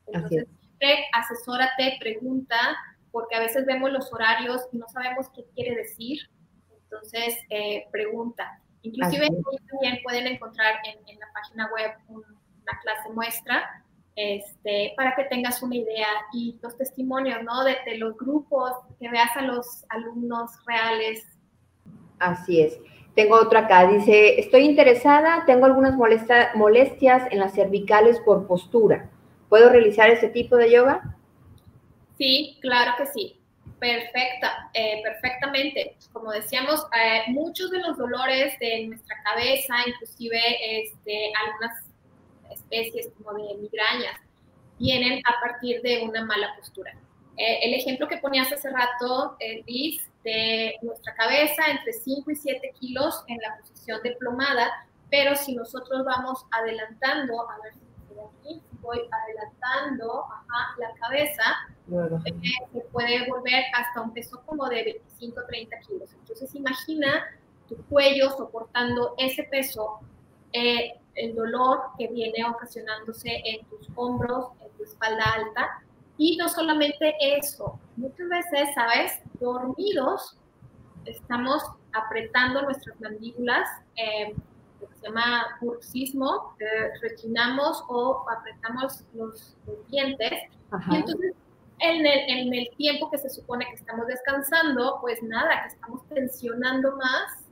Entonces, 0.06 0.48
siempre 0.60 1.06
asesórate, 1.14 1.98
pregunta, 2.00 2.58
porque 3.12 3.36
a 3.36 3.40
veces 3.40 3.66
vemos 3.66 3.92
los 3.92 4.12
horarios 4.12 4.68
y 4.74 4.78
no 4.78 4.88
sabemos 4.90 5.30
qué 5.34 5.46
quiere 5.56 5.76
decir. 5.76 6.30
Entonces, 6.84 7.38
eh, 7.50 7.88
pregunta. 7.92 8.60
Inclusive 8.82 9.30
también 9.70 10.00
pueden 10.04 10.28
encontrar 10.28 10.76
en, 10.84 11.20
la 11.20 11.28
página 11.34 11.70
web 11.72 11.92
una 12.08 12.80
clase 12.82 13.10
muestra 13.14 13.84
este, 14.16 14.94
para 14.98 15.16
que 15.16 15.26
tengas 15.26 15.64
una 15.64 15.76
idea 15.76 16.08
y 16.34 16.58
los 16.62 16.78
testimonios, 16.78 17.44
¿no? 17.44 17.64
De, 17.64 17.78
de, 17.86 17.98
los 17.98 18.18
grupos, 18.18 18.72
que 19.00 19.10
veas 19.10 19.36
a 19.36 19.42
los 19.42 19.86
alumnos 19.90 20.52
reales. 20.66 21.26
Así 22.20 22.62
es. 22.62 22.80
Tengo 23.16 23.36
otra 23.36 23.62
acá, 23.62 23.88
dice, 23.88 24.40
estoy 24.40 24.64
interesada, 24.64 25.44
tengo 25.46 25.66
algunas 25.66 25.96
molestias 25.96 27.24
en 27.32 27.40
las 27.40 27.54
cervicales 27.54 28.20
por 28.22 28.48
postura. 28.48 29.10
¿Puedo 29.50 29.70
realizar 29.70 30.10
este 30.10 30.30
tipo 30.30 30.56
de 30.56 30.72
yoga? 30.72 31.18
Sí, 32.18 32.58
claro 32.62 32.94
que 32.98 33.08
sí. 33.08 33.40
Perfecta, 33.80 34.70
eh, 34.74 35.02
perfectamente. 35.04 35.98
Como 36.12 36.32
decíamos, 36.32 36.86
eh, 37.02 37.32
muchos 37.32 37.72
de 37.72 37.80
los 37.80 37.98
dolores 37.98 38.58
de 38.60 38.88
nuestra 38.88 39.16
cabeza, 39.24 39.74
inclusive 39.88 40.40
este, 40.82 41.32
algunas 41.46 41.89
especies 42.52 43.10
como 43.18 43.34
de 43.38 43.56
migrañas, 43.56 44.20
vienen 44.78 45.22
a 45.26 45.40
partir 45.42 45.82
de 45.82 46.04
una 46.04 46.24
mala 46.26 46.56
postura. 46.56 46.92
Eh, 47.38 47.60
el 47.64 47.74
ejemplo 47.74 48.08
que 48.08 48.18
ponías 48.18 48.52
hace 48.52 48.70
rato, 48.70 49.38
Liz, 49.66 50.10
de 50.24 50.76
nuestra 50.82 51.16
cabeza 51.16 51.64
entre 51.70 51.94
5 51.94 52.32
y 52.32 52.36
7 52.36 52.74
kilos 52.80 53.24
en 53.28 53.38
la 53.38 53.58
posición 53.58 54.02
de 54.04 54.12
plomada, 54.18 54.70
pero 55.10 55.36
si 55.36 55.56
nosotros 55.56 56.04
vamos 56.06 56.46
adelantando, 56.52 57.50
a 57.50 57.58
ver 57.64 57.74
si 57.74 57.90
aquí, 58.20 58.62
voy 58.82 59.00
adelantando 59.12 60.26
la 60.78 60.94
cabeza, 61.00 61.44
se 62.72 62.82
puede 62.92 63.30
volver 63.30 63.64
hasta 63.74 64.02
un 64.02 64.14
peso 64.14 64.42
como 64.46 64.68
de 64.68 64.84
25 64.84 65.42
30 65.48 65.80
kilos. 65.80 66.14
Entonces 66.14 66.54
imagina 66.56 67.26
tu 67.68 67.76
cuello 67.86 68.32
soportando 68.32 69.16
ese 69.18 69.44
peso, 69.44 70.00
eh, 70.54 70.99
el 71.16 71.36
dolor 71.36 71.82
que 71.98 72.08
viene 72.08 72.46
ocasionándose 72.46 73.42
en 73.46 73.66
tus 73.68 73.88
hombros, 73.96 74.48
en 74.62 74.72
tu 74.78 74.84
espalda 74.84 75.24
alta. 75.34 75.84
Y 76.18 76.38
no 76.38 76.50
solamente 76.50 77.16
eso, 77.20 77.80
muchas 77.96 78.28
veces, 78.28 78.70
¿sabes? 78.76 79.22
Dormidos, 79.40 80.38
estamos 81.06 81.64
apretando 81.94 82.62
nuestras 82.62 83.00
mandíbulas, 83.00 83.68
eh, 83.96 84.34
lo 84.82 84.88
que 84.90 84.96
se 84.96 85.08
llama 85.08 85.46
bruxismo, 85.62 86.56
eh, 86.60 86.90
rechinamos 87.02 87.84
o 87.88 88.26
apretamos 88.30 89.04
los, 89.14 89.56
dientes. 89.90 90.34
Y 90.92 90.96
entonces 90.96 91.34
en 91.80 92.06
el, 92.06 92.20
en 92.30 92.54
el, 92.54 92.70
tiempo 92.76 93.10
que 93.10 93.18
se 93.18 93.30
supone 93.30 93.66
que 93.68 93.76
estamos 93.76 94.08
descansando, 94.08 94.98
pues 95.02 95.22
nada, 95.24 95.62
que 95.64 95.68
estamos 95.70 96.06
tensionando 96.10 96.96
más 96.98 97.49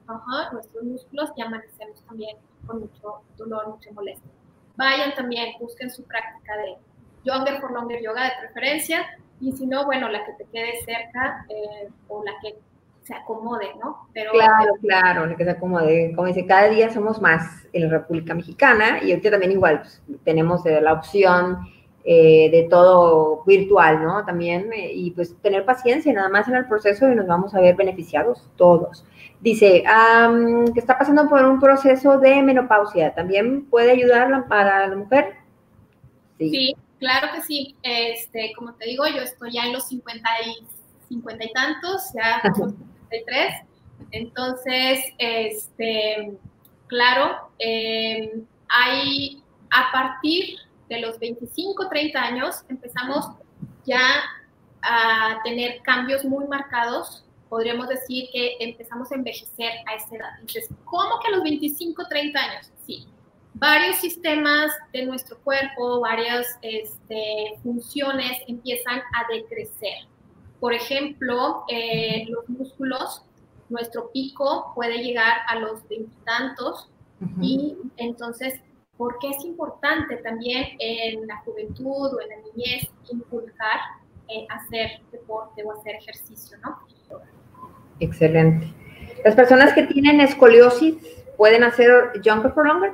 nuestros 0.54 0.84
músculos 0.84 1.32
y 1.36 1.42
amanecemos 1.42 2.02
también 2.04 2.38
con 2.66 2.82
mucho 2.82 3.22
dolor, 3.38 3.68
mucha 3.70 3.92
molestia. 3.92 4.32
Vayan 4.76 5.14
también, 5.16 5.56
busquen 5.60 5.90
su 5.90 6.04
práctica 6.04 6.56
de 6.58 6.78
Younger 7.24 7.60
for 7.60 7.72
Longer 7.72 8.02
Yoga 8.02 8.26
de 8.26 8.32
preferencia 8.42 9.06
y 9.40 9.52
si 9.52 9.66
no, 9.66 9.86
bueno, 9.86 10.10
la 10.10 10.26
que 10.26 10.34
te 10.34 10.46
quede 10.46 10.82
cerca 10.84 11.46
eh, 11.50 11.90
o 12.08 12.24
la 12.24 12.34
que 12.42 12.58
se 13.02 13.14
acomode, 13.14 13.68
¿no? 13.82 14.08
Pero, 14.14 14.32
claro, 14.32 14.74
claro, 14.82 15.26
la 15.26 15.36
que 15.36 15.46
se 15.46 15.52
acomode. 15.52 16.14
Como 16.14 16.28
dice, 16.28 16.46
cada 16.46 16.70
día 16.70 16.90
somos 16.90 17.22
más 17.22 17.66
en 17.72 17.84
la 17.84 18.00
República 18.00 18.34
Mexicana 18.34 19.02
y 19.02 19.12
ahorita 19.12 19.32
también 19.32 19.54
igual 19.54 19.82
pues, 19.82 20.02
tenemos 20.26 20.66
eh, 20.66 20.82
la 20.82 20.94
opción 20.94 21.60
eh, 22.10 22.50
de 22.52 22.64
todo 22.70 23.44
virtual, 23.46 24.02
¿no? 24.02 24.24
También, 24.24 24.72
eh, 24.72 24.94
y 24.94 25.12
pues 25.12 25.36
tener 25.42 25.66
paciencia 25.66 26.14
nada 26.14 26.30
más 26.30 26.48
en 26.48 26.56
el 26.56 26.66
proceso 26.66 27.12
y 27.12 27.16
nos 27.16 27.28
vamos 27.28 27.54
a 27.54 27.60
ver 27.60 27.76
beneficiados 27.76 28.50
todos. 28.56 29.04
Dice 29.40 29.84
que 30.74 30.80
está 30.80 30.98
pasando 30.98 31.30
por 31.30 31.46
un 31.46 31.60
proceso 31.60 32.18
de 32.20 32.42
menopausia. 32.42 33.14
¿También 33.14 33.66
puede 33.66 33.92
ayudar 33.92 34.48
para 34.48 34.88
la 34.88 34.96
mujer? 34.96 35.36
Sí. 36.38 36.76
claro 37.00 37.28
que 37.36 37.42
sí. 37.42 37.76
Este, 37.84 38.54
como 38.56 38.74
te 38.74 38.86
digo, 38.86 39.06
yo 39.08 39.22
estoy 39.22 39.54
ya 39.54 39.66
en 39.66 39.74
los 39.74 39.88
50 39.88 40.30
y, 40.46 40.66
50 41.10 41.46
y 41.46 41.54
tantos, 41.54 42.12
ya 42.14 42.42
53. 42.42 43.54
Entonces, 44.12 45.00
este, 45.18 46.38
claro, 46.88 47.50
eh, 47.60 48.42
hay 48.70 49.44
a 49.70 49.92
partir 49.92 50.58
de 50.90 51.02
los 51.02 51.20
25, 51.20 51.90
30 51.90 52.20
años 52.20 52.64
empezamos 52.70 53.32
ya 53.86 54.00
a 54.82 55.42
tener 55.44 55.82
cambios 55.82 56.24
muy 56.26 56.48
marcados. 56.48 57.24
Podríamos 57.50 57.88
decir 57.88 58.30
que 58.32 58.58
empezamos 58.60 59.12
a 59.12 59.16
envejecer 59.16 59.72
a 59.86 59.96
esa 59.96 60.16
edad. 60.16 60.30
Entonces, 60.40 60.70
¿cómo 60.86 61.20
que 61.20 61.28
a 61.28 61.32
los 61.32 61.44
25, 61.44 62.08
30 62.08 62.40
años? 62.40 62.72
Sí. 62.86 63.08
Varios 63.54 63.98
sistemas 63.98 64.72
de 64.94 65.06
nuestro 65.06 65.40
cuerpo, 65.40 66.02
varias 66.02 66.46
este, 66.62 67.58
funciones 67.64 68.38
empiezan 68.48 69.00
a 69.00 69.34
decrecer. 69.34 70.08
Por 70.60 70.74
ejemplo, 70.74 71.64
eh, 71.68 72.26
los 72.30 72.48
músculos, 72.50 73.24
nuestro 73.70 74.12
pico 74.12 74.72
puede 74.76 75.04
llegar 75.04 75.38
a 75.48 75.56
los 75.60 75.88
veintitantos 75.88 76.90
y 77.42 77.76
entonces 77.98 78.62
¿Por 78.98 79.20
qué 79.20 79.30
es 79.30 79.46
importante 79.46 80.18
también 80.18 80.76
en 80.80 81.28
la 81.28 81.38
juventud 81.42 82.14
o 82.14 82.20
en 82.20 82.30
la 82.30 82.36
niñez 82.38 82.90
inculcar 83.12 83.80
eh, 84.28 84.48
hacer 84.50 85.02
deporte 85.12 85.64
o 85.64 85.72
hacer 85.72 85.96
ejercicio, 85.96 86.58
¿no? 86.58 86.80
Excelente. 88.00 88.74
¿Las 89.24 89.36
personas 89.36 89.74
que 89.74 89.84
tienen 89.84 90.22
escoliosis 90.22 90.96
pueden 91.36 91.64
hacer 91.64 92.12
Younger 92.24 92.52
for 92.52 92.68
Longer? 92.68 92.94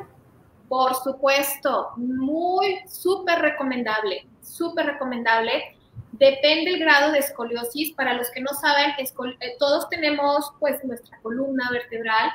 Por 0.69 0.95
supuesto, 0.95 1.89
muy 1.97 2.79
súper 2.87 3.39
recomendable, 3.39 4.25
súper 4.41 4.87
recomendable. 4.87 5.77
Depende 6.13 6.71
el 6.71 6.79
grado 6.79 7.11
de 7.11 7.19
escoliosis. 7.19 7.93
Para 7.93 8.13
los 8.13 8.29
que 8.31 8.41
no 8.41 8.53
saben, 8.53 8.91
eh, 8.99 9.55
todos 9.59 9.89
tenemos 9.89 10.53
pues 10.59 10.83
nuestra 10.83 11.19
columna 11.21 11.69
vertebral. 11.71 12.31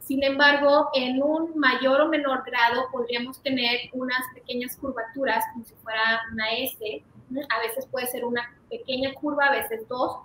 Sin 0.00 0.22
embargo, 0.22 0.90
en 0.94 1.22
un 1.22 1.58
mayor 1.58 2.02
o 2.02 2.08
menor 2.08 2.44
grado 2.44 2.88
podríamos 2.92 3.42
tener 3.42 3.88
unas 3.94 4.20
pequeñas 4.34 4.76
curvaturas, 4.76 5.42
como 5.52 5.64
si 5.64 5.74
fuera 5.76 6.20
una 6.30 6.52
S. 6.52 7.02
A 7.48 7.58
veces 7.60 7.86
puede 7.86 8.06
ser 8.08 8.24
una 8.24 8.54
pequeña 8.68 9.14
curva, 9.14 9.46
a 9.46 9.52
veces 9.52 9.88
dos. 9.88 10.18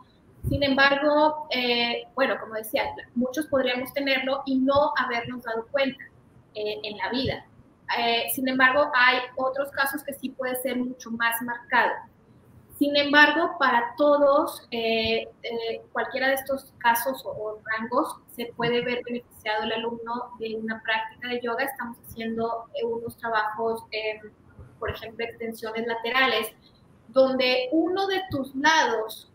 Sin 0.49 0.63
embargo, 0.63 1.47
eh, 1.51 2.07
bueno, 2.15 2.35
como 2.39 2.55
decía, 2.55 2.83
muchos 3.13 3.45
podríamos 3.45 3.93
tenerlo 3.93 4.41
y 4.47 4.57
no 4.57 4.93
habernos 4.97 5.43
dado 5.43 5.67
cuenta 5.67 6.03
eh, 6.55 6.79
en 6.83 6.97
la 6.97 7.09
vida. 7.11 7.45
Eh, 7.99 8.25
sin 8.33 8.47
embargo, 8.47 8.91
hay 8.95 9.19
otros 9.35 9.69
casos 9.71 10.03
que 10.03 10.13
sí 10.13 10.29
puede 10.29 10.55
ser 10.55 10.77
mucho 10.77 11.11
más 11.11 11.39
marcado. 11.43 11.91
Sin 12.79 12.95
embargo, 12.95 13.57
para 13.59 13.93
todos, 13.97 14.67
cualquiera 15.91 16.29
de 16.29 16.35
estos 16.35 16.73
casos 16.77 17.21
o, 17.25 17.59
rangos, 17.65 18.15
se 18.35 18.45
puede 18.55 18.81
ver 18.85 19.01
beneficiado 19.05 19.63
el 19.63 19.73
alumno 19.73 20.31
de 20.39 20.55
una 20.55 20.81
práctica 20.81 21.27
de 21.27 21.41
yoga. 21.41 21.65
Estamos 21.65 21.97
haciendo 22.07 22.69
unos 22.83 23.17
trabajos, 23.17 23.83
por 24.79 24.89
ejemplo, 24.91 25.25
extensiones 25.25 25.85
laterales, 25.85 26.53
donde 27.09 27.67
uno 27.73 28.07
de 28.07 28.21
tus 28.31 28.55
lados, 28.55 29.28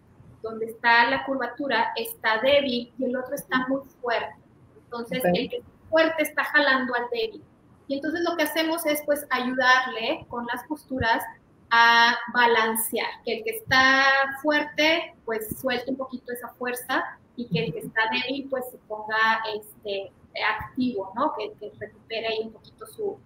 donde 0.44 0.66
está 0.66 1.10
la 1.10 1.24
curvatura, 1.24 1.92
está 1.96 2.38
débil 2.40 2.92
y 2.98 3.04
el 3.04 3.16
otro 3.16 3.34
está 3.34 3.66
muy 3.66 3.80
fuerte. 4.00 4.36
Entonces, 4.84 5.24
el 5.24 5.48
que 5.48 5.62
fuerte 5.90 6.22
está 6.22 6.44
jalando 6.44 6.94
al 6.94 7.06
débil. 7.10 7.42
Y 7.88 7.94
entonces 7.96 8.20
lo 8.28 8.36
que 8.36 8.44
hacemos 8.44 8.86
es 8.86 9.02
pues 9.04 9.26
ayudarle 9.30 10.24
con 10.28 10.46
las 10.46 10.64
posturas 10.64 11.24
a 11.70 12.14
balancear, 12.32 13.08
que 13.24 13.38
el 13.38 13.44
que 13.44 13.50
está 13.50 14.04
fuerte 14.42 15.14
pues 15.24 15.58
suelte 15.60 15.90
un 15.90 15.96
poquito 15.96 16.32
esa 16.32 16.48
fuerza 16.50 17.02
y 17.36 17.48
que 17.48 17.64
el 17.64 17.72
que 17.72 17.80
está 17.80 18.02
débil 18.12 18.46
pues 18.48 18.64
se 18.70 18.78
ponga 18.86 19.42
este, 19.56 20.12
activo, 20.60 21.12
¿no? 21.16 21.34
Que, 21.34 21.52
recupere 21.78 22.26
ahí 22.28 22.40
un 22.44 22.52
poquito 22.52 22.86
su, 22.86 23.18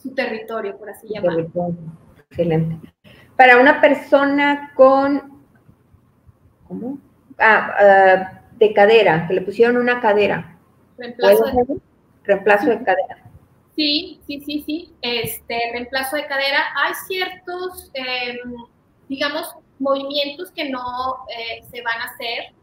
su 0.00 0.14
territorio, 0.14 0.78
por 0.78 0.90
así 0.90 1.08
llamarlo. 1.08 1.50
Excelente. 2.30 2.92
Para 3.36 3.60
una 3.60 3.80
persona 3.80 4.72
con, 4.76 5.33
¿cómo? 6.80 6.98
Ah, 7.38 7.74
ah, 7.78 8.40
de 8.52 8.72
cadera, 8.72 9.26
que 9.26 9.34
le 9.34 9.42
pusieron 9.42 9.76
una 9.76 10.00
cadera. 10.00 10.58
Reemplazo 10.96 11.44
de... 11.44 11.80
reemplazo 12.22 12.70
de 12.70 12.82
cadera. 12.84 13.24
Sí, 13.76 14.20
sí, 14.26 14.40
sí, 14.40 14.62
sí. 14.64 14.94
Este 15.02 15.58
reemplazo 15.72 16.16
de 16.16 16.26
cadera. 16.26 16.60
Hay 16.76 16.94
ciertos, 17.06 17.90
em, 17.94 18.54
digamos, 19.08 19.54
movimientos 19.78 20.50
que 20.52 20.70
no 20.70 21.26
eh, 21.28 21.64
se 21.70 21.82
van 21.82 22.00
a 22.00 22.04
hacer, 22.04 22.54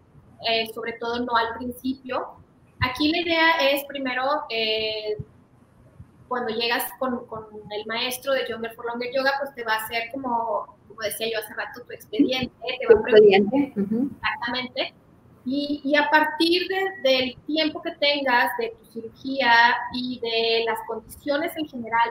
eh, 0.48 0.72
sobre 0.74 0.94
todo 0.94 1.20
no 1.20 1.36
al 1.36 1.58
principio. 1.58 2.36
Aquí 2.80 3.12
la 3.12 3.20
idea 3.20 3.52
es 3.72 3.84
primero, 3.86 4.24
eh, 4.50 5.18
cuando 6.28 6.54
llegas 6.54 6.90
con, 6.98 7.26
con, 7.28 7.46
el 7.72 7.86
maestro 7.86 8.32
de 8.32 8.48
Younger 8.48 8.74
for 8.74 8.86
Longer 8.86 9.10
Yoga, 9.14 9.34
pues 9.40 9.54
te 9.54 9.64
va 9.64 9.74
a 9.74 9.84
hacer 9.86 10.04
como, 10.14 10.78
como 10.92 11.02
decía 11.02 11.28
yo 11.32 11.40
hace 11.40 11.54
rato, 11.54 11.82
tu 11.82 11.92
expediente. 11.92 12.56
Te 12.80 12.94
va 12.94 13.00
a 13.00 13.10
expediente. 13.10 13.74
Exactamente. 13.76 14.94
Y, 15.44 15.82
y, 15.84 15.96
a 15.96 16.08
partir 16.12 16.68
del 17.04 17.36
tiempo 17.48 17.82
que 17.82 17.92
tengas 17.94 18.56
de 18.60 18.76
tu 18.78 18.86
cirugía 18.92 19.52
y 19.92 20.20
de 20.20 20.66
las 20.68 20.78
condiciones 20.86 21.52
en 21.58 21.68
general 21.68 22.10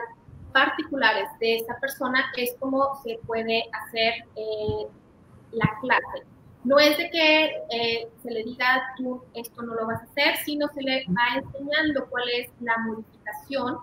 particulares 0.51 1.29
de 1.39 1.57
esa 1.57 1.79
persona, 1.79 2.25
es 2.37 2.55
como 2.59 2.95
se 3.03 3.19
puede 3.25 3.63
hacer 3.71 4.13
eh, 4.35 4.87
la 5.51 5.69
clase. 5.81 6.25
No 6.63 6.77
es 6.77 6.97
de 6.97 7.09
que 7.09 7.45
eh, 7.71 8.09
se 8.21 8.31
le 8.31 8.43
diga 8.43 8.93
tú 8.97 9.23
esto 9.33 9.63
no 9.63 9.73
lo 9.73 9.87
vas 9.87 10.01
a 10.01 10.05
hacer, 10.05 10.35
sino 10.45 10.67
se 10.69 10.81
le 10.81 11.05
va 11.07 11.37
enseñando 11.37 12.07
cuál 12.09 12.23
es 12.29 12.51
la 12.59 12.77
modificación 12.79 13.77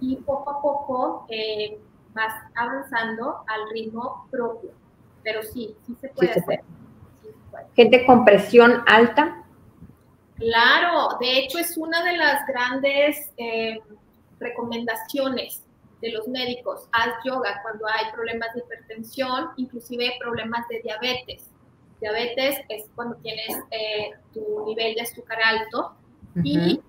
y 0.00 0.16
poco 0.16 0.50
a 0.50 0.62
poco 0.62 1.26
eh, 1.28 1.78
vas 2.16 2.32
avanzando 2.56 3.44
al 3.46 3.70
ritmo 3.70 4.26
propio. 4.30 4.70
Pero 5.22 5.42
sí, 5.42 5.76
sí 5.86 5.94
se 6.00 6.08
puede 6.08 6.32
hacer. 6.32 6.62
Gente 7.74 8.04
con 8.06 8.24
presión 8.24 8.82
alta. 8.86 9.44
Claro, 10.36 11.16
de 11.20 11.38
hecho 11.38 11.58
es 11.58 11.76
una 11.76 12.02
de 12.04 12.16
las 12.16 12.46
grandes 12.46 13.32
eh, 13.36 13.80
recomendaciones 14.38 15.64
de 16.02 16.10
los 16.10 16.28
médicos. 16.28 16.88
Haz 16.92 17.14
yoga 17.24 17.60
cuando 17.62 17.86
hay 17.86 18.12
problemas 18.12 18.52
de 18.54 18.60
hipertensión, 18.60 19.50
inclusive 19.56 20.12
problemas 20.20 20.66
de 20.68 20.80
diabetes. 20.82 21.50
Diabetes 22.00 22.60
es 22.68 22.90
cuando 22.94 23.16
tienes 23.16 23.56
eh, 23.70 24.10
tu 24.34 24.64
nivel 24.66 24.94
de 24.94 25.00
azúcar 25.00 25.38
alto 25.42 25.94
y 26.44 26.80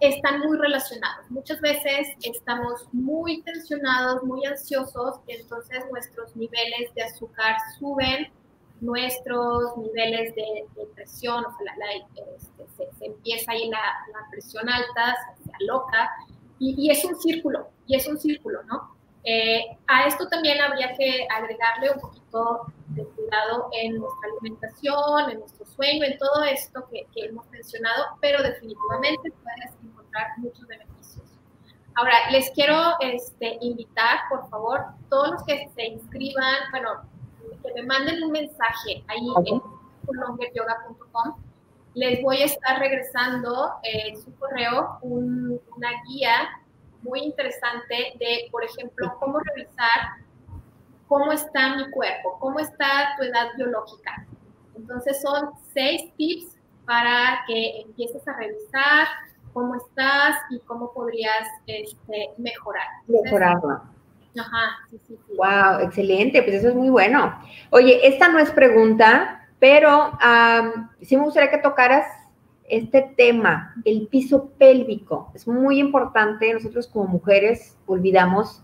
están 0.00 0.40
muy 0.40 0.58
relacionados. 0.58 1.30
Muchas 1.30 1.60
veces 1.60 2.08
estamos 2.22 2.88
muy 2.92 3.42
tensionados, 3.42 4.22
muy 4.22 4.44
ansiosos, 4.46 5.20
y 5.26 5.32
entonces 5.34 5.84
nuestros 5.90 6.34
niveles 6.36 6.94
de 6.94 7.02
azúcar 7.02 7.56
suben, 7.78 8.30
nuestros 8.80 9.76
niveles 9.76 10.34
de, 10.34 10.64
presión, 10.94 11.44
o 11.44 11.56
sea, 11.58 11.74
este, 12.36 12.88
se, 12.98 13.06
empieza 13.06 13.52
ahí 13.52 13.68
la, 13.68 13.78
la, 13.78 14.30
presión 14.30 14.68
alta, 14.68 15.16
se 15.44 15.50
aloca, 15.60 16.10
y, 16.58 16.74
y, 16.76 16.90
es 16.90 17.04
un 17.04 17.16
círculo, 17.16 17.68
y 17.86 17.96
es 17.96 18.06
un 18.06 18.18
círculo, 18.18 18.62
¿no? 18.64 18.96
Eh, 19.24 19.76
a 19.86 20.06
esto 20.06 20.28
también 20.28 20.60
habría 20.60 20.94
que 20.96 21.26
agregarle 21.30 21.90
un 21.90 22.00
poquito 22.00 22.72
de 22.88 23.04
cuidado 23.04 23.68
en 23.72 23.96
nuestra 23.96 24.30
alimentación, 24.30 25.30
en 25.30 25.40
nuestro 25.40 25.66
sueño, 25.66 26.04
en 26.04 26.18
todo 26.18 26.44
esto 26.44 26.86
que, 26.90 27.06
que 27.14 27.26
hemos 27.26 27.48
mencionado, 27.50 28.04
pero 28.20 28.42
definitivamente 28.42 29.32
puedes 29.42 29.74
encontrar 29.84 30.26
muchos 30.38 30.66
beneficios. 30.66 30.98
Ahora, 31.94 32.30
les 32.30 32.50
quiero 32.50 32.76
este, 33.00 33.58
invitar, 33.60 34.20
por 34.30 34.48
favor, 34.48 34.84
todos 35.10 35.30
los 35.32 35.42
que 35.44 35.68
se 35.74 35.86
inscriban, 35.86 36.54
bueno, 36.70 36.90
que 37.62 37.74
me 37.74 37.82
manden 37.82 38.22
un 38.22 38.30
mensaje 38.30 39.02
ahí 39.08 39.26
en 39.46 39.60
longeryoga.com. 40.08 41.42
Les 41.94 42.22
voy 42.22 42.42
a 42.42 42.44
estar 42.44 42.78
regresando 42.78 43.72
en 43.82 44.16
su 44.16 44.32
correo 44.36 44.98
una 45.02 45.90
guía 46.06 46.60
muy 47.02 47.20
interesante 47.20 48.12
de, 48.18 48.48
por 48.52 48.62
ejemplo, 48.62 49.16
cómo 49.18 49.40
revisar 49.40 50.18
cómo 51.08 51.32
está 51.32 51.76
mi 51.76 51.90
cuerpo, 51.90 52.36
cómo 52.38 52.60
está 52.60 53.16
tu 53.16 53.24
edad 53.24 53.48
biológica. 53.56 54.26
Entonces 54.76 55.20
son 55.20 55.50
seis 55.72 56.12
tips 56.16 56.56
para 56.86 57.40
que 57.46 57.80
empieces 57.82 58.26
a 58.28 58.36
revisar 58.36 59.06
cómo 59.52 59.74
estás 59.74 60.36
y 60.50 60.60
cómo 60.60 60.92
podrías 60.92 61.48
este, 61.66 62.30
mejorar. 62.36 62.86
Mejorarlo. 63.06 63.82
Ajá, 64.38 64.78
sí, 64.90 65.00
sí, 65.08 65.18
sí. 65.26 65.32
Wow, 65.36 65.80
excelente, 65.80 66.42
pues 66.42 66.56
eso 66.56 66.68
es 66.68 66.74
muy 66.74 66.90
bueno. 66.90 67.34
Oye, 67.70 68.06
esta 68.06 68.28
no 68.28 68.38
es 68.38 68.50
pregunta, 68.50 69.48
pero 69.58 70.12
sí 71.02 71.16
me 71.16 71.24
gustaría 71.24 71.50
que 71.50 71.58
tocaras 71.58 72.06
este 72.68 73.14
tema, 73.16 73.74
el 73.84 74.06
piso 74.08 74.50
pélvico. 74.58 75.32
Es 75.34 75.48
muy 75.48 75.80
importante, 75.80 76.52
nosotros 76.52 76.86
como 76.86 77.06
mujeres 77.06 77.76
olvidamos 77.86 78.62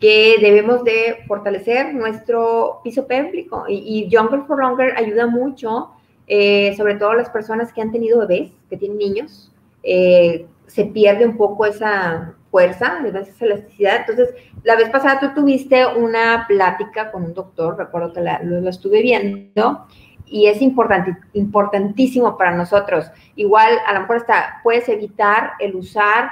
que 0.00 0.36
debemos 0.40 0.84
de 0.84 1.24
fortalecer 1.26 1.94
nuestro 1.94 2.80
piso 2.84 3.06
pélvico 3.06 3.64
y, 3.68 3.74
y 3.76 4.08
Younger 4.08 4.42
for 4.46 4.58
Longer 4.58 4.94
ayuda 4.96 5.26
mucho, 5.26 5.90
eh, 6.26 6.74
sobre 6.76 6.96
todo 6.96 7.14
las 7.14 7.30
personas 7.30 7.72
que 7.72 7.80
han 7.80 7.92
tenido 7.92 8.20
bebés, 8.20 8.50
que 8.68 8.76
tienen 8.76 8.98
niños, 8.98 9.52
eh, 9.82 10.46
se 10.66 10.84
pierde 10.86 11.24
un 11.24 11.36
poco 11.36 11.64
esa 11.64 12.34
fuerza, 12.50 13.00
esa 13.06 13.44
elasticidad. 13.44 14.00
Entonces, 14.00 14.34
la 14.64 14.76
vez 14.76 14.90
pasada 14.90 15.20
tú 15.20 15.40
tuviste 15.40 15.86
una 15.86 16.46
plática 16.48 17.12
con 17.12 17.24
un 17.24 17.34
doctor, 17.34 17.78
recuerdo 17.78 18.12
que 18.12 18.20
lo, 18.20 18.68
estuve 18.68 19.02
viendo, 19.02 19.86
y 20.26 20.46
es 20.46 20.60
importante, 20.60 21.16
importantísimo 21.34 22.36
para 22.36 22.56
nosotros. 22.56 23.06
Igual, 23.36 23.74
a 23.86 23.92
lo 23.94 24.00
mejor 24.00 24.16
hasta 24.16 24.60
puedes 24.64 24.88
evitar 24.88 25.52
el 25.60 25.76
usar 25.76 26.30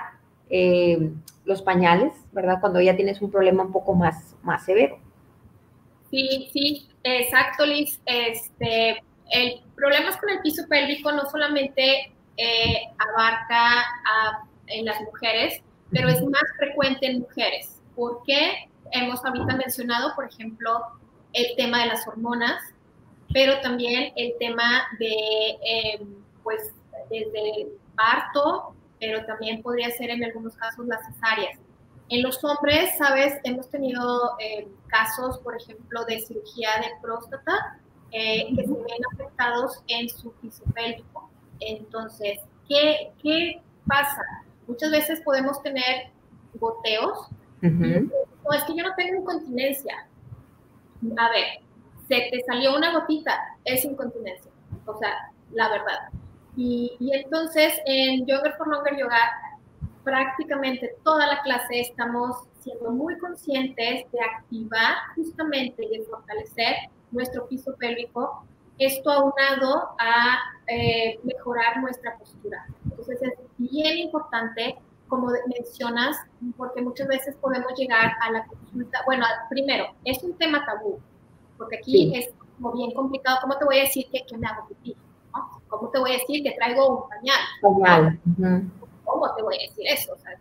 eh, 0.51 1.13
los 1.45 1.63
pañales, 1.63 2.15
¿verdad? 2.33 2.59
Cuando 2.61 2.81
ya 2.81 2.97
tienes 2.97 3.21
un 3.21 3.31
problema 3.31 3.63
un 3.63 3.73
poco 3.73 3.95
más, 3.95 4.35
más 4.43 4.65
severo. 4.65 4.99
Sí, 6.11 6.49
sí, 6.53 6.89
exacto, 7.03 7.67
Liz. 7.67 8.01
Este, 8.07 9.03
el 9.31 9.61
problema 9.75 10.19
con 10.19 10.31
el 10.31 10.41
piso 10.41 10.63
pélvico 10.69 11.13
no 11.13 11.29
solamente 11.31 12.13
eh, 12.37 12.83
abarca 12.99 13.81
a, 13.81 14.45
en 14.67 14.85
las 14.85 15.01
mujeres, 15.03 15.63
pero 15.91 16.09
es 16.09 16.23
más 16.23 16.43
frecuente 16.57 17.07
en 17.07 17.21
mujeres, 17.21 17.81
porque 17.95 18.69
hemos 18.93 19.25
ahorita 19.25 19.57
mencionado, 19.57 20.15
por 20.15 20.27
ejemplo, 20.27 20.81
el 21.33 21.57
tema 21.57 21.81
de 21.81 21.87
las 21.87 22.07
hormonas, 22.07 22.63
pero 23.33 23.61
también 23.61 24.13
el 24.17 24.35
tema 24.39 24.87
de, 24.99 25.15
eh, 25.67 26.07
pues, 26.43 26.73
desde 27.11 27.69
parto, 27.97 28.74
pero 29.05 29.25
también 29.27 29.63
podría 29.63 29.91
ser 29.91 30.11
en 30.11 30.25
algunos 30.25 30.57
casos 30.57 30.87
las 30.87 31.05
cesáreas. 31.07 31.59
En 32.09 32.23
los 32.23 32.43
hombres, 32.43 32.97
sabes, 32.97 33.35
hemos 33.45 33.69
tenido 33.69 34.37
eh, 34.41 34.67
casos, 34.87 35.39
por 35.39 35.57
ejemplo, 35.57 36.05
de 36.07 36.21
cirugía 36.21 36.71
de 36.81 37.01
próstata 37.03 37.79
eh, 38.13 38.47
que 38.55 38.63
se 38.63 38.73
ven 38.73 39.03
afectados 39.13 39.83
en 39.89 40.09
su 40.09 40.33
piso 40.35 40.65
pélvico. 40.75 41.31
Entonces, 41.61 42.41
¿qué, 42.69 43.13
¿qué 43.23 43.61
pasa? 43.87 44.23
Muchas 44.67 44.91
veces 44.91 45.21
podemos 45.21 45.63
tener 45.63 46.11
goteos. 46.55 47.29
No, 47.61 48.53
es 48.53 48.63
que 48.65 48.77
yo 48.77 48.85
no 48.85 48.95
tengo 48.97 49.21
incontinencia. 49.21 50.07
A 51.17 51.31
ver, 51.31 51.61
se 52.09 52.29
te 52.31 52.43
salió 52.47 52.77
una 52.77 52.93
gotita, 52.93 53.57
es 53.65 53.85
incontinencia. 53.85 54.51
O 54.87 54.99
sea, 54.99 55.31
la 55.53 55.71
verdad. 55.71 56.09
Y, 56.57 56.97
y 57.01 57.15
entonces 57.15 57.75
en 57.87 58.27
Yoga 58.27 58.55
for 58.57 58.69
Longer 58.69 58.97
Yoga, 58.97 59.19
prácticamente 60.05 60.97
toda 61.03 61.27
la 61.27 61.43
clase 61.43 61.81
estamos 61.81 62.37
siendo 62.61 62.91
muy 62.91 63.19
conscientes 63.19 64.11
de 64.11 64.21
activar 64.21 64.95
justamente 65.17 65.85
y 65.85 65.99
de 65.99 66.05
fortalecer 66.05 66.75
nuestro 67.11 67.47
piso 67.49 67.75
pélvico 67.77 68.45
esto 68.79 69.11
aunado 69.11 69.95
a 69.99 70.39
eh, 70.67 71.19
mejorar 71.23 71.81
nuestra 71.81 72.17
postura. 72.19 72.67
Entonces 72.85 73.23
es 73.23 73.33
bien 73.59 73.99
importante, 73.99 74.77
como 75.09 75.29
mencionas, 75.47 76.17
porque 76.57 76.83
muchas 76.83 77.07
veces 77.07 77.37
podemos 77.37 77.73
llegar 77.77 78.13
a 78.21 78.33
la 78.33 78.47
consulta. 78.47 79.01
Bueno, 79.07 79.25
primero, 79.49 79.95
es 80.05 80.23
un 80.25 80.37
tema 80.37 80.65
tabú, 80.67 80.99
porque 81.57 81.79
aquí 81.79 82.17
es 82.17 82.31
como 82.57 82.73
bien 82.73 82.93
complicado. 82.93 83.39
¿Cómo 83.43 83.57
te 83.59 83.65
voy 83.65 83.79
a 83.79 83.83
decir 83.83 84.07
que, 84.11 84.25
que 84.27 84.37
me 84.37 84.47
hago 84.47 84.67
pipí? 84.67 84.97
¿Cómo 85.79 85.91
te 85.91 85.99
voy 85.99 86.11
a 86.11 86.15
decir 86.15 86.43
que 86.43 86.53
traigo 86.53 86.89
un 86.89 87.09
pañal? 87.09 87.41
¿Cómo 89.05 89.35
te 89.35 89.43
voy 89.43 89.57
a 89.57 89.69
decir 89.69 89.85
eso? 89.89 90.13
O 90.13 90.19
sea, 90.19 90.33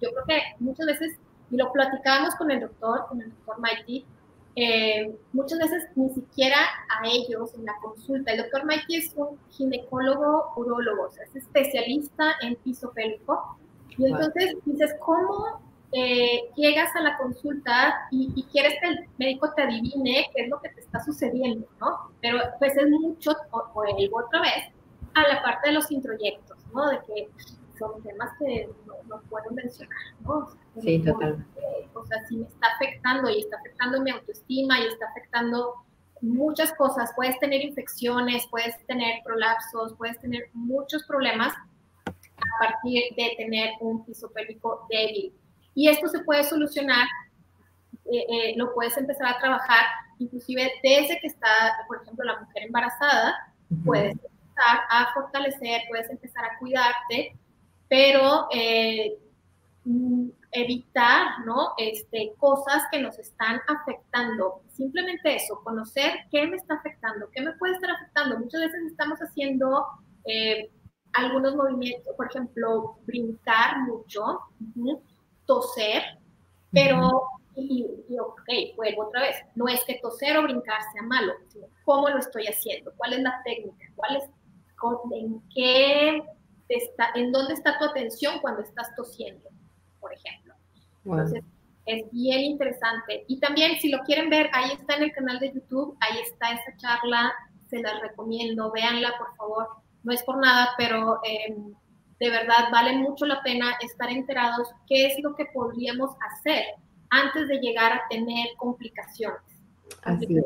yo 0.00 0.10
creo 0.10 0.24
que 0.26 0.40
muchas 0.60 0.86
veces, 0.86 1.18
y 1.50 1.56
lo 1.56 1.72
platicábamos 1.72 2.34
con 2.36 2.50
el 2.50 2.60
doctor, 2.60 3.06
con 3.08 3.20
el 3.20 3.30
doctor 3.30 3.58
Mikey, 3.60 4.06
eh, 4.54 5.16
muchas 5.32 5.58
veces 5.58 5.84
ni 5.96 6.10
siquiera 6.10 6.56
a 6.88 7.06
ellos 7.06 7.54
en 7.54 7.64
la 7.64 7.74
consulta. 7.82 8.32
El 8.32 8.42
doctor 8.42 8.64
Mikey 8.66 8.96
es 8.96 9.12
un 9.16 9.38
ginecólogo 9.50 10.52
urólogo, 10.56 11.06
o 11.06 11.10
sea, 11.10 11.24
es 11.24 11.36
especialista 11.36 12.34
en 12.42 12.56
piso 12.56 12.92
pélvico. 12.92 13.56
Y 13.96 14.06
entonces 14.06 14.56
dices, 14.64 14.94
¿cómo 15.00 15.60
eh, 15.92 16.50
llegas 16.56 16.94
a 16.96 17.02
la 17.02 17.18
consulta 17.18 18.08
y, 18.10 18.44
quieres 18.50 18.74
que 18.80 18.88
el 18.88 19.08
médico 19.18 19.52
te 19.54 19.62
adivine 19.62 20.30
qué 20.34 20.44
es 20.44 20.48
lo 20.48 20.58
que 20.60 20.70
te 20.70 20.80
está 20.80 21.04
sucediendo, 21.04 21.66
¿no? 21.80 22.10
Pero 22.22 22.38
pues 22.58 22.74
es 22.76 22.88
mucho, 22.88 23.32
o, 23.50 23.58
o 23.58 24.18
otra 24.18 24.40
vez, 24.40 24.72
a 25.14 25.28
la 25.28 25.42
parte 25.42 25.68
de 25.68 25.74
los 25.74 25.90
introyectos, 25.90 26.58
¿no? 26.74 26.88
De 26.88 26.98
que 27.06 27.30
son 27.78 28.02
temas 28.02 28.30
que 28.38 28.68
no, 29.08 29.20
puedo 29.28 29.50
mencionar, 29.50 29.96
¿no? 30.20 30.48
sí, 30.80 30.98
totalmente. 31.00 31.44
O 31.94 32.04
sea, 32.06 32.24
si 32.28 32.36
me 32.36 32.46
está 32.46 32.68
afectando 32.74 33.30
y 33.30 33.40
está 33.40 33.56
afectando 33.58 34.00
mi 34.00 34.10
autoestima 34.10 34.80
y 34.80 34.86
está 34.86 35.06
afectando 35.06 35.74
muchas 36.20 36.72
cosas, 36.74 37.12
puedes 37.16 37.38
tener 37.40 37.62
infecciones, 37.62 38.46
puedes 38.50 38.74
tener 38.86 39.22
prolapsos, 39.24 39.94
puedes 39.96 40.18
tener 40.20 40.48
muchos 40.52 41.04
problemas 41.04 41.54
a 42.06 42.58
partir 42.60 43.02
de 43.16 43.34
tener 43.36 43.70
un 43.80 44.04
piso 44.04 44.30
pélvico 44.30 44.86
débil. 44.88 45.34
Y 45.74 45.88
esto 45.88 46.06
se 46.08 46.20
puede 46.20 46.44
solucionar, 46.44 47.06
eh, 48.06 48.26
eh, 48.28 48.54
lo 48.56 48.72
puedes 48.74 48.96
empezar 48.96 49.26
a 49.34 49.38
trabajar 49.38 49.84
inclusive 50.18 50.70
desde 50.82 51.18
que 51.20 51.26
está, 51.26 51.48
por 51.86 52.02
ejemplo, 52.02 52.24
la 52.24 52.40
mujer 52.40 52.64
embarazada, 52.64 53.54
puedes 53.84 54.16
empezar 54.52 54.80
a 54.88 55.12
fortalecer, 55.12 55.82
puedes 55.88 56.10
empezar 56.10 56.44
a 56.44 56.58
cuidarte, 56.58 57.36
pero 57.88 58.48
eh, 58.52 59.18
mm, 59.84 60.28
evitar, 60.52 61.44
¿no? 61.46 61.72
Este, 61.78 62.32
cosas 62.38 62.84
que 62.90 63.00
nos 63.00 63.18
están 63.18 63.60
afectando. 63.68 64.62
Simplemente 64.68 65.36
eso, 65.36 65.60
conocer 65.62 66.12
qué 66.30 66.46
me 66.46 66.56
está 66.56 66.74
afectando, 66.74 67.28
qué 67.32 67.42
me 67.42 67.52
puede 67.52 67.74
estar 67.74 67.90
afectando. 67.90 68.38
Muchas 68.38 68.60
veces 68.62 68.82
estamos 68.90 69.18
haciendo 69.18 69.86
eh, 70.24 70.70
algunos 71.14 71.54
movimientos, 71.56 72.14
por 72.16 72.26
ejemplo, 72.26 72.98
brincar 73.06 73.80
mucho, 73.80 74.40
toser, 75.46 76.02
pero 76.70 77.10
y, 77.54 77.84
ok, 78.18 78.76
vuelvo 78.76 79.06
otra 79.08 79.20
vez, 79.22 79.36
no 79.54 79.68
es 79.68 79.82
que 79.84 79.98
toser 80.00 80.36
o 80.38 80.42
brincar 80.42 80.80
sea 80.92 81.02
malo, 81.02 81.34
sino 81.48 81.66
cómo 81.84 82.08
lo 82.08 82.18
estoy 82.18 82.46
haciendo, 82.46 82.92
cuál 82.96 83.14
es 83.14 83.20
la 83.20 83.42
técnica, 83.44 83.84
cuál 83.94 84.16
es, 84.16 84.24
en 85.12 85.42
qué 85.54 86.22
está, 86.68 87.10
en 87.14 87.32
dónde 87.32 87.54
está 87.54 87.78
tu 87.78 87.84
atención 87.84 88.38
cuando 88.40 88.62
estás 88.62 88.94
tosiendo, 88.96 89.48
por 90.00 90.12
ejemplo. 90.12 90.54
Entonces, 91.04 91.44
es 91.86 92.10
bien 92.12 92.40
interesante. 92.40 93.24
Y 93.28 93.40
también, 93.40 93.80
si 93.80 93.88
lo 93.90 93.98
quieren 94.00 94.30
ver, 94.30 94.48
ahí 94.52 94.72
está 94.72 94.94
en 94.96 95.04
el 95.04 95.12
canal 95.12 95.38
de 95.40 95.52
YouTube, 95.52 95.96
ahí 96.00 96.18
está 96.20 96.52
esa 96.52 96.76
charla, 96.76 97.32
se 97.68 97.80
la 97.80 98.00
recomiendo, 98.00 98.70
véanla, 98.70 99.14
por 99.18 99.34
favor. 99.36 99.68
No 100.02 100.12
es 100.12 100.22
por 100.22 100.38
nada, 100.38 100.70
pero 100.76 101.20
em, 101.24 101.74
de 102.18 102.30
verdad 102.30 102.70
vale 102.70 102.96
mucho 102.96 103.26
la 103.26 103.42
pena 103.42 103.76
estar 103.80 104.10
enterados 104.10 104.68
qué 104.86 105.06
es 105.06 105.22
lo 105.22 105.34
que 105.34 105.46
podríamos 105.46 106.10
hacer 106.30 106.64
antes 107.10 107.48
de 107.48 107.58
llegar 107.58 107.92
a 107.92 108.02
tener 108.08 108.48
complicaciones. 108.56 109.40
Así 110.02 110.26
es. 110.38 110.44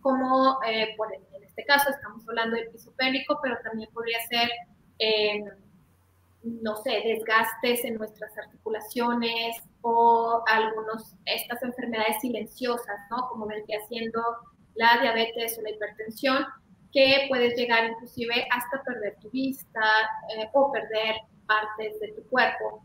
Como, 0.00 0.58
eh, 0.66 0.94
por, 0.96 1.12
en 1.12 1.22
este 1.58 1.64
caso, 1.64 1.90
estamos 1.90 2.22
hablando 2.28 2.56
del 2.56 2.68
piso 2.68 2.92
pélvico, 2.96 3.40
pero 3.42 3.56
también 3.64 3.90
podría 3.92 4.20
ser, 4.28 4.48
eh, 5.00 5.42
no 6.44 6.76
sé, 6.76 7.02
desgastes 7.04 7.84
en 7.84 7.96
nuestras 7.96 8.36
articulaciones 8.38 9.56
o 9.82 10.44
algunos, 10.46 11.16
estas 11.24 11.60
enfermedades 11.64 12.20
silenciosas, 12.20 13.00
¿no? 13.10 13.28
Como 13.28 13.46
vendría 13.46 13.80
siendo 13.88 14.22
la 14.76 15.00
diabetes 15.00 15.58
o 15.58 15.62
la 15.62 15.70
hipertensión, 15.70 16.46
que 16.92 17.26
puedes 17.28 17.56
llegar 17.56 17.90
inclusive 17.90 18.46
hasta 18.52 18.80
perder 18.84 19.16
tu 19.20 19.28
vista 19.30 19.82
eh, 20.36 20.48
o 20.52 20.70
perder 20.70 21.16
partes 21.46 21.98
de 21.98 22.12
tu 22.12 22.22
cuerpo 22.28 22.82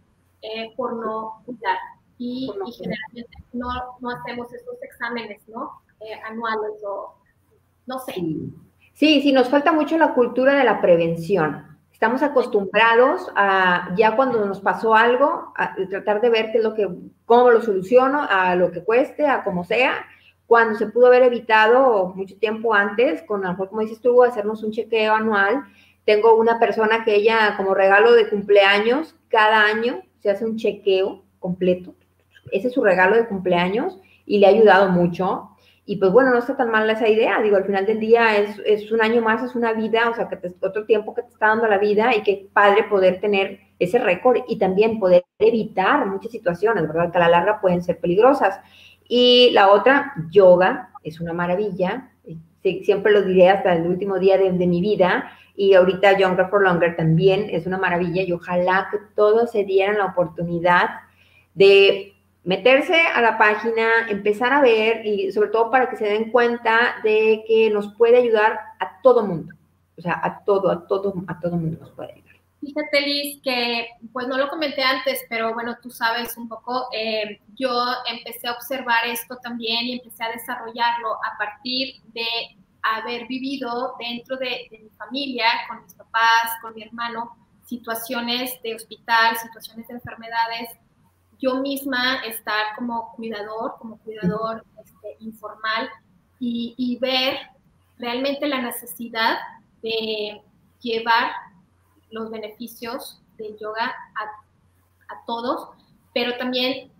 por 0.75 0.93
no 0.97 1.41
cuidar 1.45 1.77
y, 2.17 2.51
generalmente 2.77 3.37
no, 3.53 3.69
no, 4.01 4.09
hacemos 4.09 4.51
esos 4.51 4.75
exámenes, 4.81 5.47
¿no? 5.47 5.81
Eh, 6.01 6.19
anuales 6.25 6.83
o 6.85 7.15
no 7.85 7.99
sé. 7.99 8.13
Sí. 8.93 9.21
sí, 9.21 9.31
nos 9.31 9.49
falta 9.49 9.71
mucho 9.71 9.97
la 9.97 10.13
cultura 10.13 10.53
de 10.53 10.63
la 10.63 10.81
prevención. 10.81 11.65
Estamos 11.91 12.21
acostumbrados 12.21 13.31
a, 13.35 13.93
ya 13.95 14.15
cuando 14.15 14.45
nos 14.45 14.59
pasó 14.59 14.93
algo, 14.95 15.53
a 15.55 15.75
tratar 15.89 16.21
de 16.21 16.29
ver 16.29 16.51
qué 16.51 16.57
es 16.57 16.63
lo 16.63 16.73
que, 16.73 16.87
cómo 17.25 17.49
lo 17.49 17.61
soluciono, 17.61 18.25
a 18.29 18.55
lo 18.55 18.71
que 18.71 18.83
cueste, 18.83 19.25
a 19.25 19.43
como 19.43 19.63
sea, 19.63 20.05
cuando 20.45 20.77
se 20.77 20.87
pudo 20.87 21.07
haber 21.07 21.23
evitado 21.23 22.13
mucho 22.15 22.37
tiempo 22.37 22.73
antes, 22.73 23.23
con 23.23 23.43
a 23.43 23.47
lo 23.47 23.53
mejor, 23.53 23.69
como 23.69 23.81
dices 23.81 24.01
tú, 24.01 24.21
hacernos 24.23 24.63
un 24.63 24.71
chequeo 24.71 25.13
anual. 25.13 25.63
Tengo 26.05 26.35
una 26.35 26.59
persona 26.59 27.05
que 27.05 27.15
ella, 27.15 27.55
como 27.55 27.73
regalo 27.73 28.11
de 28.11 28.29
cumpleaños, 28.29 29.15
cada 29.29 29.65
año 29.65 30.01
se 30.19 30.29
hace 30.29 30.45
un 30.45 30.57
chequeo 30.57 31.23
completo 31.39 31.95
ese 32.53 32.67
es 32.67 32.73
su 32.73 32.83
regalo 32.83 33.15
de 33.15 33.27
cumpleaños 33.27 33.97
y 34.25 34.39
le 34.39 34.45
ha 34.45 34.49
ayudado 34.49 34.89
mucho. 34.89 35.49
Y 35.85 35.97
pues 35.97 36.11
bueno, 36.11 36.31
no 36.31 36.37
está 36.37 36.55
tan 36.55 36.71
mal 36.71 36.89
esa 36.89 37.09
idea. 37.09 37.41
Digo, 37.41 37.57
al 37.57 37.65
final 37.65 37.85
del 37.85 37.99
día 37.99 38.37
es, 38.37 38.59
es 38.65 38.91
un 38.91 39.01
año 39.01 39.21
más, 39.21 39.43
es 39.43 39.53
una 39.53 39.73
vida, 39.73 40.09
o 40.09 40.15
sea, 40.15 40.29
que 40.29 40.39
otro 40.61 40.85
tiempo 40.85 41.13
que 41.13 41.23
te 41.23 41.29
está 41.29 41.47
dando 41.47 41.67
la 41.67 41.77
vida 41.77 42.15
y 42.15 42.23
qué 42.23 42.47
padre 42.53 42.83
poder 42.83 43.19
tener 43.19 43.59
ese 43.79 43.99
récord 43.99 44.41
y 44.47 44.57
también 44.57 44.99
poder 44.99 45.25
evitar 45.39 46.05
muchas 46.05 46.31
situaciones, 46.31 46.87
¿verdad? 46.87 47.11
Que 47.11 47.17
a 47.17 47.21
la 47.21 47.29
larga 47.29 47.59
pueden 47.59 47.83
ser 47.83 47.99
peligrosas. 47.99 48.59
Y 49.07 49.51
la 49.51 49.71
otra, 49.71 50.13
yoga, 50.31 50.91
es 51.03 51.19
una 51.19 51.33
maravilla. 51.33 52.11
siempre 52.61 53.11
lo 53.11 53.21
diré 53.23 53.49
hasta 53.49 53.75
el 53.75 53.85
último 53.85 54.19
día 54.19 54.37
de, 54.37 54.51
de 54.51 54.67
mi 54.67 54.79
vida. 54.79 55.31
Y 55.55 55.73
ahorita 55.73 56.17
Younger 56.17 56.47
for 56.47 56.63
Longer 56.63 56.95
también 56.95 57.49
es 57.51 57.67
una 57.67 57.77
maravilla 57.77 58.23
y 58.23 58.31
ojalá 58.31 58.87
que 58.89 58.97
todos 59.15 59.51
se 59.51 59.65
dieran 59.65 59.97
la 59.97 60.05
oportunidad 60.05 60.89
de 61.53 62.12
meterse 62.43 63.07
a 63.07 63.21
la 63.21 63.37
página, 63.37 64.07
empezar 64.09 64.51
a 64.51 64.61
ver 64.61 65.05
y 65.05 65.31
sobre 65.31 65.49
todo 65.49 65.71
para 65.71 65.89
que 65.89 65.95
se 65.95 66.05
den 66.05 66.31
cuenta 66.31 66.95
de 67.03 67.43
que 67.47 67.69
nos 67.69 67.93
puede 67.95 68.17
ayudar 68.17 68.59
a 68.79 69.01
todo 69.01 69.25
mundo. 69.25 69.55
O 69.97 70.01
sea, 70.01 70.19
a 70.23 70.43
todo, 70.43 70.71
a 70.71 70.87
todo, 70.87 71.13
a 71.27 71.39
todo 71.39 71.55
mundo 71.55 71.77
nos 71.79 71.91
puede 71.91 72.13
ayudar. 72.13 72.33
Fíjate, 72.59 73.01
Liz, 73.01 73.41
que 73.43 73.89
pues 74.11 74.27
no 74.27 74.37
lo 74.37 74.49
comenté 74.49 74.83
antes, 74.83 75.25
pero 75.29 75.53
bueno, 75.53 75.77
tú 75.81 75.89
sabes 75.89 76.37
un 76.37 76.47
poco, 76.47 76.87
eh, 76.93 77.41
yo 77.55 77.71
empecé 78.09 78.47
a 78.47 78.53
observar 78.53 79.05
esto 79.05 79.37
también 79.37 79.85
y 79.85 79.93
empecé 79.93 80.23
a 80.23 80.31
desarrollarlo 80.31 81.13
a 81.15 81.37
partir 81.37 81.95
de 82.13 82.25
haber 82.81 83.27
vivido 83.27 83.95
dentro 83.99 84.37
de, 84.37 84.67
de 84.71 84.79
mi 84.79 84.89
familia, 84.91 85.45
con 85.67 85.83
mis 85.83 85.93
papás, 85.93 86.51
con 86.61 86.73
mi 86.73 86.83
hermano, 86.83 87.35
situaciones 87.65 88.61
de 88.61 88.75
hospital, 88.75 89.35
situaciones 89.37 89.87
de 89.87 89.95
enfermedades 89.95 90.69
yo 91.43 91.55
misma 91.55 92.23
estar 92.23 92.73
como 92.77 93.11
cuidador, 93.17 93.75
como 93.77 93.97
cuidador 93.97 94.63
este, 94.81 95.17
informal 95.19 95.89
y, 96.39 96.97
ver 97.01 97.37
realmente 97.97 98.47
la 98.47 98.61
necesidad 98.61 99.37
de 99.81 100.41
llevar 100.79 101.31
los 102.11 102.29
beneficios 102.29 103.21
del 103.37 103.57
yoga 103.57 103.93
a, 104.15 105.13
a, 105.13 105.25
todos, 105.25 105.69
pero 106.13 106.37
también 106.37 106.91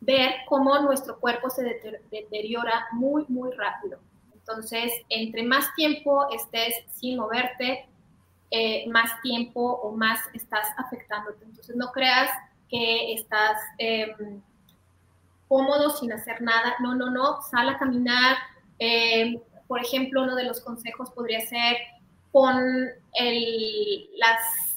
ver 0.00 0.30
cómo 0.48 0.78
nuestro 0.80 1.18
cuerpo 1.18 1.50
se 1.50 1.62
deteriora 2.10 2.86
muy, 2.92 3.26
muy 3.28 3.50
rápido. 3.52 3.98
Entonces, 4.34 4.92
entre 5.10 5.42
más 5.42 5.74
tiempo 5.74 6.26
estés 6.30 6.74
sin 6.92 7.18
moverte, 7.18 7.86
eh, 8.50 8.88
más 8.88 9.20
tiempo 9.22 9.60
o 9.60 9.92
más 9.92 10.20
estás 10.32 10.68
afectándote. 10.78 11.44
Entonces, 11.44 11.76
no 11.76 11.92
creas 11.92 12.30
que 12.70 13.14
estás 13.14 13.58
em, 13.78 14.40
cómodo 15.48 15.90
sin 15.90 16.12
hacer 16.12 16.40
nada. 16.40 16.76
No, 16.80 16.94
no, 16.94 17.10
no, 17.10 17.42
sal 17.42 17.68
a 17.68 17.78
caminar. 17.78 18.36
Em, 18.78 19.40
por 19.66 19.80
ejemplo, 19.80 20.22
uno 20.22 20.36
de 20.36 20.44
los 20.44 20.60
consejos 20.60 21.10
podría 21.10 21.40
ser 21.40 21.76
pon 22.32 22.56
el, 23.14 24.10
las, 24.16 24.76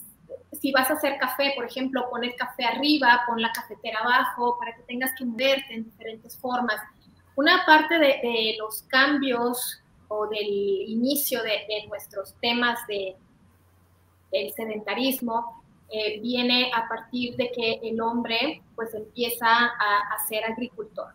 si 0.59 0.71
vas 0.71 0.89
a 0.89 0.93
hacer 0.93 1.17
café, 1.19 1.53
por 1.55 1.65
ejemplo, 1.65 2.09
pon 2.09 2.23
el 2.23 2.35
café 2.35 2.65
arriba, 2.65 3.21
pon 3.27 3.41
la 3.41 3.51
cafetera 3.51 3.99
abajo, 3.99 4.57
para 4.59 4.75
que 4.75 4.81
tengas 4.83 5.11
que 5.17 5.25
moverte 5.25 5.75
en 5.75 5.85
diferentes 5.85 6.37
formas. 6.37 6.81
Una 7.35 7.63
parte 7.65 7.97
de, 7.99 8.55
los 8.59 8.83
cambios 8.83 9.81
o 10.07 10.27
del 10.27 10.47
inicio 10.47 11.41
de, 11.43 11.65
de 11.67 11.87
nuestros 11.87 12.35
temas 12.41 12.79
de, 12.87 13.15
del 14.31 14.51
sedentarismo 14.53 15.62
eh, 15.95 16.19
viene 16.21 16.71
a 16.73 16.89
partir 16.89 17.35
de 17.35 17.51
que 17.51 17.79
el 17.83 18.01
hombre 18.01 18.63
pues 18.75 18.95
empieza 18.95 19.47
a, 19.47 20.17
ser 20.27 20.43
agricultor. 20.43 21.13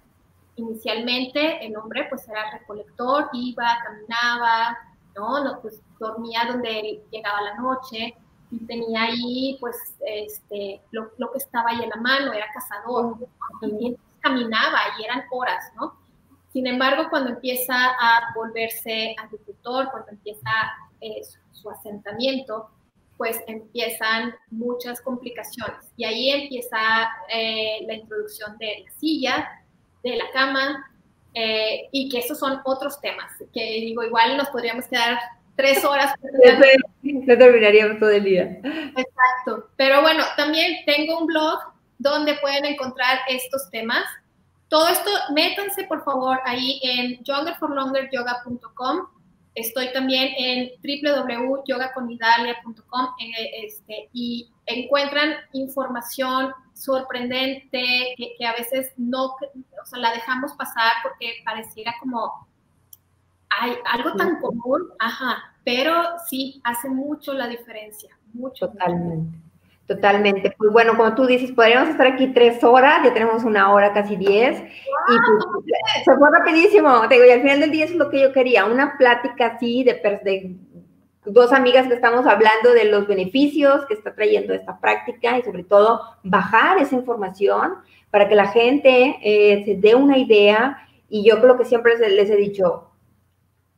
Inicialmente 0.55 1.66
el 1.66 1.76
hombre 1.76 2.07
pues 2.09 2.29
era 2.29 2.49
recolector, 2.53 3.29
iba, 3.33 3.76
caminaba, 3.85 4.79
¿no? 5.16 5.43
no 5.43 5.61
pues 5.61 5.83
dormía 5.99 6.45
donde 6.47 7.03
llegaba 7.11 7.43
la 7.43 7.55
noche 7.57 8.14
y 8.53 8.66
tenía 8.66 9.03
ahí 9.03 9.57
pues 9.59 9.97
este, 10.07 10.81
lo, 10.93 11.11
lo 11.18 11.33
que 11.33 11.39
estaba 11.39 11.70
ahí 11.70 11.83
en 11.83 11.91
la 11.91 11.97
mano, 11.97 12.33
era 12.33 12.47
cazador, 12.55 13.16
y 13.62 13.97
caminaba 14.20 14.79
y 14.97 15.05
eran 15.05 15.24
horas, 15.33 15.72
¿no? 15.74 15.97
Sin 16.53 16.68
embargo, 16.68 17.09
cuando 17.11 17.31
empieza 17.31 17.74
a 17.74 18.33
volverse 18.33 19.16
agricultor, 19.20 19.91
cuando 19.91 20.11
empieza 20.12 20.51
eh, 21.01 21.22
su 21.51 21.68
asentamiento, 21.68 22.70
pues 23.19 23.41
empiezan 23.49 24.33
muchas 24.51 25.03
complicaciones. 25.03 25.93
Y 25.97 26.05
ahí 26.05 26.31
empieza 26.31 26.79
eh, 27.29 27.81
la 27.87 27.95
introducción 27.95 28.57
de 28.59 28.85
la 28.85 28.91
silla, 28.93 29.64
de 30.03 30.16
la 30.16 30.31
cama, 30.33 30.89
eh, 31.35 31.89
y 31.93 32.09
que 32.09 32.21
esos 32.21 32.39
son 32.39 32.61
otros 32.64 33.01
temas, 33.01 33.31
que 33.53 33.62
digo, 33.81 34.03
igual 34.03 34.37
nos 34.37 34.49
podríamos 34.49 34.87
quedar 34.87 35.19
tres 35.57 35.85
horas. 35.85 36.14
No 37.01 37.39
terminaríamos 37.39 37.99
todo 37.99 38.11
el 38.11 38.25
día. 38.25 38.43
Exacto. 38.62 39.71
Pero 39.77 40.03
bueno, 40.03 40.25
también 40.37 40.85
tengo 40.85 41.19
un 41.21 41.27
blog 41.27 41.59
donde 41.99 42.35
pueden 42.35 42.64
encontrar 42.64 43.19
estos 43.29 43.71
temas. 43.71 44.05
Todo 44.69 44.89
esto, 44.89 45.11
métanse 45.35 45.85
por 45.85 46.05
favor 46.05 46.39
ahí 46.45 46.81
en 46.83 47.23
youngerforlongeryoga.com. 47.25 49.07
Estoy 49.59 49.92
también 49.92 50.32
en 50.38 50.70
www.yogaconidalia.com 50.82 53.06
este, 53.18 54.09
y 54.12 54.50
encuentran 54.66 55.34
información 55.52 56.52
sorprendente 56.74 58.14
que, 58.16 58.46
a 58.46 58.52
veces 58.52 58.92
no, 58.96 59.26
o 59.26 59.84
sea, 59.84 59.98
la 59.98 60.12
dejamos 60.12 60.52
pasar 60.54 60.92
porque 61.02 61.42
pareciera 61.44 61.92
como 62.00 62.46
hay 63.61 63.72
algo 63.86 64.12
tan 64.12 64.40
común, 64.40 64.88
ajá, 64.98 65.54
pero 65.64 65.92
sí 66.28 66.61
hace 66.64 66.88
mucho 66.88 67.32
la 67.32 67.48
diferencia, 67.48 68.16
mucho. 68.32 68.68
Totalmente. 68.68 69.47
Totalmente. 69.89 70.55
Pues 70.59 70.70
bueno, 70.70 70.99
como 70.99 71.14
tú 71.14 71.24
dices, 71.24 71.51
podríamos 71.53 71.89
estar 71.89 72.07
aquí 72.07 72.26
tres 72.34 72.62
horas, 72.62 73.01
ya 73.03 73.14
tenemos 73.14 73.43
una 73.45 73.72
hora, 73.72 73.95
casi 73.95 74.16
diez. 74.16 74.61
y 74.61 75.16
pues, 75.16 76.05
se 76.05 76.14
fue 76.14 76.28
rapidísimo. 76.30 77.09
Te 77.09 77.14
digo, 77.14 77.26
y 77.26 77.30
al 77.30 77.41
final 77.41 77.61
del 77.61 77.70
día 77.70 77.86
es 77.86 77.95
lo 77.95 78.11
que 78.11 78.20
yo 78.20 78.32
quería, 78.34 78.66
una 78.66 78.99
plática 78.99 79.47
así 79.47 79.84
de, 79.84 79.95
de 79.95 80.57
dos 81.24 81.55
amigas 81.55 81.89
que 81.89 81.95
estamos 81.95 82.26
hablando 82.26 82.74
de 82.74 82.84
los 82.84 83.07
beneficios 83.07 83.86
que 83.86 83.95
está 83.95 84.14
trayendo 84.14 84.53
esta 84.53 84.78
práctica 84.78 85.39
y 85.39 85.43
sobre 85.43 85.64
todo 85.64 86.03
bajar 86.22 86.76
esa 86.76 86.95
información 86.95 87.76
para 88.11 88.28
que 88.28 88.34
la 88.34 88.49
gente 88.49 89.16
eh, 89.22 89.64
se 89.64 89.74
dé 89.76 89.95
una 89.95 90.18
idea. 90.18 90.86
Y 91.09 91.26
yo 91.26 91.41
creo 91.41 91.57
que 91.57 91.64
siempre 91.64 91.97
les 91.97 92.28
he 92.28 92.36
dicho, 92.36 92.91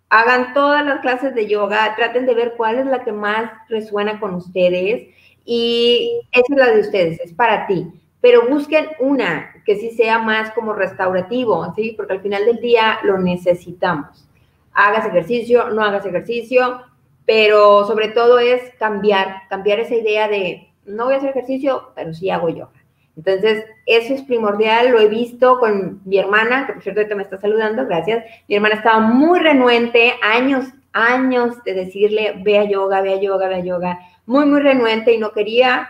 hagan 0.08 0.54
todas 0.54 0.84
las 0.84 1.02
clases 1.02 1.36
de 1.36 1.46
yoga, 1.46 1.94
traten 1.94 2.26
de 2.26 2.34
ver 2.34 2.54
cuál 2.56 2.80
es 2.80 2.86
la 2.86 3.04
que 3.04 3.12
más 3.12 3.48
resuena 3.68 4.18
con 4.18 4.34
ustedes 4.34 5.14
y 5.53 6.20
esa 6.30 6.44
es 6.48 6.57
la 6.57 6.70
de 6.70 6.80
ustedes, 6.80 7.18
es 7.18 7.32
para 7.32 7.66
ti. 7.66 7.84
Pero 8.20 8.48
busquen 8.48 8.86
una 9.01 9.53
que 9.66 9.74
sí 9.74 9.90
sea 9.90 10.20
más 10.20 10.53
como 10.53 10.74
restaurativo, 10.74 11.74
¿sí? 11.74 11.92
Porque 11.96 12.12
al 12.12 12.20
final 12.20 12.44
del 12.44 12.61
día 12.61 13.01
lo 13.03 13.18
necesitamos. 13.18 14.28
Hagas 14.72 15.07
ejercicio, 15.07 15.70
no 15.70 15.82
hagas 15.82 16.07
ejercicio, 16.07 16.82
pero 17.26 17.84
sobre 17.84 18.11
todo 18.11 18.38
es 18.38 18.62
cambiar, 18.78 19.48
cambiar 19.48 19.80
esa 19.80 19.96
idea 19.96 20.28
de 20.28 20.68
no 20.86 21.07
voy 21.07 21.14
a 21.14 21.16
hacer 21.16 21.30
ejercicio, 21.30 21.90
pero 21.96 22.14
sí 22.14 22.30
hago 22.30 22.48
yoga. 22.48 22.70
Entonces, 23.16 23.64
eso 23.86 24.14
es 24.14 24.22
primordial, 24.22 24.92
lo 24.92 25.01
he 25.01 25.09
visto 25.09 25.59
con 25.59 26.01
mi 26.05 26.18
hermana, 26.18 26.68
que 26.68 26.74
por 26.74 26.82
cierto 26.84 27.01
ahorita 27.01 27.16
me 27.16 27.24
está 27.24 27.38
saludando, 27.38 27.84
gracias. 27.86 28.24
Mi 28.46 28.55
hermana 28.55 28.76
estaba 28.76 29.01
muy 29.01 29.40
renuente, 29.40 30.12
años, 30.22 30.66
años 30.92 31.61
de 31.64 31.74
decirle, 31.74 32.40
ve 32.44 32.57
a 32.57 32.64
yoga, 32.70 33.01
ve 33.01 33.14
a 33.14 33.20
yoga, 33.20 33.48
ve 33.48 33.55
a 33.57 33.64
yoga 33.64 33.98
muy, 34.30 34.46
muy 34.46 34.60
renuente 34.60 35.12
y 35.12 35.18
no 35.18 35.32
quería, 35.32 35.88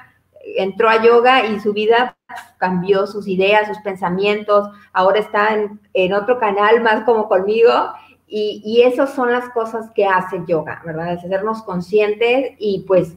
entró 0.57 0.89
a 0.89 1.03
yoga 1.03 1.45
y 1.45 1.61
su 1.61 1.75
vida 1.75 2.17
cambió, 2.57 3.07
sus 3.07 3.29
ideas, 3.29 3.69
sus 3.69 3.79
pensamientos, 3.81 4.67
ahora 4.95 5.21
está 5.21 5.55
en, 5.93 6.13
otro 6.15 6.39
canal 6.39 6.81
más 6.81 7.05
como 7.05 7.29
conmigo. 7.29 7.71
Y, 8.27 8.63
y 8.65 8.81
esas 8.83 9.13
son 9.13 9.31
las 9.31 9.51
cosas 9.51 9.91
que 9.95 10.07
hace 10.07 10.41
yoga, 10.47 10.81
¿verdad? 10.87 11.13
Es 11.13 11.25
hacernos 11.25 11.63
conscientes 11.65 12.53
y 12.59 12.85
pues 12.89 13.15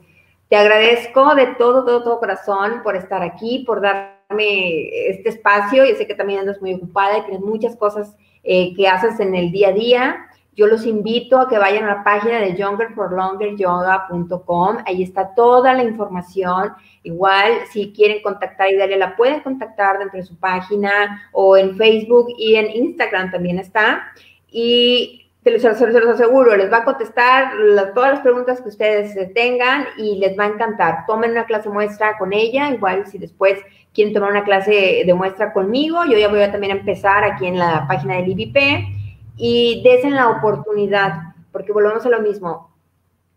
te 0.49 0.57
agradezco 0.57 1.35
de 1.35 1.47
todo, 1.57 1.85
todo, 1.85 2.03
todo 2.03 2.19
corazón 2.19 2.81
por 2.83 2.97
estar 2.97 3.23
aquí, 3.23 3.63
por 3.65 3.79
darme 3.79 4.89
este 5.07 5.29
espacio. 5.29 5.85
Yo 5.85 5.95
sé 5.95 6.05
que 6.05 6.15
también 6.15 6.41
andas 6.41 6.59
muy 6.61 6.73
ocupada 6.73 7.19
y 7.19 7.21
tienes 7.21 7.41
muchas 7.41 7.77
cosas 7.77 8.13
eh, 8.43 8.75
que 8.75 8.89
haces 8.89 9.21
en 9.21 9.35
el 9.35 9.53
día 9.53 9.69
a 9.69 9.73
día. 9.73 10.27
Yo 10.55 10.67
los 10.67 10.85
invito 10.85 11.39
a 11.39 11.49
que 11.49 11.57
vayan 11.57 11.85
a 11.85 11.95
la 11.95 12.03
página 12.03 12.37
de 12.39 12.55
youngerforlongeryoga.com. 12.55 14.77
Ahí 14.85 15.01
está 15.01 15.33
toda 15.33 15.73
la 15.73 15.83
información. 15.83 16.73
Igual, 17.01 17.53
si 17.71 17.91
quieren 17.91 18.21
contactar 18.21 18.67
a 18.67 18.71
Idalia, 18.71 18.97
la 18.97 19.15
pueden 19.15 19.39
contactar 19.39 19.97
dentro 19.97 20.19
de 20.19 20.25
su 20.25 20.37
página 20.37 21.23
o 21.31 21.57
en 21.57 21.75
Facebook 21.75 22.27
y 22.37 22.53
en 22.55 22.69
Instagram 22.69 23.31
también 23.31 23.57
está. 23.57 24.11
Y 24.47 25.31
se 25.43 25.49
los, 25.51 25.65
aseguro, 25.65 26.55
les 26.55 26.71
va 26.71 26.77
a 26.77 26.85
contestar 26.85 27.53
todas 27.95 28.11
las 28.11 28.21
preguntas 28.21 28.61
que 28.61 28.69
ustedes 28.69 29.33
tengan 29.33 29.87
y 29.97 30.19
les 30.19 30.37
va 30.37 30.43
a 30.43 30.49
encantar. 30.49 31.07
Tomen 31.07 31.31
una 31.31 31.45
clase 31.45 31.69
muestra 31.69 32.15
con 32.19 32.31
ella. 32.31 32.69
Igual, 32.69 33.07
si 33.07 33.17
después 33.17 33.57
quieren 33.91 34.13
tomar 34.13 34.29
una 34.29 34.43
clase 34.43 35.01
de 35.03 35.13
muestra 35.15 35.51
conmigo, 35.51 36.05
yo 36.05 36.15
ya 36.17 36.27
voy 36.27 36.43
a 36.43 36.51
también 36.51 36.77
empezar 36.77 37.23
aquí 37.23 37.47
en 37.47 37.57
la 37.57 37.87
página 37.87 38.17
del 38.17 38.29
IBP 38.29 39.01
y 39.37 39.81
desen 39.83 40.15
la 40.15 40.29
oportunidad, 40.29 41.33
porque 41.51 41.71
volvemos 41.71 42.05
a 42.05 42.09
lo 42.09 42.21
mismo. 42.21 42.71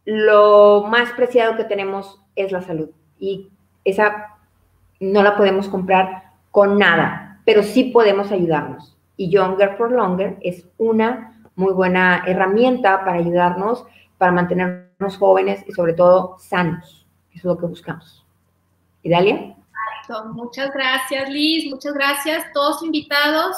Lo 0.05 0.85
más 0.89 1.11
preciado 1.13 1.57
que 1.57 1.65
tenemos 1.65 2.21
es 2.37 2.53
la 2.53 2.63
salud 2.63 2.91
y 3.19 3.51
esa 3.85 4.37
no 5.01 5.23
la 5.23 5.37
podemos 5.37 5.69
comprar 5.69 6.33
con 6.51 6.79
nada, 6.79 7.41
pero 7.45 7.63
sí 7.63 7.85
podemos 7.85 8.31
ayudarnos. 8.33 8.97
Y 9.17 9.31
Younger 9.31 9.77
for 9.77 9.91
Longer 9.91 10.37
es 10.43 10.67
una 10.79 11.33
muy 11.55 11.73
buena 11.73 12.23
herramienta 12.27 13.05
para 13.05 13.19
ayudarnos, 13.19 13.85
para 14.19 14.33
mantenernos 14.33 15.17
jóvenes 15.19 15.65
y 15.67 15.73
sobre 15.73 15.95
todo 15.95 16.37
sanos. 16.39 17.07
Eso 17.31 17.39
es 17.39 17.45
lo 17.45 17.59
que 17.59 17.67
buscamos. 17.67 18.25
¿Idalia? 19.03 19.55
Muchas 20.33 20.73
gracias, 20.73 21.29
Liz. 21.31 21.71
Muchas 21.71 21.95
gracias. 21.95 22.45
Todos 22.53 22.83
invitados 22.83 23.57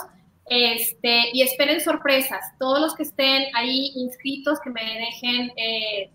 este, 0.51 1.30
y 1.32 1.42
esperen 1.42 1.80
sorpresas. 1.80 2.44
Todos 2.59 2.80
los 2.80 2.94
que 2.94 3.03
estén 3.03 3.44
ahí 3.55 3.92
inscritos, 3.94 4.59
que 4.61 4.70
me 4.70 4.82
dejen 4.82 5.53
eh, 5.57 6.11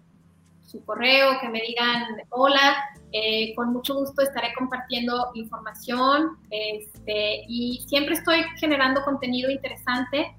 su 0.61 0.83
correo, 0.85 1.39
que 1.39 1.49
me 1.49 1.61
digan 1.61 2.03
hola. 2.29 2.75
Eh, 3.11 3.53
con 3.55 3.73
mucho 3.73 3.93
gusto 3.93 4.23
estaré 4.23 4.53
compartiendo 4.57 5.29
información 5.35 6.35
este, 6.49 7.43
y 7.47 7.85
siempre 7.87 8.15
estoy 8.15 8.41
generando 8.57 9.03
contenido 9.03 9.51
interesante. 9.51 10.35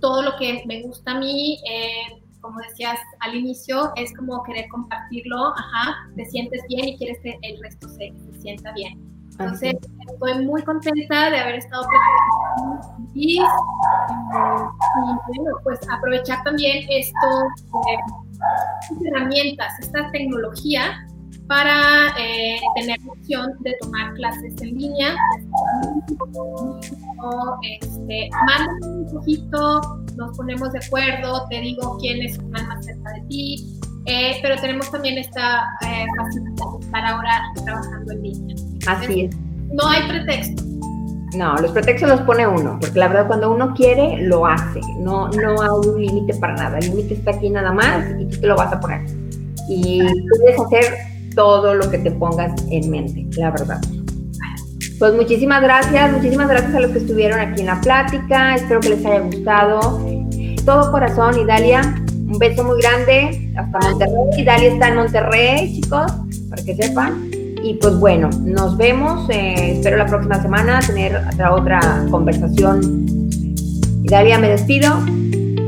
Todo 0.00 0.22
lo 0.22 0.36
que 0.38 0.62
me 0.66 0.82
gusta 0.82 1.12
a 1.12 1.18
mí, 1.18 1.60
eh, 1.70 2.22
como 2.40 2.58
decías 2.60 2.98
al 3.20 3.34
inicio, 3.34 3.92
es 3.96 4.16
como 4.16 4.42
querer 4.44 4.68
compartirlo. 4.68 5.52
Ajá, 5.56 5.94
te 6.16 6.24
sientes 6.24 6.62
bien 6.68 6.88
y 6.88 6.96
quieres 6.96 7.18
que 7.20 7.38
el 7.42 7.60
resto 7.62 7.86
se, 7.88 8.12
se 8.16 8.40
sienta 8.40 8.72
bien. 8.72 9.19
Entonces, 9.40 9.74
estoy 10.12 10.44
muy 10.44 10.62
contenta 10.62 11.30
de 11.30 11.38
haber 11.38 11.54
estado 11.56 11.82
y, 13.14 13.38
y, 13.38 13.40
bueno, 13.40 15.52
pues 15.64 15.80
aprovechar 15.90 16.42
también 16.44 16.86
estas 16.90 17.64
eh, 17.88 17.96
herramientas, 19.06 19.72
esta 19.80 20.10
tecnología 20.10 21.06
para 21.48 22.08
eh, 22.18 22.60
tener 22.76 22.98
opción 23.08 23.54
de 23.60 23.74
tomar 23.80 24.12
clases 24.14 24.60
en 24.60 24.76
línea. 24.76 25.16
Este, 27.80 28.28
mándame 28.46 28.86
un 28.86 29.10
poquito, 29.10 29.80
nos 30.16 30.36
ponemos 30.36 30.70
de 30.72 30.80
acuerdo, 30.86 31.46
te 31.48 31.60
digo 31.60 31.96
quiénes 31.98 32.32
están 32.32 32.68
más 32.68 32.84
cerca 32.84 33.12
de 33.14 33.22
ti, 33.22 33.80
eh, 34.06 34.38
pero 34.42 34.56
tenemos 34.60 34.90
también 34.90 35.18
esta 35.18 35.68
facilidad 35.80 36.54
de 36.78 36.84
estar 36.86 37.04
ahora 37.06 37.42
trabajando 37.64 38.12
en 38.12 38.22
línea. 38.22 38.56
Así 38.86 39.22
es. 39.22 39.36
No 39.72 39.86
hay 39.88 40.08
pretexto. 40.08 40.62
No, 41.36 41.54
los 41.58 41.70
pretextos 41.70 42.08
los 42.08 42.20
pone 42.22 42.46
uno, 42.46 42.78
porque 42.80 42.98
la 42.98 43.06
verdad 43.06 43.26
cuando 43.28 43.52
uno 43.52 43.72
quiere, 43.74 44.22
lo 44.22 44.46
hace. 44.46 44.80
No, 44.98 45.28
no 45.28 45.62
hay 45.62 45.88
un 45.88 46.00
límite 46.00 46.34
para 46.34 46.54
nada. 46.54 46.78
El 46.78 46.86
límite 46.90 47.14
está 47.14 47.32
aquí 47.32 47.50
nada 47.50 47.72
más 47.72 48.04
y 48.18 48.24
tú 48.26 48.40
te 48.40 48.46
lo 48.46 48.56
vas 48.56 48.72
a 48.72 48.80
poner. 48.80 49.02
Y 49.68 50.00
puedes 50.28 50.60
hacer 50.60 50.94
todo 51.36 51.74
lo 51.74 51.88
que 51.88 51.98
te 51.98 52.10
pongas 52.10 52.52
en 52.70 52.90
mente, 52.90 53.26
la 53.38 53.50
verdad. 53.52 53.80
Pues 54.98 55.14
muchísimas 55.14 55.62
gracias, 55.62 56.12
muchísimas 56.12 56.48
gracias 56.48 56.74
a 56.74 56.80
los 56.80 56.90
que 56.90 56.98
estuvieron 56.98 57.38
aquí 57.38 57.60
en 57.60 57.66
la 57.66 57.80
plática. 57.80 58.56
Espero 58.56 58.80
que 58.80 58.90
les 58.90 59.06
haya 59.06 59.20
gustado. 59.20 60.04
Todo 60.64 60.90
corazón, 60.90 61.38
Idalia. 61.38 61.80
Un 62.26 62.38
beso 62.38 62.64
muy 62.64 62.82
grande 62.82 63.39
hasta 63.56 63.78
Monterrey. 63.78 64.40
Idalia 64.42 64.72
está 64.72 64.88
en 64.88 64.96
Monterrey, 64.96 65.80
chicos, 65.80 66.12
para 66.48 66.62
que 66.64 66.74
sepan. 66.74 67.30
Y 67.62 67.74
pues 67.74 67.98
bueno, 67.98 68.30
nos 68.42 68.76
vemos. 68.76 69.28
Eh, 69.30 69.72
espero 69.76 69.96
la 69.96 70.06
próxima 70.06 70.40
semana 70.40 70.80
tener 70.80 71.16
otra, 71.16 71.54
otra 71.54 71.80
conversación. 72.10 73.06
Dalia, 74.04 74.38
me 74.38 74.48
despido. 74.48 74.98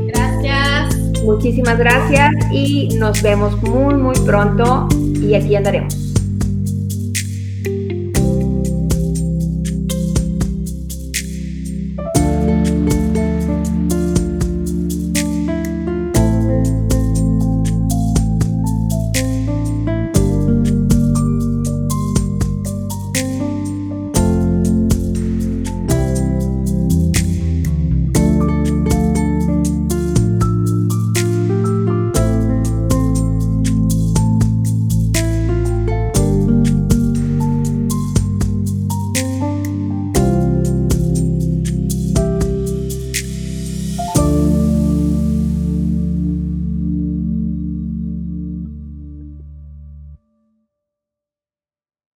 Gracias. 0.07 0.97
Muchísimas 1.23 1.77
gracias 1.77 2.31
y 2.51 2.89
nos 2.99 3.21
vemos 3.21 3.61
muy, 3.63 3.95
muy 3.95 4.15
pronto 4.25 4.87
y 5.21 5.35
aquí 5.35 5.55
andaremos. 5.55 6.02